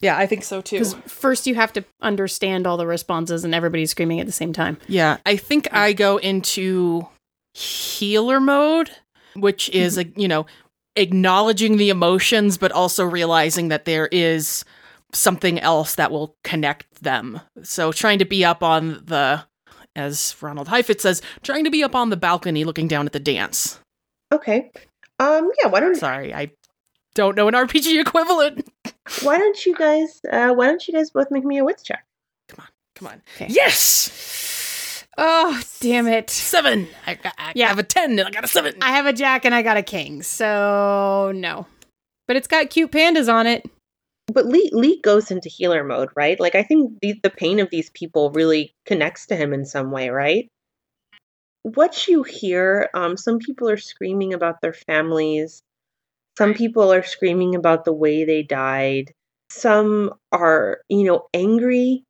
yeah, 0.00 0.16
I 0.16 0.26
think 0.26 0.44
so 0.44 0.60
too. 0.60 0.78
Because 0.78 0.94
first 1.06 1.46
you 1.46 1.54
have 1.54 1.72
to 1.74 1.84
understand 2.00 2.66
all 2.66 2.76
the 2.76 2.86
responses 2.86 3.44
and 3.44 3.54
everybody's 3.54 3.90
screaming 3.90 4.20
at 4.20 4.26
the 4.26 4.32
same 4.32 4.52
time. 4.52 4.78
Yeah, 4.88 5.18
I 5.26 5.36
think 5.36 5.72
I 5.72 5.92
go 5.92 6.18
into 6.18 7.06
healer 7.54 8.40
mode, 8.40 8.90
which 9.34 9.68
is 9.70 9.96
mm-hmm. 9.96 10.18
a 10.18 10.22
you 10.22 10.28
know 10.28 10.46
acknowledging 10.96 11.76
the 11.76 11.90
emotions, 11.90 12.58
but 12.58 12.72
also 12.72 13.04
realizing 13.04 13.68
that 13.68 13.84
there 13.84 14.08
is 14.10 14.64
something 15.12 15.58
else 15.60 15.94
that 15.94 16.10
will 16.10 16.36
connect 16.44 17.02
them. 17.02 17.40
So 17.62 17.92
trying 17.92 18.18
to 18.18 18.24
be 18.24 18.44
up 18.44 18.62
on 18.62 19.02
the, 19.04 19.44
as 19.96 20.36
Ronald 20.40 20.68
Heifetz 20.68 21.02
says, 21.02 21.22
trying 21.42 21.64
to 21.64 21.70
be 21.70 21.82
up 21.82 21.94
on 21.96 22.10
the 22.10 22.16
balcony 22.16 22.64
looking 22.64 22.86
down 22.88 23.06
at 23.06 23.12
the 23.12 23.20
dance. 23.20 23.80
Okay. 24.32 24.70
Um. 25.18 25.50
Yeah. 25.62 25.68
Why 25.70 25.80
don't 25.80 25.94
Sorry, 25.96 26.32
I 26.34 26.50
don't 27.14 27.36
know 27.36 27.48
an 27.48 27.54
RPG 27.54 28.00
equivalent. 28.00 28.68
Why 29.22 29.38
don't 29.38 29.64
you 29.66 29.74
guys? 29.74 30.20
Uh. 30.30 30.52
Why 30.52 30.66
don't 30.66 30.86
you 30.86 30.94
guys 30.94 31.10
both 31.10 31.30
make 31.30 31.44
me 31.44 31.58
a 31.58 31.64
wits 31.64 31.82
check? 31.82 32.04
Come 32.48 32.60
on. 32.62 32.68
Come 32.94 33.08
on. 33.08 33.22
Okay. 33.36 33.46
Yes, 33.50 35.04
Oh, 35.18 35.62
damn 35.80 36.06
it. 36.08 36.28
seven. 36.28 36.88
I, 37.06 37.14
got- 37.14 37.34
I 37.38 37.52
Yeah. 37.54 37.68
have 37.68 37.78
a 37.78 37.82
ten 37.82 38.10
and 38.18 38.28
I 38.28 38.30
got 38.30 38.44
a 38.44 38.48
seven. 38.48 38.74
I 38.82 38.90
have 38.90 39.06
a 39.06 39.12
jack 39.14 39.44
and 39.46 39.54
I 39.54 39.62
got 39.62 39.76
a 39.78 39.82
king, 39.82 40.22
so 40.22 41.32
no. 41.34 41.66
But 42.28 42.36
it's 42.36 42.46
got 42.48 42.68
cute 42.70 42.90
pandas 42.92 43.32
on 43.32 43.46
it. 43.46 43.64
But 44.32 44.46
Li 44.46 44.70
Li 44.72 45.00
goes 45.02 45.30
into 45.30 45.48
healer 45.48 45.84
mode, 45.84 46.10
right? 46.16 46.38
Like 46.38 46.54
I 46.54 46.62
think 46.62 46.98
the 47.00 47.18
the 47.22 47.30
pain 47.30 47.60
of 47.60 47.70
these 47.70 47.90
people 47.90 48.30
really 48.30 48.74
connects 48.84 49.26
to 49.26 49.36
him 49.36 49.52
in 49.52 49.64
some 49.64 49.90
way, 49.90 50.10
right? 50.10 50.48
What 51.62 52.06
you 52.08 52.22
hear, 52.22 52.88
um, 52.94 53.16
some 53.16 53.38
people 53.38 53.68
are 53.68 53.76
screaming 53.76 54.32
about 54.32 54.60
their 54.60 54.72
families. 54.72 55.62
Some 56.38 56.54
people 56.54 56.92
are 56.92 57.02
screaming 57.02 57.54
about 57.54 57.84
the 57.84 57.92
way 57.92 58.24
they 58.24 58.42
died. 58.42 59.12
Some 59.50 60.14
are, 60.32 60.80
you 60.88 61.04
know, 61.04 61.28
angry 61.34 62.04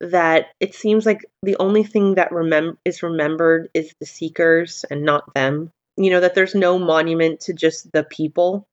that 0.00 0.48
it 0.60 0.74
seems 0.74 1.06
like 1.06 1.24
the 1.42 1.56
only 1.58 1.84
thing 1.84 2.16
that 2.16 2.30
remem- 2.30 2.78
is 2.84 3.02
remembered 3.02 3.68
is 3.74 3.94
the 4.00 4.06
seekers 4.06 4.84
and 4.90 5.04
not 5.04 5.34
them. 5.34 5.70
You 5.96 6.10
know, 6.10 6.20
that 6.20 6.34
there's 6.34 6.54
no 6.54 6.78
monument 6.78 7.40
to 7.42 7.54
just 7.54 7.92
the 7.92 8.04
people 8.04 8.66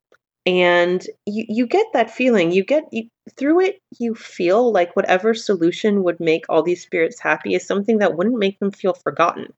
and 0.46 1.06
you, 1.26 1.46
you 1.48 1.68
get 1.68 1.86
that 1.94 2.10
feeling. 2.10 2.52
You 2.52 2.64
get 2.64 2.86
you, 2.92 3.10
through 3.38 3.62
it 3.62 3.82
you 4.00 4.16
feel 4.16 4.72
like 4.72 4.96
whatever 4.96 5.34
solution 5.34 6.04
would 6.04 6.20
make 6.20 6.46
all 6.50 6.64
these 6.64 6.82
spirits 6.82 7.20
happy 7.20 7.54
is 7.54 7.66
something 7.66 8.00
that 8.00 8.18
wouldn't 8.18 8.39
make 8.39 8.60
them 8.60 8.72
feel 8.72 8.94
forgotten 8.94 9.54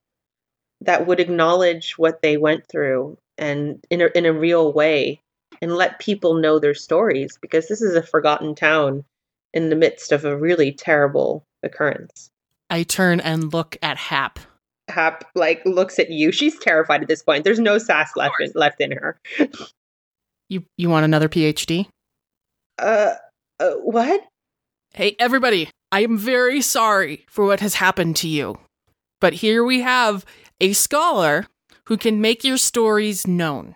that 0.81 1.07
would 1.07 1.19
acknowledge 1.19 1.97
what 1.97 2.21
they 2.21 2.37
went 2.37 2.67
through 2.67 3.17
and 3.37 3.83
in 3.89 4.01
a, 4.01 4.09
in 4.15 4.25
a 4.25 4.33
real 4.33 4.73
way 4.73 5.21
and 5.61 5.75
let 5.75 5.99
people 5.99 6.35
know 6.35 6.59
their 6.59 6.73
stories 6.73 7.37
because 7.41 7.67
this 7.67 7.81
is 7.81 7.95
a 7.95 8.03
forgotten 8.03 8.53
town 8.53 9.03
in 9.53 9.69
the 9.69 9.75
midst 9.75 10.11
of 10.11 10.25
a 10.25 10.35
really 10.35 10.71
terrible 10.71 11.45
occurrence. 11.63 12.29
I 12.69 12.83
turn 12.83 13.19
and 13.19 13.53
look 13.53 13.77
at 13.81 13.97
Hap. 13.97 14.39
hap 14.89 15.25
like 15.35 15.61
looks 15.65 15.99
at 15.99 16.09
you. 16.09 16.31
She's 16.31 16.57
terrified 16.59 17.01
at 17.01 17.07
this 17.07 17.23
point. 17.23 17.43
There's 17.43 17.59
no 17.59 17.77
sass 17.77 18.11
left 18.15 18.35
in, 18.39 18.51
left 18.55 18.81
in 18.81 18.91
her 18.91 19.17
You 20.53 20.63
you 20.77 20.87
want 20.87 21.03
another 21.03 21.29
PhD? 21.29 21.87
uh, 22.77 23.15
uh 23.59 23.71
what 23.71 24.21
Hey, 24.93 25.15
everybody, 25.17 25.71
I 25.91 26.03
am 26.03 26.15
very 26.15 26.61
sorry 26.61 27.25
for 27.27 27.45
what 27.45 27.59
has 27.59 27.73
happened 27.73 28.17
to 28.17 28.27
you. 28.27 28.59
But 29.19 29.33
here 29.33 29.63
we 29.63 29.81
have 29.81 30.23
a 30.61 30.73
scholar 30.73 31.47
who 31.87 31.97
can 31.97 32.21
make 32.21 32.43
your 32.43 32.59
stories 32.59 33.25
known. 33.25 33.73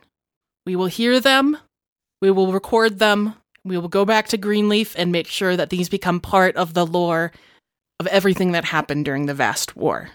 We 0.67 0.75
will 0.75 0.86
hear 0.86 1.19
them, 1.19 1.57
we 2.21 2.30
will 2.30 2.51
record 2.51 2.99
them, 2.99 3.34
we 3.65 3.80
will 3.80 3.88
go 3.88 4.05
back 4.05 4.28
to 4.28 4.38
Greenleaf 4.38 4.93
and 4.99 5.11
make 5.11 5.25
sure 5.25 5.57
that 5.57 5.71
these 5.71 5.89
become 5.89 6.19
part 6.19 6.55
of 6.57 6.75
the 6.75 6.86
lore 6.86 7.32
of 7.99 8.05
everything 8.05 8.51
that 8.51 8.65
happened 8.65 9.03
during 9.03 9.25
the 9.25 9.34
vast 9.34 9.75
war. 9.75 10.11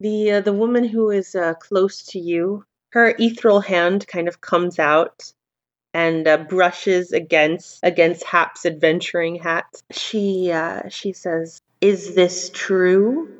the 0.00 0.32
uh, 0.32 0.40
the 0.40 0.54
woman 0.54 0.84
who 0.84 1.10
is 1.10 1.34
uh, 1.34 1.52
close 1.60 2.02
to 2.04 2.18
you 2.18 2.64
her 2.92 3.14
ethereal 3.18 3.60
hand 3.60 4.06
kind 4.08 4.28
of 4.28 4.40
comes 4.40 4.78
out 4.78 5.30
and 5.92 6.26
uh, 6.28 6.36
brushes 6.36 7.12
against 7.12 7.80
against 7.82 8.24
hap's 8.24 8.64
adventuring 8.64 9.36
hat 9.36 9.66
she 9.90 10.50
uh, 10.52 10.88
she 10.88 11.12
says 11.12 11.60
is 11.80 12.14
this 12.14 12.50
true 12.54 13.32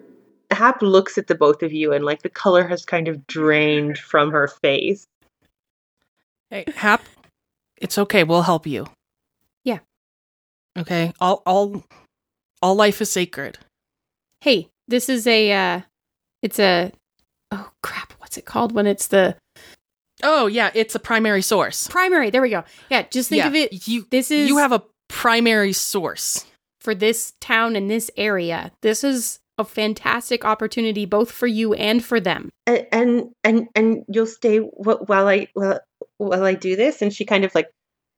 hap 0.51 0.83
looks 0.83 1.17
at 1.17 1.29
the 1.29 1.35
both 1.35 1.63
of 1.63 1.73
you 1.73 1.93
and 1.93 2.05
like 2.05 2.23
the 2.23 2.29
color 2.29 2.67
has 2.67 2.85
kind 2.85 3.07
of 3.07 3.27
drained 3.27 3.99
from 3.99 4.33
her 4.33 4.49
face 4.49 5.07
Hey, 6.51 6.65
Hap, 6.75 7.03
it's 7.77 7.97
okay. 7.97 8.25
We'll 8.25 8.43
help 8.43 8.67
you. 8.67 8.87
Yeah. 9.63 9.79
Okay. 10.77 11.13
All 11.21 11.43
all 11.47 11.85
all 12.61 12.75
life 12.75 13.01
is 13.01 13.11
sacred. 13.11 13.59
Hey, 14.41 14.69
this 14.89 15.09
is 15.09 15.29
a 15.29 15.53
uh 15.53 15.81
it's 16.43 16.59
a 16.59 16.91
oh 17.53 17.71
crap, 17.85 18.15
what's 18.19 18.37
it 18.37 18.47
called 18.47 18.73
when 18.73 18.89
it's 18.89 19.07
the 19.07 19.37
Oh 20.23 20.47
yeah, 20.47 20.71
it's 20.75 20.95
a 20.95 20.99
primary 21.01 21.43
source. 21.43 21.87
primary. 21.89 22.31
There 22.31 22.43
we 22.43 22.51
go. 22.51 22.65
Yeah, 22.91 23.03
just 23.11 23.29
think 23.29 23.39
Yeah, 23.41 23.49
of 23.49 23.55
it 23.55 23.89
You 23.89 24.07
this 24.11 24.31
is 24.31 24.49
you 24.49 24.59
have 24.59 24.73
a 24.73 24.83
primary 25.09 25.73
source. 25.73 26.45
for 26.81 26.95
this 26.95 27.35
town 27.41 27.77
and 27.77 27.91
this 27.91 28.11
area. 28.17 28.71
This 28.83 29.05
is 29.05 29.39
a 29.59 29.65
fantastic 29.65 30.45
opportunity 30.45 31.05
both 31.05 31.31
for 31.31 31.47
you 31.47 31.75
and 31.75 32.03
for 32.05 32.19
them. 32.21 32.49
and 32.67 32.87
and 32.93 33.25
and, 33.45 33.69
and 33.75 34.05
you'll 34.09 34.25
stay 34.27 34.59
wh- 34.59 35.07
while 35.09 35.29
i 35.29 35.47
while, 35.53 35.79
while 36.17 36.45
i 36.45 36.55
do 36.55 36.77
this 36.77 37.03
and 37.03 37.13
she 37.13 37.27
kind 37.27 37.45
of 37.45 37.55
like 37.55 37.69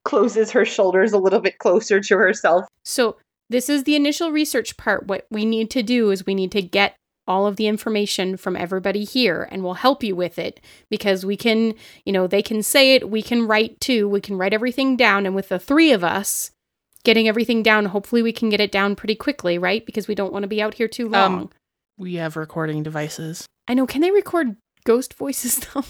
closes 0.04 0.50
her 0.52 0.64
shoulders 0.64 1.12
a 1.12 1.18
little 1.18 1.40
bit 1.40 1.58
closer 1.58 2.00
to 2.00 2.16
herself 2.16 2.64
So, 2.84 3.16
this 3.50 3.68
is 3.68 3.84
the 3.84 3.96
initial 3.96 4.30
research 4.32 4.76
part. 4.76 5.06
What 5.08 5.26
we 5.30 5.44
need 5.44 5.68
to 5.72 5.82
do 5.82 6.10
is 6.10 6.24
we 6.24 6.34
need 6.34 6.52
to 6.52 6.62
get 6.62 6.94
all 7.26 7.46
of 7.46 7.56
the 7.56 7.66
information 7.66 8.36
from 8.36 8.56
everybody 8.56 9.04
here 9.04 9.48
and 9.50 9.62
we'll 9.62 9.74
help 9.74 10.02
you 10.02 10.16
with 10.16 10.38
it 10.38 10.60
because 10.90 11.24
we 11.24 11.36
can, 11.36 11.74
you 12.04 12.12
know, 12.12 12.26
they 12.26 12.42
can 12.42 12.62
say 12.62 12.94
it, 12.94 13.08
we 13.08 13.22
can 13.22 13.46
write 13.46 13.80
too, 13.80 14.08
we 14.08 14.20
can 14.20 14.36
write 14.36 14.54
everything 14.54 14.96
down 14.96 15.26
and 15.26 15.34
with 15.34 15.48
the 15.48 15.58
three 15.58 15.92
of 15.92 16.02
us 16.02 16.50
getting 17.04 17.28
everything 17.28 17.62
down, 17.62 17.86
hopefully 17.86 18.22
we 18.22 18.32
can 18.32 18.48
get 18.48 18.60
it 18.60 18.72
down 18.72 18.94
pretty 18.96 19.14
quickly, 19.14 19.58
right? 19.58 19.84
Because 19.84 20.08
we 20.08 20.14
don't 20.14 20.32
want 20.32 20.44
to 20.44 20.48
be 20.48 20.62
out 20.62 20.74
here 20.74 20.88
too 20.88 21.08
long. 21.08 21.34
Um, 21.34 21.50
We 21.98 22.14
have 22.14 22.36
recording 22.36 22.82
devices. 22.82 23.46
I 23.68 23.74
know, 23.74 23.86
can 23.86 24.00
they 24.00 24.10
record 24.10 24.56
ghost 24.84 25.14
voices 25.14 25.56
though? 25.74 25.84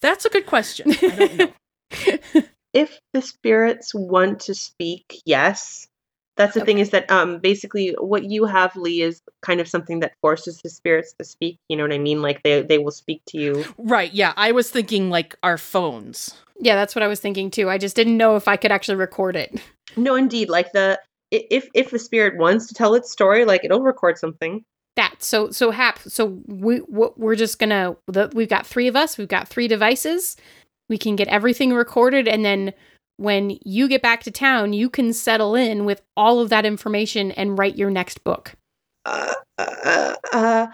That's 0.00 0.24
a 0.24 0.30
good 0.30 0.46
question. 0.46 0.92
I 0.92 1.16
don't 1.16 1.36
know. 1.38 2.42
if 2.72 2.98
the 3.12 3.22
spirits 3.22 3.94
want 3.94 4.40
to 4.40 4.54
speak 4.54 5.20
yes 5.26 5.88
that's 6.36 6.54
the 6.54 6.60
Okay. 6.60 6.66
thing 6.66 6.78
is 6.78 6.90
that 6.90 7.10
um 7.10 7.38
basically 7.38 7.94
what 8.00 8.24
you 8.24 8.44
have 8.46 8.74
li 8.76 9.02
is 9.02 9.20
kind 9.42 9.60
of 9.60 9.68
something 9.68 10.00
that 10.00 10.12
forces 10.22 10.60
the 10.62 10.70
spirits 10.70 11.12
to 11.18 11.24
speak 11.24 11.58
you 11.68 11.76
know 11.76 11.82
what 11.84 11.92
i 11.92 11.98
mean 11.98 12.22
like 12.22 12.42
they 12.42 12.62
they 12.62 12.78
will 12.78 12.90
speak 12.90 13.20
to 13.26 13.38
you 13.38 13.64
right, 13.78 14.12
yeah. 14.14 14.32
I 14.36 14.52
was 14.52 14.70
thinking 14.70 15.10
like 15.10 15.36
our 15.42 15.58
phones. 15.58 16.34
yeah, 16.60 16.74
that's 16.74 16.94
what 16.94 17.02
I 17.02 17.08
was 17.08 17.20
thinking 17.20 17.50
too. 17.50 17.68
I 17.68 17.76
just 17.78 17.96
didn't 17.96 18.16
know 18.16 18.36
if 18.36 18.46
I 18.48 18.56
could 18.56 18.72
actually 18.72 18.96
record 18.96 19.36
it. 19.36 19.60
no 19.96 20.14
indeed 20.14 20.48
like 20.48 20.72
the 20.72 20.98
if 21.30 21.68
if 21.74 21.90
the 21.90 21.98
spirit 21.98 22.38
wants 22.38 22.66
to 22.68 22.74
tell 22.74 22.94
its 22.94 23.10
story, 23.10 23.44
like 23.44 23.64
it'll 23.64 23.82
record 23.82 24.18
something. 24.18 24.64
That 24.96 25.14
so 25.22 25.50
so 25.50 25.70
hap. 25.70 25.98
So 26.00 26.40
we 26.46 26.78
what 26.78 27.18
we're 27.18 27.34
just 27.36 27.58
gonna. 27.58 27.96
The, 28.06 28.30
we've 28.34 28.48
got 28.48 28.66
three 28.66 28.86
of 28.88 28.94
us. 28.96 29.16
We've 29.16 29.28
got 29.28 29.48
three 29.48 29.66
devices. 29.68 30.36
We 30.90 30.98
can 30.98 31.16
get 31.16 31.28
everything 31.28 31.72
recorded, 31.72 32.28
and 32.28 32.44
then 32.44 32.74
when 33.22 33.58
you 33.64 33.88
get 33.88 34.02
back 34.02 34.22
to 34.24 34.30
town, 34.30 34.72
you 34.72 34.90
can 34.90 35.12
settle 35.12 35.54
in 35.54 35.84
with 35.84 36.02
all 36.16 36.40
of 36.40 36.48
that 36.50 36.66
information 36.66 37.32
and 37.32 37.58
write 37.58 37.76
your 37.76 37.90
next 37.90 38.24
book. 38.24 38.52
Uh, 39.04 39.34
uh, 39.58 40.14
uh, 40.32 40.66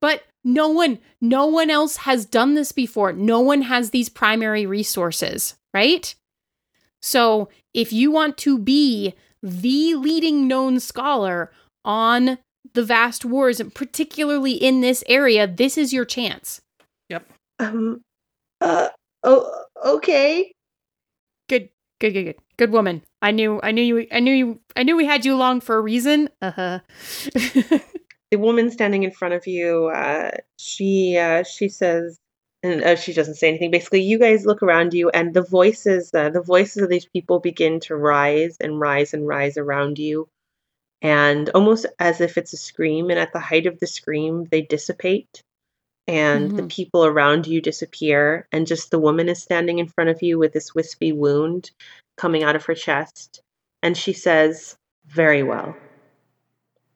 But 0.00 0.24
no 0.44 0.68
one, 0.68 0.98
no 1.20 1.46
one 1.46 1.70
else 1.70 1.98
has 1.98 2.24
done 2.24 2.54
this 2.54 2.72
before. 2.72 3.12
No 3.12 3.40
one 3.40 3.62
has 3.62 3.90
these 3.90 4.08
primary 4.08 4.66
resources, 4.66 5.54
right? 5.72 6.14
So 7.00 7.48
if 7.74 7.92
you 7.92 8.10
want 8.10 8.36
to 8.38 8.58
be 8.58 9.14
the 9.42 9.94
leading 9.94 10.46
known 10.46 10.80
scholar 10.80 11.52
on 11.84 12.38
the 12.74 12.84
vast 12.84 13.24
wars, 13.24 13.60
and 13.60 13.74
particularly 13.74 14.52
in 14.52 14.80
this 14.80 15.02
area, 15.08 15.46
this 15.46 15.76
is 15.76 15.92
your 15.92 16.04
chance. 16.04 16.60
um, 17.58 18.00
uh, 18.60 18.88
oh, 19.22 19.64
okay. 19.84 20.52
Good, 21.52 21.68
good, 22.00 22.12
good, 22.14 22.24
good. 22.24 22.36
Good 22.56 22.72
woman. 22.72 23.02
I 23.20 23.30
knew, 23.30 23.60
I 23.62 23.72
knew 23.72 23.82
you, 23.82 24.06
I 24.10 24.20
knew 24.20 24.32
you, 24.32 24.60
I 24.74 24.84
knew 24.84 24.96
we 24.96 25.04
had 25.04 25.26
you 25.26 25.34
along 25.34 25.60
for 25.60 25.76
a 25.76 25.82
reason. 25.82 26.30
Uh 26.40 26.50
huh. 26.50 26.78
The 28.30 28.38
woman 28.38 28.70
standing 28.70 29.02
in 29.02 29.10
front 29.10 29.34
of 29.34 29.46
you, 29.46 29.88
uh, 29.88 30.30
she 30.56 31.18
uh, 31.18 31.42
she 31.42 31.68
says, 31.68 32.18
and 32.62 32.82
uh, 32.82 32.96
she 32.96 33.12
doesn't 33.12 33.34
say 33.34 33.48
anything. 33.48 33.70
Basically, 33.70 34.00
you 34.00 34.18
guys 34.18 34.46
look 34.46 34.62
around 34.62 34.94
you, 34.94 35.10
and 35.10 35.34
the 35.34 35.42
voices, 35.42 36.10
uh, 36.14 36.30
the 36.30 36.40
voices 36.40 36.82
of 36.82 36.88
these 36.88 37.04
people 37.04 37.40
begin 37.40 37.78
to 37.80 37.94
rise 37.94 38.56
and 38.58 38.80
rise 38.80 39.12
and 39.12 39.28
rise 39.28 39.58
around 39.58 39.98
you, 39.98 40.30
and 41.02 41.50
almost 41.50 41.84
as 41.98 42.22
if 42.22 42.38
it's 42.38 42.54
a 42.54 42.56
scream. 42.56 43.10
And 43.10 43.18
at 43.18 43.34
the 43.34 43.38
height 43.38 43.66
of 43.66 43.78
the 43.80 43.86
scream, 43.86 44.46
they 44.50 44.62
dissipate, 44.62 45.42
and 46.08 46.50
the 46.52 46.62
Mhm. 46.62 46.70
people 46.70 47.04
around 47.04 47.46
you 47.46 47.60
disappear, 47.60 48.46
and 48.52 48.66
just 48.66 48.90
the 48.90 48.98
woman 48.98 49.28
is 49.28 49.42
standing 49.42 49.78
in 49.78 49.88
front 49.88 50.10
of 50.10 50.22
you 50.22 50.38
with 50.38 50.52
this 50.52 50.74
wispy 50.74 51.12
wound 51.12 51.70
coming 52.16 52.42
out 52.42 52.56
of 52.56 52.64
her 52.66 52.74
chest, 52.74 53.40
and 53.82 53.96
she 53.96 54.12
says, 54.12 54.76
"Very 55.06 55.42
well." 55.42 55.76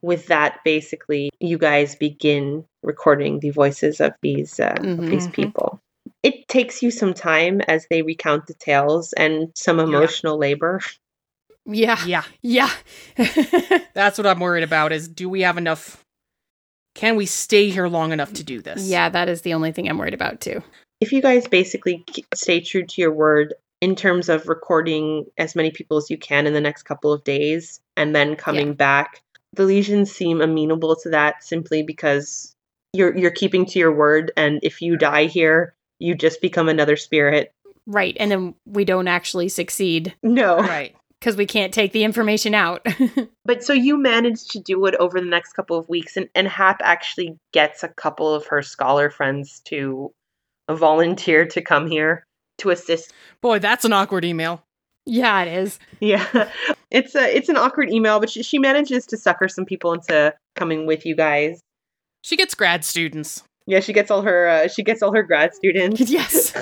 with 0.02 0.26
that 0.26 0.61
basically 0.62 1.30
you 1.40 1.59
guys 1.59 1.96
begin 1.96 2.64
recording 2.82 3.40
the 3.40 3.50
voices 3.50 4.00
of 4.00 4.12
these 4.22 4.61
uh, 4.61 4.74
of 4.78 5.09
these 5.11 5.26
Mhm. 5.26 5.32
people 5.32 5.80
it 6.22 6.46
takes 6.48 6.82
you 6.82 6.90
some 6.90 7.14
time 7.14 7.61
as 7.62 7.86
they 7.90 8.02
recount 8.02 8.46
the 8.46 8.54
tales 8.54 9.12
and 9.14 9.50
some 9.57 9.80
emotional 9.80 10.38
labor 10.38 10.80
yeah, 11.66 11.98
Yeah, 12.04 12.22
yeah. 12.42 12.70
that's 13.94 14.18
what 14.18 14.26
I'm 14.26 14.38
worried 14.38 14.62
about. 14.62 14.92
Is 14.92 15.09
do 15.09 15.28
we 15.28 15.40
have 15.40 15.59
enough? 15.59 16.04
Can 16.97 17.14
we 17.16 17.26
stay 17.26 17.68
here 17.70 17.86
long 17.88 18.11
enough 18.12 18.32
to 18.32 18.42
do 18.42 18.61
this? 18.61 18.88
yeah, 18.88 19.09
that 19.11 19.28
is 19.28 19.42
the 19.42 19.55
only 19.55 19.70
thing 19.70 19.88
I'm 19.88 19.99
worried 19.99 20.14
about 20.14 20.40
too. 20.40 20.62
if 21.01 21.12
you 21.12 21.20
guys 21.22 21.47
basically 21.47 22.05
stay 22.34 22.61
true 22.61 22.82
to 22.84 23.01
your 23.01 23.12
word 23.12 23.55
in 23.82 23.94
terms 23.94 24.28
of 24.30 24.49
recording 24.49 25.26
as 25.36 25.55
many 25.55 25.70
people 25.70 25.99
as 25.99 26.09
you 26.11 26.16
can 26.16 26.47
in 26.47 26.55
the 26.55 26.61
next 26.61 26.84
couple 26.84 27.12
of 27.12 27.22
days 27.22 27.80
and 27.97 28.16
then 28.16 28.34
coming 28.34 28.68
Yeah. 28.68 28.72
back 28.74 29.22
the 29.53 29.64
legions 29.64 30.11
seem 30.11 30.40
amenable 30.40 30.97
to 30.97 31.11
that 31.11 31.44
simply 31.44 31.82
because 31.82 32.55
you're 32.94 33.14
you're 33.16 33.30
keeping 33.30 33.66
to 33.66 33.78
your 33.78 33.92
word 33.92 34.32
and 34.36 34.59
if 34.62 34.80
you 34.80 34.97
die 34.97 35.26
here 35.26 35.74
you 35.99 36.14
just 36.14 36.40
become 36.40 36.68
another 36.70 36.97
spirit 36.97 37.53
Right, 37.88 38.16
and 38.18 38.30
then 38.32 38.55
we 38.64 38.84
don't 38.84 39.07
actually 39.09 39.49
succeed 39.51 40.14
no 40.22 40.57
Right. 40.59 40.97
Because 41.26 41.36
we 41.36 41.44
can't 41.44 41.74
take 41.74 41.90
the 41.90 42.04
information 42.04 42.54
out. 42.54 42.86
But 43.44 43.62
so 43.62 43.72
you 43.72 43.96
managed 43.96 44.50
to 44.52 44.60
do 44.60 44.86
it 44.86 44.96
over 44.96 45.20
the 45.20 45.26
next 45.26 45.52
couple 45.52 45.76
of 45.78 45.88
weeks, 45.88 46.16
and, 46.16 46.28
and 46.34 46.48
Hap 46.48 46.80
actually 46.82 47.38
gets 47.52 47.84
a 47.84 47.88
couple 47.88 48.34
of 48.34 48.44
her 48.48 48.60
scholar 48.60 49.08
friends 49.08 49.60
to 49.66 50.12
volunteer 50.68 51.46
to 51.46 51.62
come 51.62 51.86
here 51.88 52.24
to 52.58 52.70
assist. 52.70 53.12
Boy, 53.40 53.60
that's 53.60 53.84
an 53.84 53.92
awkward 53.92 54.24
email. 54.24 54.64
yeah, 55.04 55.42
it 55.42 55.48
is. 55.62 55.78
Yeah, 56.00 56.26
it's 56.90 57.14
a 57.14 57.36
it's 57.36 57.48
an 57.48 57.56
awkward 57.56 57.88
email, 57.90 58.18
but 58.18 58.30
she, 58.30 58.42
she 58.42 58.58
manages 58.58 59.06
to 59.06 59.16
sucker 59.16 59.46
some 59.48 59.64
people 59.64 59.92
into 59.92 60.34
coming 60.56 60.86
with 60.86 61.06
you 61.06 61.14
guys. 61.14 61.60
She 62.22 62.36
gets 62.36 62.54
grad 62.54 62.84
students. 62.84 63.44
Yeah, 63.68 63.78
she 63.78 63.92
gets 63.92 64.10
all 64.10 64.22
her 64.22 64.48
uh, 64.48 64.68
she 64.68 64.82
gets 64.82 65.02
all 65.02 65.12
her 65.14 65.22
grad 65.22 65.54
students, 65.54 66.00
Yes. 66.10 66.52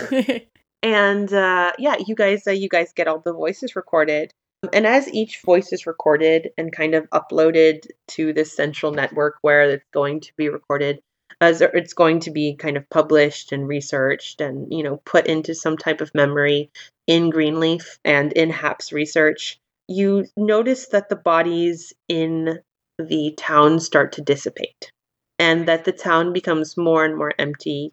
and 0.82 1.32
uh, 1.32 1.72
yeah, 1.78 1.96
you 2.06 2.14
guys 2.14 2.46
uh, 2.46 2.50
you 2.50 2.68
guys 2.68 2.92
get 2.94 3.08
all 3.08 3.20
the 3.20 3.32
voices 3.32 3.74
recorded. 3.74 4.32
And 4.72 4.86
as 4.86 5.12
each 5.12 5.40
voice 5.40 5.72
is 5.72 5.86
recorded 5.86 6.50
and 6.56 6.72
kind 6.72 6.94
of 6.94 7.08
uploaded 7.10 7.86
to 8.08 8.32
this 8.32 8.54
central 8.54 8.92
network 8.92 9.38
where 9.42 9.62
it's 9.62 9.84
going 9.92 10.20
to 10.20 10.32
be 10.36 10.48
recorded, 10.48 11.00
as 11.40 11.60
it's 11.60 11.94
going 11.94 12.20
to 12.20 12.30
be 12.30 12.54
kind 12.54 12.76
of 12.76 12.88
published 12.90 13.52
and 13.52 13.68
researched 13.68 14.40
and 14.40 14.72
you 14.72 14.82
know 14.82 15.00
put 15.04 15.26
into 15.26 15.54
some 15.54 15.76
type 15.76 16.00
of 16.00 16.14
memory 16.14 16.70
in 17.06 17.30
Greenleaf 17.30 17.98
and 18.04 18.32
in 18.32 18.50
Hap's 18.50 18.92
research, 18.92 19.58
you 19.88 20.26
notice 20.36 20.88
that 20.88 21.08
the 21.08 21.16
bodies 21.16 21.92
in 22.08 22.60
the 22.98 23.34
town 23.36 23.80
start 23.80 24.12
to 24.12 24.22
dissipate, 24.22 24.92
and 25.38 25.66
that 25.68 25.84
the 25.84 25.92
town 25.92 26.32
becomes 26.32 26.76
more 26.76 27.04
and 27.04 27.16
more 27.16 27.32
empty 27.38 27.92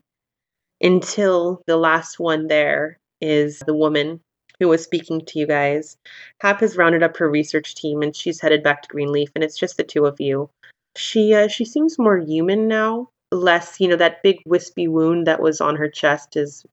until 0.81 1.61
the 1.67 1.77
last 1.77 2.19
one 2.19 2.47
there 2.47 2.97
is 3.19 3.59
the 3.59 3.73
woman 3.75 4.21
who 4.61 4.67
was 4.67 4.83
speaking 4.83 5.25
to 5.25 5.39
you 5.39 5.47
guys. 5.47 5.97
Hap 6.39 6.59
has 6.59 6.77
rounded 6.77 7.01
up 7.01 7.17
her 7.17 7.27
research 7.27 7.73
team 7.73 8.03
and 8.03 8.15
she's 8.15 8.39
headed 8.39 8.61
back 8.61 8.83
to 8.83 8.89
Greenleaf, 8.89 9.31
and 9.33 9.43
it's 9.43 9.57
just 9.57 9.75
the 9.75 9.83
two 9.83 10.05
of 10.05 10.21
you. 10.21 10.51
She 10.95 11.33
uh, 11.33 11.47
she 11.47 11.65
seems 11.65 11.97
more 11.97 12.19
human 12.19 12.67
now, 12.67 13.09
less 13.31 13.79
you 13.79 13.87
know 13.87 13.95
that 13.95 14.21
big 14.21 14.37
wispy 14.45 14.87
wound 14.87 15.25
that 15.25 15.41
was 15.41 15.61
on 15.61 15.77
her 15.77 15.89
chest 15.89 16.37
is 16.37 16.63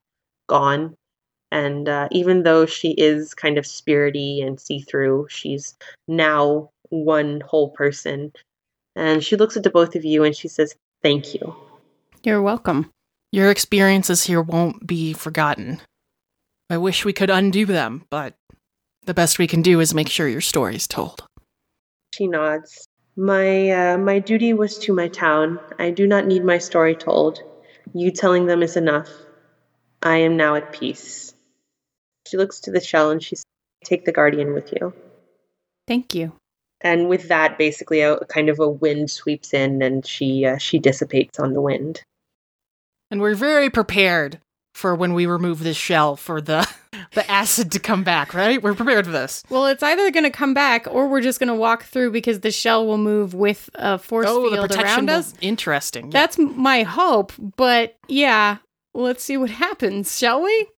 gone, 0.49 0.95
and 1.51 1.89
uh, 1.89 2.09
even 2.11 2.43
though 2.43 2.67
she 2.67 2.91
is 2.91 3.33
kind 3.33 3.57
of 3.57 3.65
spirity 3.65 4.47
and 4.47 4.61
see 4.61 4.81
through, 4.81 5.27
she's 5.31 5.75
now 6.07 6.69
one 6.91 7.41
whole 7.41 7.71
person. 7.71 8.33
And 8.97 9.25
she 9.25 9.37
looks 9.37 9.57
at 9.57 9.63
the 9.63 9.71
both 9.71 9.95
of 9.97 10.05
you 10.05 10.25
and 10.25 10.37
she 10.37 10.49
says, 10.49 10.75
"Thank 11.03 11.35
you." 11.35 11.57
You're 12.23 12.43
welcome. 12.43 12.91
Your 13.33 13.51
experiences 13.51 14.25
here 14.25 14.43
won't 14.43 14.87
be 14.87 15.15
forgotten. 15.15 15.81
I 16.71 16.77
wish 16.77 17.05
we 17.05 17.13
could 17.13 17.31
undo 17.31 17.65
them, 17.65 18.05
but 18.11 18.35
the 19.05 19.15
best 19.15 19.39
we 19.39 19.47
can 19.47 19.63
do 19.63 19.81
is 19.81 19.95
make 19.95 20.09
sure 20.09 20.29
your 20.29 20.43
story's 20.43 20.87
told. 20.87 21.25
She 22.15 22.27
nods. 22.27 22.87
My 23.17 23.71
uh, 23.71 23.99
my 23.99 24.19
duty 24.19 24.53
was 24.53 24.79
to 24.81 24.95
my 24.95 25.09
town. 25.09 25.59
I 25.79 25.91
do 25.91 26.07
not 26.07 26.27
need 26.27 26.45
my 26.45 26.59
story 26.59 26.95
told. 26.95 27.41
You 27.95 28.11
telling 28.11 28.47
them 28.47 28.63
is 28.63 28.77
enough. 28.77 29.09
I 30.03 30.19
am 30.19 30.37
now 30.37 30.55
at 30.55 30.73
peace. 30.73 31.35
She 32.29 32.37
looks 32.37 32.61
to 32.61 32.71
the 32.71 32.81
shell 32.81 33.11
and 33.11 33.23
she 33.23 33.37
says, 33.37 33.45
"Take 33.85 34.05
the 34.05 34.13
guardian 34.13 34.53
with 34.53 34.73
you." 34.73 34.93
Thank 35.89 36.15
you. 36.15 36.33
And 36.81 37.09
with 37.09 37.29
that, 37.29 37.59
basically, 37.59 38.03
a 38.03 38.19
kind 38.27 38.49
of 38.49 38.61
a 38.61 38.69
wind 38.69 39.11
sweeps 39.11 39.53
in, 39.53 39.83
and 39.83 40.07
she 40.07 40.45
uh, 40.45 40.59
she 40.59 40.79
dissipates 40.79 41.41
on 41.41 41.55
the 41.55 41.63
wind. 41.63 42.03
And 43.11 43.21
we're 43.21 43.35
very 43.35 43.71
prepared 43.71 44.39
for 44.79 44.95
when 44.95 45.13
we 45.13 45.27
remove 45.27 45.59
this 45.59 45.77
shell 45.77 46.15
for 46.15 46.41
the 46.41 46.69
the 47.15 47.29
acid 47.29 47.73
to 47.73 47.81
come 47.81 48.05
back, 48.05 48.33
right? 48.33 48.63
We're 48.63 48.75
prepared 48.75 49.07
for 49.07 49.13
this. 49.13 49.43
Well, 49.51 49.67
it's 49.67 49.83
either 49.83 50.11
going 50.13 50.25
to 50.25 50.31
come 50.31 50.55
back 50.55 50.87
or 50.89 51.09
we're 51.09 51.21
just 51.21 51.41
going 51.41 51.49
to 51.49 51.55
walk 51.55 51.83
through 51.83 52.13
because 52.13 52.41
the 52.41 52.53
shell 52.53 52.87
will 52.87 52.99
move 52.99 53.35
with 53.35 53.69
a 53.75 53.99
force 53.99 54.27
oh, 54.29 54.49
field 54.49 54.77
around 54.77 55.11
us. 55.11 55.35
interesting. 55.41 56.07
Yeah. 56.07 56.11
That's 56.13 56.39
my 56.39 56.85
hope, 56.85 57.33
but 57.57 57.97
yeah, 58.07 58.59
let's 58.95 59.25
see 59.25 59.37
what 59.37 59.51
happens, 59.67 60.17
shall 60.17 60.43
we? 60.43 60.69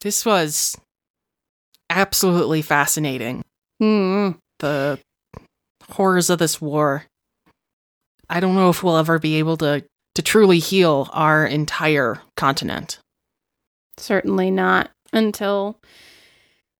this 0.00 0.26
was 0.26 0.76
absolutely 1.88 2.60
fascinating. 2.60 3.42
Hmm. 3.80 4.32
The 4.58 5.00
horrors 5.90 6.28
of 6.28 6.38
this 6.38 6.60
war. 6.60 7.04
I 8.28 8.40
don't 8.40 8.54
know 8.54 8.68
if 8.68 8.82
we'll 8.82 8.98
ever 8.98 9.18
be 9.18 9.36
able 9.36 9.56
to 9.58 9.84
to 10.14 10.22
truly 10.22 10.58
heal 10.58 11.08
our 11.12 11.44
entire 11.44 12.20
continent. 12.36 12.98
Certainly 13.96 14.50
not 14.50 14.90
until 15.12 15.80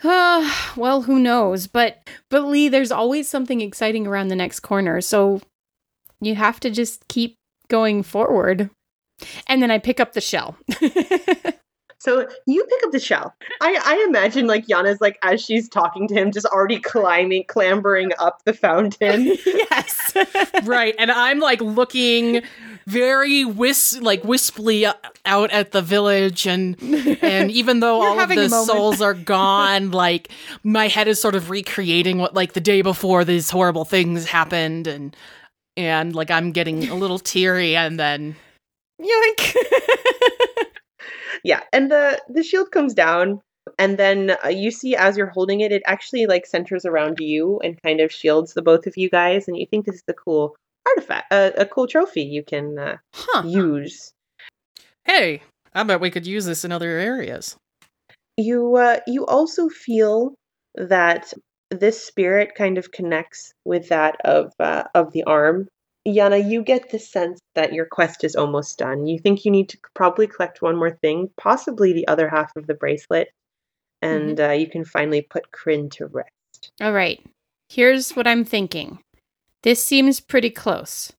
uh, 0.02 0.50
well, 0.76 1.02
who 1.02 1.18
knows? 1.18 1.66
But 1.66 2.08
but 2.30 2.44
Li, 2.44 2.68
there's 2.68 2.92
always 2.92 3.28
something 3.28 3.60
exciting 3.60 4.06
around 4.06 4.28
the 4.28 4.36
next 4.36 4.60
corner. 4.60 5.00
So 5.00 5.40
you 6.20 6.34
have 6.34 6.60
to 6.60 6.70
just 6.70 7.06
keep 7.08 7.36
going 7.68 8.02
forward. 8.02 8.70
And 9.46 9.62
then 9.62 9.70
I 9.70 9.78
pick 9.78 10.00
up 10.00 10.12
the 10.12 10.20
shell. 10.20 10.56
So 12.04 12.28
you 12.46 12.62
pick 12.64 12.84
up 12.84 12.92
the 12.92 13.00
shell. 13.00 13.34
I, 13.62 13.80
I 13.82 14.04
imagine 14.06 14.46
like 14.46 14.66
Jana's 14.66 15.00
like 15.00 15.18
as 15.22 15.42
she's 15.42 15.70
talking 15.70 16.06
to 16.08 16.14
him, 16.14 16.32
just 16.32 16.44
already 16.44 16.78
climbing, 16.78 17.44
clambering 17.48 18.12
up 18.18 18.42
the 18.44 18.52
fountain. 18.52 19.24
yes. 19.46 20.12
right, 20.64 20.94
and 20.98 21.10
I'm 21.10 21.40
like 21.40 21.62
looking 21.62 22.42
very 22.86 23.44
whis 23.44 23.98
like 24.00 24.24
wisply 24.24 24.86
out 25.24 25.50
at 25.50 25.72
the 25.72 25.82
village 25.82 26.46
and 26.46 26.76
and 27.22 27.50
even 27.50 27.80
though 27.80 28.02
all 28.04 28.20
of 28.20 28.28
the 28.28 28.48
souls 28.48 29.00
are 29.00 29.14
gone 29.34 29.90
like 29.90 30.30
my 30.62 30.88
head 30.88 31.08
is 31.08 31.20
sort 31.20 31.34
of 31.34 31.50
recreating 31.50 32.18
what 32.18 32.34
like 32.34 32.52
the 32.52 32.60
day 32.60 32.82
before 32.82 33.24
these 33.24 33.50
horrible 33.50 33.84
things 33.84 34.26
happened 34.26 34.86
and 34.86 35.16
and 35.76 36.14
like 36.14 36.30
I'm 36.30 36.52
getting 36.52 36.88
a 36.88 36.94
little 36.94 37.18
teary 37.20 37.76
and 37.76 37.98
then 37.98 38.36
Yoink. 39.00 39.56
Yeah, 41.44 41.60
and 41.72 41.90
the 41.90 42.20
the 42.28 42.42
shield 42.42 42.72
comes 42.72 42.94
down, 42.94 43.40
and 43.78 43.98
then 43.98 44.34
uh, 44.44 44.48
you 44.48 44.70
see 44.70 44.96
as 44.96 45.16
you're 45.16 45.28
holding 45.28 45.60
it, 45.60 45.70
it 45.70 45.82
actually 45.84 46.26
like 46.26 46.46
centers 46.46 46.86
around 46.86 47.18
you 47.20 47.60
and 47.62 47.80
kind 47.82 48.00
of 48.00 48.10
shields 48.10 48.54
the 48.54 48.62
both 48.62 48.86
of 48.86 48.96
you 48.96 49.10
guys, 49.10 49.46
and 49.46 49.56
you 49.56 49.66
think 49.70 49.84
this 49.84 49.96
is 49.96 50.04
a 50.08 50.14
cool 50.14 50.56
artifact, 50.88 51.32
a, 51.32 51.52
a 51.62 51.66
cool 51.66 51.86
trophy 51.86 52.22
you 52.22 52.42
can 52.42 52.78
uh, 52.78 52.96
huh 53.14 53.42
use. 53.46 54.12
hey 55.04 55.42
I 55.72 55.82
bet 55.82 56.00
we 56.00 56.10
could 56.10 56.26
use 56.26 56.44
this 56.44 56.64
in 56.64 56.72
other 56.72 56.90
areas 56.98 57.56
You 58.36 58.76
uh, 58.76 59.00
you 59.06 59.26
also 59.26 59.68
feel 59.68 60.34
that 60.74 61.32
this 61.70 62.04
spirit 62.04 62.54
kind 62.56 62.78
of 62.78 62.92
connects 62.92 63.52
with 63.64 63.88
that 63.88 64.16
of 64.24 64.52
uh, 64.58 64.84
of 64.94 65.12
the 65.12 65.24
arm. 65.24 65.68
Jana, 66.06 66.36
you 66.36 66.62
get 66.62 66.90
the 66.90 66.98
sense 66.98 67.40
that 67.54 67.72
your 67.72 67.86
quest 67.86 68.24
is 68.24 68.36
almost 68.36 68.78
done. 68.78 69.06
You 69.06 69.18
think 69.18 69.44
you 69.44 69.50
need 69.50 69.70
to 69.70 69.78
probably 69.94 70.26
collect 70.26 70.60
one 70.60 70.76
more 70.76 70.90
thing, 70.90 71.30
possibly 71.38 71.94
the 71.94 72.06
other 72.08 72.28
half 72.28 72.52
of 72.56 72.66
the 72.66 72.74
bracelet, 72.74 73.28
and 74.02 74.38
uh, 74.38 74.50
you 74.50 74.68
can 74.68 74.84
finally 74.84 75.22
put 75.22 75.50
Kryn 75.50 75.88
to 75.90 76.06
rest. 76.06 76.72
All 76.82 76.92
right. 76.92 77.24
Here's 77.70 78.12
what 78.12 78.26
I'm 78.26 78.44
thinking. 78.44 78.98
This 79.64 79.82
seems 79.82 80.20
pretty 80.20 80.50
close. 80.50 81.10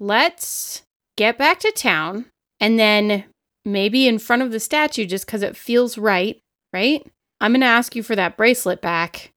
Let's 0.00 0.82
get 1.16 1.38
back 1.38 1.60
to 1.60 1.70
town 1.70 2.26
and 2.60 2.76
then 2.76 3.24
maybe 3.64 4.08
in 4.08 4.18
front 4.18 4.42
of 4.42 4.50
the 4.50 4.58
statue 4.58 5.06
just 5.06 5.26
because 5.26 5.42
it 5.42 5.56
feels 5.56 5.96
right, 5.96 6.40
right? 6.72 7.06
I'm 7.40 7.52
going 7.52 7.60
to 7.60 7.66
ask 7.66 7.94
you 7.94 8.02
for 8.02 8.16
that 8.16 8.36
bracelet 8.36 8.82
back 8.82 9.30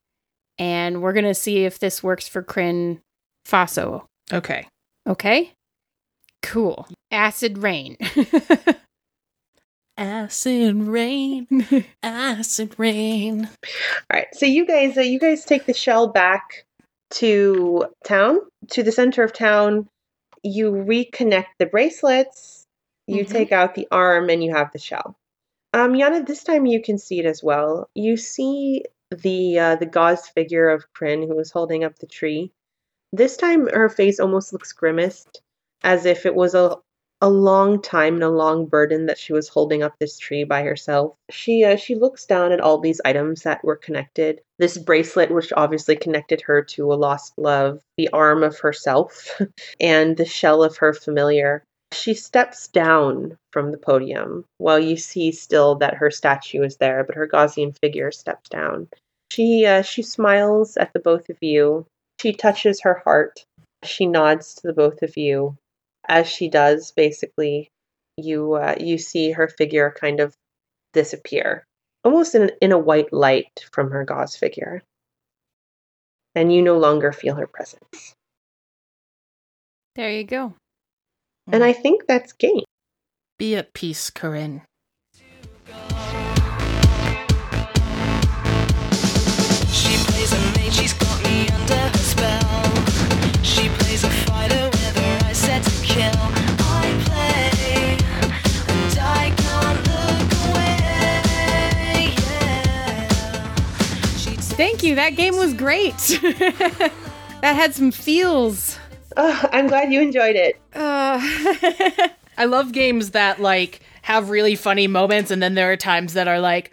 and 0.57 1.03
we're 1.03 1.13
going 1.13 1.25
to 1.25 1.35
see 1.35 1.65
if 1.65 1.77
this 1.77 2.01
works 2.01 2.27
for 2.27 2.41
Kryn 2.41 2.99
Faso. 3.47 4.05
okay 4.33 4.67
Okay? 5.07 5.51
Cool. 6.41 6.87
Acid 7.11 7.59
rain. 7.59 7.95
acid 9.97 10.75
rain 10.87 11.45
acid 12.03 12.73
rain 12.79 13.45
All 13.45 13.49
right, 14.13 14.27
so 14.33 14.47
you 14.47 14.65
guys, 14.65 14.97
uh, 14.97 15.01
you 15.01 15.19
guys 15.19 15.45
take 15.45 15.67
the 15.67 15.73
shell 15.73 16.07
back 16.07 16.65
to 17.11 17.85
town, 18.03 18.39
to 18.71 18.83
the 18.83 18.91
center 18.91 19.23
of 19.23 19.33
town. 19.33 19.87
You 20.43 20.71
reconnect 20.71 21.47
the 21.59 21.65
bracelets. 21.65 22.65
You 23.07 23.25
Mhm. 23.25 23.31
take 23.31 23.51
out 23.51 23.75
the 23.75 23.87
arm, 23.91 24.29
and 24.29 24.43
you 24.43 24.53
have 24.53 24.71
the 24.71 24.79
shell. 24.79 25.15
Um, 25.73 25.97
Jana, 25.97 26.23
this 26.23 26.43
time 26.43 26.65
you 26.65 26.81
can 26.81 26.97
see 26.97 27.19
it 27.19 27.25
as 27.25 27.43
well. 27.43 27.89
You 27.95 28.17
see 28.17 28.85
the 29.11 29.59
uh, 29.59 29.75
the 29.75 29.85
gauze 29.85 30.27
figure 30.27 30.69
of 30.69 30.91
Kryn 30.93 31.21
who 31.23 31.37
is 31.39 31.51
holding 31.51 31.83
up 31.83 31.99
the 31.99 32.07
tree. 32.07 32.51
This 33.13 33.37
time, 33.37 33.67
her 33.67 33.89
face 33.89 34.19
almost 34.19 34.53
looks 34.53 34.71
grimaced, 34.73 35.41
as 35.83 36.05
if 36.05 36.25
it 36.25 36.35
was 36.35 36.55
a 36.55 36.77
a 37.21 37.29
long 37.29 37.79
time 37.81 38.15
and 38.15 38.23
a 38.23 38.29
long 38.29 38.65
burden 38.65 39.05
that 39.05 39.19
she 39.19 39.31
was 39.31 39.47
holding 39.47 39.83
up 39.83 39.93
this 39.99 40.17
tree 40.17 40.43
by 40.43 40.63
herself. 40.63 41.15
She 41.29 41.63
uh, 41.63 41.75
she 41.75 41.95
looks 41.95 42.25
down 42.25 42.51
at 42.51 42.59
all 42.59 42.79
these 42.79 43.01
items 43.05 43.43
that 43.43 43.63
were 43.63 43.75
connected. 43.75 44.41
This 44.57 44.77
bracelet, 44.77 45.31
which 45.31 45.53
obviously 45.55 45.95
connected 45.95 46.41
her 46.41 46.63
to 46.63 46.91
a 46.91 46.95
lost 46.95 47.33
love, 47.37 47.79
the 47.97 48.09
arm 48.09 48.43
of 48.43 48.59
herself, 48.59 49.39
and 49.79 50.17
the 50.17 50.25
shell 50.25 50.63
of 50.63 50.77
her 50.77 50.93
familiar. 50.93 51.63
She 51.93 52.13
steps 52.13 52.67
down 52.67 53.37
from 53.51 53.71
the 53.71 53.77
podium 53.77 54.45
while 54.57 54.79
you 54.79 54.97
see 54.97 55.31
still 55.31 55.75
that 55.75 55.95
her 55.95 56.09
statue 56.09 56.63
is 56.63 56.77
there, 56.77 57.03
but 57.03 57.15
her 57.15 57.27
Gaussian 57.27 57.77
figure 57.77 58.11
steps 58.11 58.49
down. 58.49 58.87
She 59.29 59.65
uh, 59.65 59.83
she 59.83 60.01
smiles 60.01 60.75
at 60.77 60.91
the 60.93 60.99
both 60.99 61.29
of 61.29 61.37
you. 61.41 61.85
She 62.19 62.33
touches 62.33 62.81
her 62.81 63.01
heart. 63.03 63.45
She 63.83 64.05
nods 64.05 64.55
to 64.55 64.67
the 64.67 64.73
both 64.73 65.01
of 65.01 65.17
you. 65.17 65.57
As 66.07 66.27
she 66.27 66.49
does, 66.49 66.91
basically, 66.91 67.69
you 68.17 68.53
uh, 68.53 68.75
you 68.79 68.97
see 68.97 69.31
her 69.31 69.47
figure 69.47 69.93
kind 69.99 70.19
of 70.19 70.35
disappear, 70.93 71.65
almost 72.03 72.35
in 72.35 72.51
in 72.61 72.71
a 72.71 72.77
white 72.79 73.13
light 73.13 73.65
from 73.71 73.91
her 73.91 74.03
gauze 74.03 74.35
figure, 74.35 74.81
and 76.35 76.53
you 76.53 76.61
no 76.61 76.77
longer 76.77 77.11
feel 77.11 77.35
her 77.35 77.47
presence. 77.47 78.15
there 79.95 80.11
you 80.11 80.23
go. 80.23 80.55
And 81.51 81.63
I 81.63 81.73
think 81.73 82.07
that's 82.07 82.33
game. 82.33 82.63
be 83.37 83.55
at 83.55 83.73
peace 83.73 84.09
corinne 84.09 84.61
Thank 104.61 104.83
you. 104.83 104.93
That 104.93 105.15
game 105.15 105.37
was 105.37 105.55
great. 105.55 105.97
that 106.21 106.91
had 107.41 107.73
some 107.73 107.89
feels. 107.89 108.77
Oh, 109.17 109.49
I'm 109.51 109.65
glad 109.65 109.91
you 109.91 109.99
enjoyed 109.99 110.35
it. 110.35 110.61
Uh, 110.75 111.17
I 112.37 112.45
love 112.45 112.71
games 112.71 113.09
that 113.09 113.41
like 113.41 113.79
have 114.03 114.29
really 114.29 114.53
funny 114.53 114.85
moments 114.85 115.31
and 115.31 115.41
then 115.41 115.55
there 115.55 115.71
are 115.71 115.77
times 115.77 116.13
that 116.13 116.27
are 116.27 116.39
like 116.39 116.71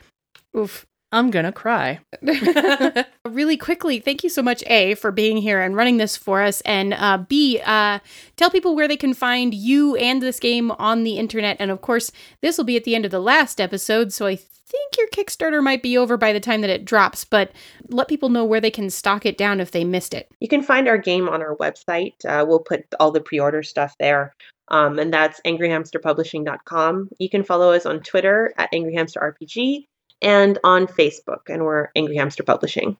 oof. 0.54 0.84
I'm 1.12 1.30
gonna 1.30 1.50
cry. 1.50 2.00
Really 3.26 3.56
quickly, 3.56 4.00
thank 4.00 4.24
you 4.24 4.30
so 4.30 4.42
much, 4.42 4.64
A, 4.66 4.94
for 4.94 5.12
being 5.12 5.36
here 5.36 5.60
and 5.60 5.76
running 5.76 5.98
this 5.98 6.16
for 6.16 6.42
us. 6.42 6.60
And 6.62 6.94
uh, 6.94 7.18
B, 7.18 7.60
uh, 7.64 8.00
tell 8.36 8.50
people 8.50 8.74
where 8.74 8.88
they 8.88 8.96
can 8.96 9.14
find 9.14 9.54
you 9.54 9.96
and 9.96 10.20
this 10.20 10.40
game 10.40 10.70
on 10.72 11.04
the 11.04 11.18
internet. 11.18 11.56
And 11.60 11.70
of 11.70 11.80
course, 11.82 12.10
this 12.42 12.58
will 12.58 12.64
be 12.64 12.76
at 12.76 12.84
the 12.84 12.94
end 12.94 13.04
of 13.04 13.10
the 13.10 13.20
last 13.20 13.60
episode. 13.60 14.12
So 14.12 14.26
I 14.26 14.38
think 14.70 14.96
your 14.98 15.08
Kickstarter 15.08 15.62
might 15.62 15.82
be 15.82 15.96
over 15.96 16.16
by 16.16 16.32
the 16.32 16.40
time 16.40 16.60
that 16.60 16.70
it 16.70 16.84
drops. 16.84 17.24
But 17.24 17.52
let 17.88 18.08
people 18.08 18.28
know 18.28 18.44
where 18.44 18.60
they 18.60 18.70
can 18.70 18.90
stock 18.90 19.26
it 19.26 19.38
down 19.38 19.60
if 19.60 19.70
they 19.70 19.84
missed 19.84 20.14
it. 20.14 20.30
You 20.40 20.48
can 20.48 20.62
find 20.62 20.88
our 20.88 20.98
game 20.98 21.28
on 21.28 21.42
our 21.42 21.56
website. 21.56 22.14
Uh, 22.24 22.44
we'll 22.46 22.60
put 22.60 22.84
all 23.00 23.10
the 23.10 23.20
pre-order 23.20 23.62
stuff 23.62 23.94
there. 23.98 24.34
Um, 24.68 24.98
and 24.98 25.12
that's 25.12 25.40
angryhamsterpublishing.com. 25.46 27.08
You 27.18 27.30
can 27.30 27.42
follow 27.42 27.72
us 27.72 27.86
on 27.86 28.00
Twitter 28.00 28.52
at 28.58 28.70
angryhamsterrpg 28.72 29.86
and 30.20 30.58
on 30.64 30.86
Facebook, 30.86 31.48
and 31.48 31.64
we're 31.64 31.88
Angry 31.96 32.16
Hamster 32.16 32.42
Publishing. 32.42 32.96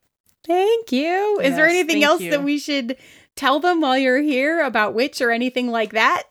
Thank 0.46 0.92
you. 0.92 1.40
Is 1.42 1.56
there 1.56 1.66
anything 1.66 2.04
else 2.04 2.22
you. 2.22 2.30
that 2.30 2.42
we 2.42 2.58
should 2.58 2.96
tell 3.36 3.60
them 3.60 3.80
while 3.80 3.98
you're 3.98 4.22
here 4.22 4.64
about 4.64 4.94
which 4.94 5.20
or 5.20 5.30
anything 5.30 5.68
like 5.68 5.92
that? 5.92 6.22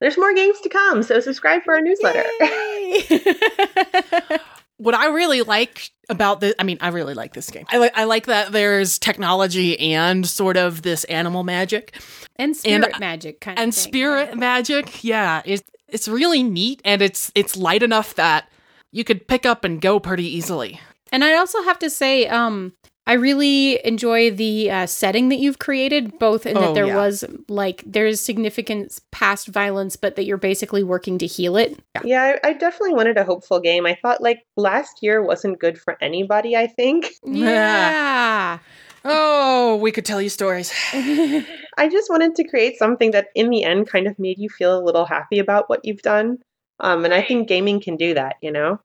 There's 0.00 0.16
more 0.16 0.34
games 0.34 0.58
to 0.60 0.68
come, 0.68 1.02
so 1.02 1.20
subscribe 1.20 1.62
for 1.64 1.74
our 1.74 1.80
newsletter. 1.80 2.24
What 4.82 4.94
I 4.94 5.08
really 5.08 5.42
like 5.42 5.90
about 6.08 6.40
this, 6.40 6.54
I 6.58 6.64
mean, 6.64 6.78
I 6.80 6.88
really 6.88 7.14
like 7.14 7.34
this 7.34 7.50
game. 7.50 7.66
I 7.70 7.78
like 7.78 7.92
I 7.96 8.04
like 8.04 8.26
that 8.26 8.52
there's 8.52 8.98
technology 8.98 9.78
and 9.94 10.26
sort 10.26 10.56
of 10.56 10.82
this 10.82 11.04
animal 11.04 11.44
magic 11.44 12.00
and 12.36 12.56
spirit 12.56 12.90
And- 12.92 13.00
magic 13.00 13.40
kind 13.40 13.58
of 13.58 13.62
and 13.62 13.74
spirit 13.74 14.36
magic. 14.36 15.04
Yeah, 15.04 15.42
it's 15.44 15.62
it's 15.88 16.08
really 16.08 16.42
neat 16.42 16.80
and 16.84 17.00
it's 17.02 17.30
it's 17.34 17.56
light 17.56 17.82
enough 17.82 18.14
that 18.16 18.48
you 18.90 19.04
could 19.04 19.28
pick 19.28 19.46
up 19.46 19.64
and 19.64 19.80
go 19.80 20.00
pretty 20.00 20.26
easily. 20.26 20.80
And 21.12 21.22
I 21.22 21.36
also 21.36 21.62
have 21.62 21.78
to 21.80 21.90
say, 21.90 22.26
um, 22.26 22.72
I 23.04 23.14
really 23.14 23.84
enjoy 23.84 24.30
the 24.30 24.70
uh, 24.70 24.86
setting 24.86 25.28
that 25.30 25.40
you've 25.40 25.58
created, 25.58 26.18
both 26.20 26.46
in 26.46 26.54
that 26.54 26.68
Oh, 26.70 26.74
there 26.74 26.86
yeah. 26.86 26.96
was 26.96 27.24
like 27.48 27.82
there's 27.84 28.20
significant 28.20 29.00
past 29.10 29.48
violence, 29.48 29.96
but 29.96 30.14
that 30.16 30.24
you're 30.24 30.36
basically 30.36 30.84
working 30.84 31.18
to 31.18 31.26
heal 31.26 31.56
it. 31.56 31.78
yeah, 32.04 32.36
I, 32.44 32.50
I 32.50 32.52
definitely 32.52 32.94
wanted 32.94 33.18
a 33.18 33.24
hopeful 33.24 33.58
game. 33.58 33.86
I 33.86 33.98
thought 34.00 34.22
like 34.22 34.44
last 34.56 35.02
year 35.02 35.20
wasn't 35.20 35.58
good 35.58 35.80
for 35.80 35.98
anybody, 36.00 36.56
I 36.56 36.66
think. 36.68 37.10
Yeah. 37.26 38.58
Oh, 39.04 39.74
we 39.78 39.90
could 39.90 40.04
tell 40.04 40.22
you 40.22 40.28
stories. 40.28 40.72
I 40.92 41.88
just 41.90 42.08
wanted 42.08 42.36
to 42.36 42.44
create 42.46 42.78
something 42.78 43.10
that 43.10 43.30
in 43.34 43.50
the 43.50 43.64
end 43.64 43.88
kind 43.88 44.06
of 44.06 44.16
made 44.16 44.38
you 44.38 44.48
feel 44.48 44.78
a 44.78 44.84
little 44.84 45.04
happy 45.04 45.40
about 45.40 45.68
what 45.68 45.80
you've 45.84 46.02
done. 46.02 46.38
Um, 46.78 47.04
and 47.04 47.12
I 47.12 47.20
think 47.20 47.48
gaming 47.48 47.80
can 47.80 47.96
do 47.96 48.14
that, 48.14 48.36
you 48.40 48.52
know? 48.52 48.78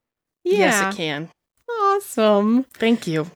yeah. 0.44 0.58
Yes, 0.58 0.94
it 0.96 0.98
can. 0.98 1.30
Awesome. 1.70 2.64
Thank 2.74 3.06
you. 3.06 3.30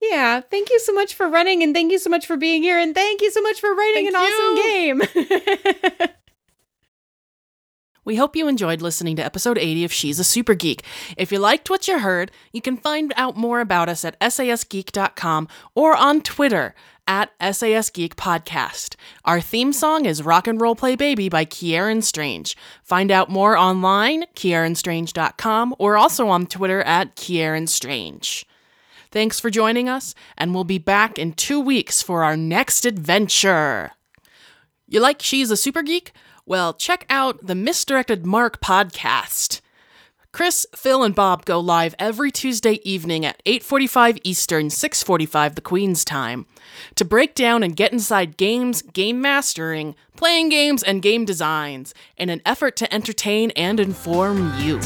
Yeah. 0.00 0.40
Thank 0.40 0.70
you 0.70 0.78
so 0.78 0.92
much 0.92 1.14
for 1.14 1.28
running 1.28 1.62
and 1.62 1.74
thank 1.74 1.90
you 1.92 1.98
so 1.98 2.10
much 2.10 2.26
for 2.26 2.36
being 2.36 2.62
here 2.62 2.78
and 2.78 2.94
thank 2.94 3.20
you 3.20 3.30
so 3.30 3.42
much 3.42 3.60
for 3.60 3.74
writing 3.74 4.10
Thank 4.10 4.14
an 4.14 5.02
awesome 5.02 6.00
game. 6.06 6.08
We 8.08 8.16
hope 8.16 8.34
you 8.34 8.48
enjoyed 8.48 8.80
listening 8.80 9.16
to 9.16 9.22
episode 9.22 9.58
80 9.58 9.84
of 9.84 9.92
She's 9.92 10.18
a 10.18 10.24
Super 10.24 10.54
Geek. 10.54 10.82
If 11.18 11.30
you 11.30 11.38
liked 11.38 11.68
what 11.68 11.86
you 11.86 11.98
heard, 11.98 12.30
you 12.54 12.62
can 12.62 12.78
find 12.78 13.12
out 13.18 13.36
more 13.36 13.60
about 13.60 13.90
us 13.90 14.02
at 14.02 14.18
sasgeek.com 14.18 15.46
or 15.74 15.94
on 15.94 16.22
Twitter 16.22 16.74
at 17.06 17.32
SAS 17.38 17.90
Geek 17.90 18.16
Podcast. 18.16 18.96
Our 19.26 19.42
theme 19.42 19.74
song 19.74 20.06
is 20.06 20.22
Rock 20.22 20.46
and 20.46 20.58
Roll 20.58 20.74
Play 20.74 20.96
Baby 20.96 21.28
by 21.28 21.44
Kieran 21.44 22.00
Strange. 22.00 22.56
Find 22.82 23.10
out 23.10 23.28
more 23.28 23.58
online, 23.58 24.24
kieranstrange.com, 24.34 25.74
or 25.78 25.98
also 25.98 26.28
on 26.28 26.46
Twitter 26.46 26.80
at 26.80 27.14
Kieran 27.14 27.66
Strange. 27.66 28.46
Thanks 29.10 29.40
for 29.40 29.50
joining 29.50 29.88
us, 29.88 30.14
and 30.36 30.54
we'll 30.54 30.64
be 30.64 30.78
back 30.78 31.18
in 31.18 31.32
two 31.32 31.60
weeks 31.60 32.02
for 32.02 32.24
our 32.24 32.36
next 32.36 32.84
adventure. 32.84 33.92
You 34.86 35.00
like 35.00 35.22
She's 35.22 35.50
a 35.50 35.56
Super 35.56 35.82
Geek? 35.82 36.12
Well, 36.44 36.74
check 36.74 37.06
out 37.08 37.46
the 37.46 37.54
Misdirected 37.54 38.26
Mark 38.26 38.60
podcast. 38.60 39.60
Chris, 40.30 40.66
Phil, 40.74 41.02
and 41.02 41.14
Bob 41.14 41.46
go 41.46 41.58
live 41.58 41.94
every 41.98 42.30
Tuesday 42.30 42.80
evening 42.84 43.24
at 43.24 43.42
8:45 43.46 44.18
Eastern, 44.24 44.68
6:45 44.68 45.54
the 45.54 45.62
Queen's 45.62 46.04
time, 46.04 46.46
to 46.94 47.04
break 47.04 47.34
down 47.34 47.62
and 47.62 47.74
get 47.74 47.92
inside 47.92 48.36
games, 48.36 48.82
game 48.82 49.22
mastering, 49.22 49.94
playing 50.16 50.50
games, 50.50 50.82
and 50.82 51.00
game 51.00 51.24
designs 51.24 51.94
in 52.18 52.28
an 52.28 52.42
effort 52.44 52.76
to 52.76 52.94
entertain 52.94 53.50
and 53.52 53.80
inform 53.80 54.52
you. 54.60 54.78